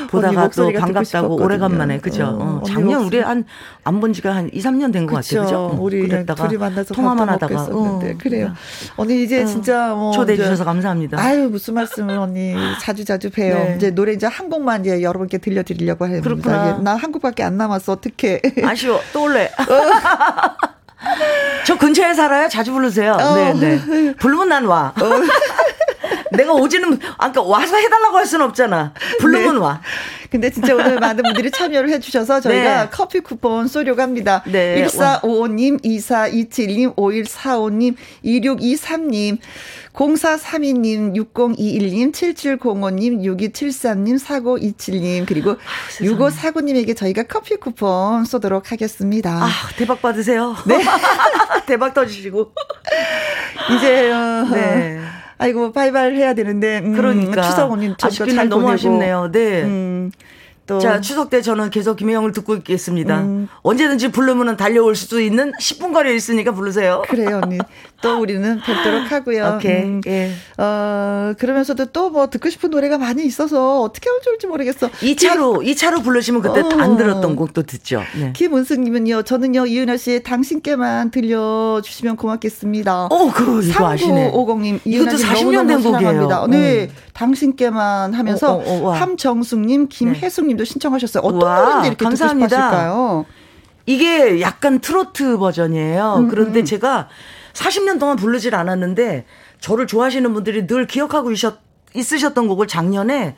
보다가 0.10 0.50
또 0.50 0.74
반갑다고. 0.74 1.36
오래간만에, 1.36 2.00
그죠? 2.00 2.24
어, 2.26 2.62
어, 2.62 2.64
작년. 2.66 3.04
우리 3.04 3.20
한, 3.20 3.46
안 3.84 4.00
본 4.00 4.12
지가 4.12 4.36
한 4.36 4.50
2, 4.52 4.60
3년 4.60 4.92
된 4.92 5.06
것 5.06 5.18
같아요. 5.18 5.44
그죠? 5.44 5.58
어, 5.68 5.78
우리 5.80 6.00
그랬다가 6.08 6.48
둘이 6.48 6.58
만나서 6.58 6.96
통화만 6.96 7.30
하다가. 7.30 7.68
어, 7.72 8.02
그래요. 8.18 8.54
언니 8.96 9.22
이제 9.22 9.44
어, 9.44 9.46
진짜 9.46 9.94
뭐 9.94 10.12
초대해 10.12 10.34
이제 10.34 10.44
주셔서 10.46 10.64
감사합니다. 10.66 10.95
아유 11.18 11.50
무슨 11.50 11.74
말씀을 11.76 12.18
언니 12.18 12.56
자주 12.82 13.06
자주 13.06 13.30
봬요. 13.30 13.54
네. 13.56 13.74
이제 13.78 13.92
노래 13.92 14.14
이제 14.14 14.28
한 14.28 14.50
곡만 14.50 14.82
이제 14.82 15.02
여러분께 15.02 15.38
들려드리려고 15.40 16.06
합니다. 16.06 16.24
그렇구나. 16.24 16.78
나한 16.80 17.12
곡밖에 17.12 17.44
안 17.44 17.58
남았어. 17.58 17.94
어떡해. 17.94 18.42
아쉬워. 18.64 19.00
또 19.14 19.24
올래. 19.24 19.52
저 21.66 21.78
근처에 21.78 22.14
살아요. 22.14 22.48
자주 22.50 22.72
부르세요. 22.72 23.14
어. 23.14 23.36
네, 23.36 23.54
네. 23.54 24.14
부르면 24.20 24.50
난 24.50 24.66
와. 24.66 24.94
내가 26.32 26.54
오지는, 26.54 27.00
아까 27.18 27.42
와서 27.42 27.78
해달라고 27.78 28.18
할 28.18 28.26
수는 28.26 28.46
없잖아. 28.46 28.94
부르면 29.20 29.56
네. 29.56 29.60
와. 29.60 29.82
근데 30.30 30.50
진짜 30.50 30.74
오늘 30.76 31.00
많은 31.00 31.24
분들이 31.24 31.50
참여를 31.52 31.90
해주셔서 31.90 32.42
저희가 32.42 32.84
네. 32.84 32.90
커피 32.92 33.20
쿠폰 33.22 33.68
쏘려고 33.68 34.02
합니다. 34.02 34.44
네. 34.46 34.86
1455님, 34.86 35.82
2427님, 35.84 36.96
5145님, 36.96 37.96
2623님, 38.26 39.38
0432님, 39.94 41.16
6021님, 41.16 42.12
7705님, 42.12 43.22
6273님, 43.22 44.20
4927님, 44.20 45.26
그리고 45.26 45.56
6549님에게 46.00 46.98
저희가 46.98 47.24
커피 47.24 47.56
쿠폰 47.56 48.26
쏘도록 48.26 48.72
하겠습니다. 48.72 49.32
아, 49.32 49.50
대박 49.78 50.02
받으세요. 50.02 50.56
네. 50.66 50.84
대박 51.66 51.94
터지시고. 51.94 52.52
이제, 53.72 54.12
어, 54.12 54.48
네. 54.52 55.00
아이고, 55.38 55.72
바이바이 55.72 56.16
해야 56.16 56.34
되는데, 56.34 56.80
음, 56.80 56.94
그러니까. 56.94 57.42
추석 57.42 57.72
아쉽기는 58.02 58.36
잘 58.36 58.50
너무. 58.50 58.70
아쉽네요. 58.70 59.32
네. 59.32 59.64
음, 59.64 60.12
또. 60.66 60.80
자, 60.80 61.00
추석 61.02 61.30
때 61.30 61.42
저는 61.42 61.70
계속 61.70 61.96
김혜영을 61.98 62.32
듣고 62.32 62.56
있겠습니다. 62.56 63.22
음. 63.22 63.48
언제든지 63.62 64.12
부르면 64.12 64.58
달려올 64.58 64.96
수도 64.96 65.20
있는 65.22 65.52
10분 65.62 65.94
거리에 65.94 66.16
있으니까 66.16 66.52
부르세요. 66.54 67.04
그래요, 67.08 67.42
언니. 67.44 67.58
또 68.02 68.20
우리는 68.20 68.60
뵙도록 68.62 69.12
하고요. 69.12 69.56
오케이. 69.58 69.84
음, 69.84 70.02
예. 70.08 70.32
어, 70.58 71.34
그러면서도 71.38 71.86
또 71.88 72.06
뭐 72.16 72.28
듣고 72.30 72.50
싶은 72.50 72.70
노래가 72.70 72.98
많이 72.98 73.26
있어서 73.26 73.82
어떻게 73.82 74.10
하면 74.10 74.22
좋을지 74.22 74.48
모르겠어. 74.48 74.90
2차로, 74.90 75.66
2차로 75.66 76.02
부르시면 76.04 76.42
그때 76.42 76.62
어. 76.62 76.70
안 76.80 76.96
들었던 76.96 77.36
곡도 77.36 77.64
듣죠. 77.64 78.04
네. 78.18 78.32
김은승님은요, 78.34 79.24
저는요, 79.24 79.66
이은하 79.66 79.98
씨의 79.98 80.24
당신께만 80.24 81.12
들려주시면 81.12 82.16
고맙겠습니다. 82.16 83.08
어, 83.08 83.32
그거 83.34 83.62
이거 83.62 83.88
아시네. 83.88 84.32
3950님, 84.32 84.80
이것도 84.86 85.18
40년 85.18 85.68
된 85.68 85.84
곡이에요. 85.84 86.48
네, 86.48 86.84
음. 86.84 86.96
당신께만 87.16 88.14
하면서 88.14 88.54
어, 88.54 88.58
어, 88.58 88.64
어, 88.64 88.82
와. 88.90 89.02
함정숙님, 89.02 89.88
김혜숙님도 89.88 90.66
신청하셨어요. 90.66 91.24
어떤 91.24 91.42
와, 91.42 91.60
노래인데 91.62 91.88
이렇게 91.88 92.04
감사합니다. 92.04 92.48
듣고 92.48 92.62
싶으실까요? 92.62 93.26
이게 93.88 94.42
약간 94.42 94.80
트로트 94.80 95.38
버전이에요. 95.38 96.16
음, 96.18 96.28
그런데 96.28 96.60
음. 96.60 96.66
제가 96.66 97.08
40년 97.54 98.00
동안 98.00 98.18
부르질 98.18 98.54
않았는데 98.54 99.26
저를 99.62 99.88
좋아하시는 99.88 100.34
분들이 100.34 100.68
늘 100.68 100.88
기억하고 100.88 101.32
있었, 101.32 101.60
있으셨던 101.94 102.50
곡을 102.50 102.68
작년에 102.68 103.38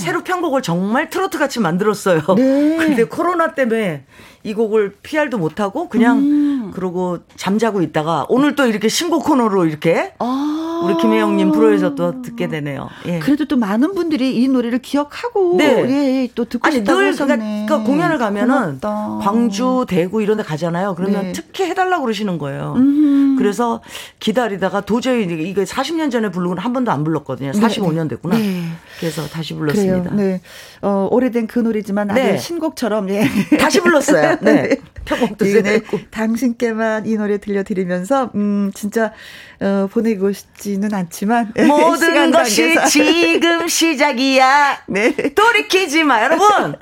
새로 0.00 0.24
편곡을 0.24 0.62
정말 0.62 1.10
트로트 1.10 1.38
같이 1.38 1.60
만들었어요. 1.60 2.22
네. 2.36 2.76
근데 2.80 3.04
코로나 3.04 3.54
때문에 3.54 4.06
이 4.48 4.54
곡을 4.54 4.96
PR도 5.02 5.36
못하고 5.36 5.90
그냥 5.90 6.18
음. 6.18 6.70
그러고 6.72 7.18
잠자고 7.36 7.82
있다가 7.82 8.24
오늘 8.30 8.54
또 8.54 8.64
이렇게 8.66 8.88
신곡 8.88 9.24
코너로 9.24 9.66
이렇게 9.66 10.14
아. 10.18 10.82
우리 10.84 10.96
김혜영님 10.96 11.52
프로에서 11.52 11.94
또 11.94 12.22
듣게 12.22 12.48
되네요. 12.48 12.88
예. 13.06 13.18
그래도 13.18 13.44
또 13.44 13.56
많은 13.56 13.94
분들이 13.94 14.36
이 14.36 14.48
노래를 14.48 14.78
기억하고 14.78 15.56
네. 15.58 15.84
예, 15.88 16.22
예, 16.22 16.28
또 16.34 16.44
듣고 16.44 16.66
아니 16.66 16.76
싶다고 16.76 17.00
늘. 17.00 17.12
그러니까, 17.12 17.36
그러니까 17.36 17.82
공연을 17.82 18.18
가면은 18.18 18.78
고맙다. 18.80 19.18
광주, 19.20 19.84
대구 19.88 20.22
이런 20.22 20.36
데 20.36 20.42
가잖아요. 20.42 20.94
그러면 20.94 21.24
네. 21.24 21.32
특히 21.32 21.64
해달라고 21.64 22.04
그러시는 22.04 22.38
거예요. 22.38 22.74
음. 22.76 23.36
그래서 23.38 23.80
기다리다가 24.18 24.80
도저히 24.82 25.24
이게 25.24 25.64
40년 25.64 26.10
전에 26.10 26.30
건한 26.30 26.72
번도 26.72 26.90
안 26.90 27.04
불렀거든요. 27.04 27.52
45년 27.52 28.08
됐구나. 28.08 28.36
네. 28.36 28.64
그래서 28.98 29.26
다시 29.26 29.54
그래요. 29.54 29.72
불렀습니다. 29.72 30.14
네. 30.14 30.40
어, 30.82 31.08
오래된 31.10 31.46
그 31.46 31.58
노래지만 31.58 32.10
아주 32.10 32.20
네. 32.20 32.36
신곡처럼 32.38 33.10
예. 33.10 33.28
다시 33.58 33.80
불렀어요. 33.80 34.37
네. 34.44 34.76
편곡도 35.04 35.44
네, 35.44 35.62
네. 35.62 35.70
세고. 35.78 36.00
당신께만 36.10 37.06
이 37.06 37.16
노래 37.16 37.38
들려드리면서 37.38 38.30
음 38.34 38.70
진짜 38.74 39.12
어, 39.60 39.88
보내고 39.90 40.32
싶지는 40.32 40.92
않지만 40.92 41.52
모든 41.66 42.30
것이 42.30 42.74
관계상. 42.74 42.88
지금 42.88 43.66
시작이야. 43.68 44.82
네. 44.88 45.12
돌이키지 45.34 46.04
마. 46.04 46.22
여러분. 46.22 46.74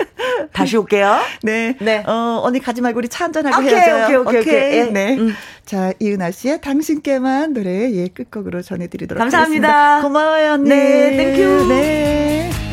다시 0.51 0.75
올게요. 0.77 1.19
네. 1.43 1.75
네. 1.79 2.03
어, 2.05 2.41
언니 2.43 2.59
가지 2.59 2.81
말고 2.81 2.97
우리 2.99 3.07
차 3.07 3.25
한잔하고 3.25 3.61
오케이, 3.65 3.73
헤어져요. 3.75 4.21
오케이, 4.21 4.39
오케이, 4.39 4.41
오케이. 4.41 4.77
예. 4.79 4.83
네. 4.91 5.17
음. 5.17 5.33
자, 5.65 5.93
이은하 5.99 6.31
씨의 6.31 6.61
당신께만 6.61 7.53
노래 7.53 7.91
예, 7.93 8.07
끝곡으로 8.07 8.61
전해드리도록 8.61 9.19
감사합니다. 9.19 9.67
하겠습니다. 9.67 10.01
고마워요, 10.01 10.51
언니. 10.53 10.69
네, 10.69 11.17
thank 11.17 11.45
you. 11.45 11.67
네. 11.69 12.66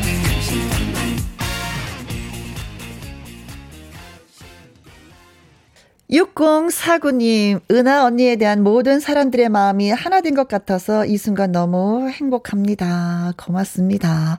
6049님, 6.11 7.61
은하 7.71 8.05
언니에 8.05 8.35
대한 8.35 8.61
모든 8.63 8.99
사람들의 8.99 9.49
마음이 9.49 9.89
하나 9.89 10.21
된 10.21 10.35
것 10.35 10.47
같아서 10.49 11.05
이 11.05 11.17
순간 11.17 11.51
너무 11.51 12.09
행복합니다. 12.09 13.33
고맙습니다. 13.37 14.37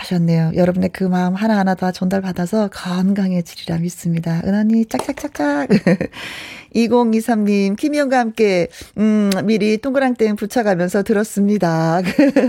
하셨네요. 0.00 0.52
여러분의 0.54 0.90
그 0.92 1.04
마음 1.04 1.34
하나하나 1.34 1.74
다 1.74 1.92
전달받아서 1.92 2.68
건강해지리라 2.72 3.78
믿습니다. 3.78 4.40
은하니 4.44 4.86
짝짝짝짝. 4.86 5.68
2023님, 6.74 7.76
김희영과 7.76 8.18
함께, 8.18 8.68
음, 8.96 9.30
미리 9.44 9.78
동그랑땡 9.78 10.36
붙여가면서 10.36 11.02
들었습니다. 11.02 12.00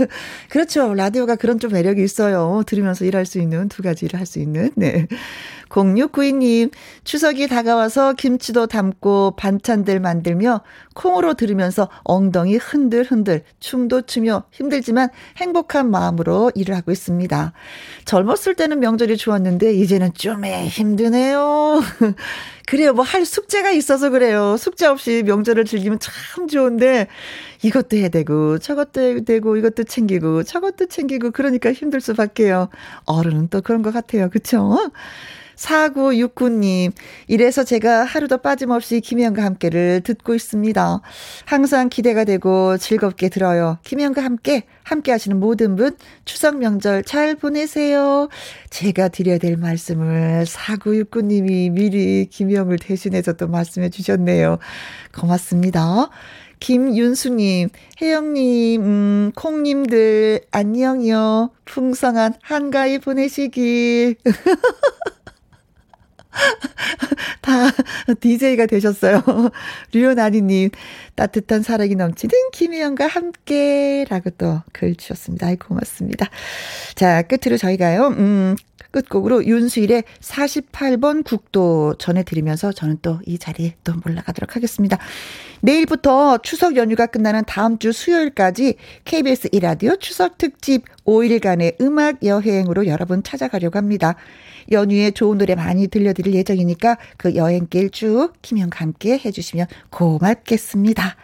그렇죠. 0.49 0.94
라디오가 0.94 1.36
그런 1.36 1.60
좀 1.60 1.72
매력이 1.72 2.03
있어요. 2.03 2.61
들으면서 2.68 3.03
일할 3.06 3.26
수 3.26 3.40
있는 3.40 3.68
두 3.68 3.82
가지 3.82 4.06
일을 4.06 4.19
할 4.19 4.26
수 4.32 4.40
있는. 4.40 4.69
네. 4.76 5.07
0692님, 5.69 6.72
추석이 7.03 7.48
다가와서 7.48 8.14
김치도 8.14 8.68
담고 8.68 9.36
반찬들 9.38 9.99
만들며 9.99 10.61
콩으로 10.94 11.34
들으면서 11.34 11.90
엉덩이 12.03 12.57
흔들흔들 12.57 13.44
춤도 13.60 14.03
추며 14.03 14.44
힘들지만 14.52 15.10
행복한 15.38 15.90
마음으로 15.90 16.52
일을 16.56 16.76
하고 16.76 16.91
있습니다. 16.91 17.41
젊었을 18.06 18.56
때는 18.56 18.80
명절이 18.80 19.18
좋았는데 19.18 19.74
이제는 19.74 20.14
좀 20.14 20.44
힘드네요. 20.46 21.82
그래요. 22.68 22.94
뭐 22.94 23.04
할 23.04 23.26
숙제가 23.26 23.72
있어서 23.72 24.10
그래요. 24.10 24.56
숙제 24.58 24.86
없이 24.86 25.24
명절을 25.26 25.66
즐기면 25.66 26.00
참 26.00 26.48
좋은데 26.48 27.08
이것도 27.64 27.98
해야 27.98 28.10
되고 28.10 28.58
저것도 28.60 29.02
해야 29.02 29.20
되고 29.22 29.58
이것도 29.58 29.84
챙기고 29.84 30.44
저것도 30.44 30.88
챙기고 30.88 31.32
그러니까 31.32 31.74
힘들 31.74 32.00
수밖에요. 32.02 32.70
어른은 33.06 33.50
또 33.50 33.62
그런 33.62 33.82
것 33.82 33.94
같아요. 33.94 34.30
그쵸? 34.30 34.78
4969님, 35.62 36.92
이래서 37.28 37.64
제가 37.64 38.04
하루도 38.04 38.40
빠짐없이 38.40 39.00
김혜영과 39.00 39.44
함께를 39.44 40.02
듣고 40.02 40.34
있습니다. 40.34 41.02
항상 41.46 41.90
기대가 41.90 42.24
되고 42.24 42.78
즐겁게 42.78 43.30
들어요. 43.30 43.78
김혜영과 43.84 44.24
함께, 44.24 44.64
함께 44.84 45.12
하시는 45.12 45.40
모든 45.40 45.76
분, 45.76 45.96
추석 46.26 46.58
명절 46.58 47.04
잘 47.04 47.36
보내세요. 47.36 48.28
제가 48.70 49.10
드려야 49.10 49.38
될 49.38 49.56
말씀을 49.58 50.46
4969님이 50.46 51.72
미리 51.72 52.26
김혜영을 52.30 52.80
대신해서 52.80 53.34
또 53.34 53.48
말씀해 53.48 53.90
주셨네요. 53.90 54.58
고맙습니다. 55.14 56.10
김윤수님, 56.60 57.70
혜영님, 58.00 58.82
음, 58.84 59.32
콩님들, 59.36 60.42
안녕요. 60.52 61.50
풍성한 61.66 62.36
한가위 62.44 63.00
보내시길. 63.00 64.16
다 67.41 67.52
DJ가 68.20 68.66
되셨어요. 68.66 69.22
류나리님, 69.94 70.70
따뜻한 71.16 71.64
사랑이 71.64 71.95
넘치는 71.95 72.34
김혜영과 72.53 73.08
함께 73.08 74.06
라고 74.10 74.30
또 74.32 74.62
글 74.74 74.95
주셨습니다. 74.95 75.48
아이, 75.48 75.56
고맙습니다. 75.58 76.28
자, 76.95 77.22
끝으로 77.24 77.58
저희가요, 77.58 78.08
음, 78.18 78.56
끝곡으로 78.91 79.45
윤수일의 79.45 80.03
48번 80.20 81.24
국도 81.24 81.95
전해드리면서 81.98 82.72
저는 82.74 82.98
또 83.02 83.20
이 83.26 83.38
자리에 83.38 83.76
또 83.84 83.94
올라가도록 84.06 84.56
하겠습니다. 84.56 84.98
내일부터 85.62 86.40
추석 86.40 86.76
연휴가 86.76 87.06
끝나는 87.06 87.44
다음 87.45 87.78
주 87.78 87.91
수요일까지 87.91 88.76
KBS 89.06 89.49
이라디오 89.52 89.95
추석 89.98 90.38
특집 90.38 90.84
5일간의 91.06 91.80
음악 91.82 92.24
여행으로 92.24 92.88
여러분 92.88 93.24
찾아가려고 93.24 93.78
합니다. 93.78 94.16
연휴에 94.72 95.11
좋은 95.11 95.38
노래 95.38 95.56
많이 95.56 95.88
들려드릴 95.88 96.34
예정이니까 96.35 96.98
그 97.18 97.35
여행길 97.35 97.89
쭉 97.91 98.34
김영과 98.41 98.80
함께 98.80 99.19
해주시면 99.23 99.68
고맙겠습니다. 99.89 101.15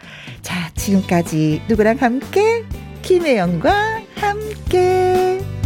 자, 0.42 0.70
지금까지 0.74 1.62
누구랑 1.68 1.96
함께? 1.98 2.64
김혜영과 3.02 4.02
함께. 4.16 5.57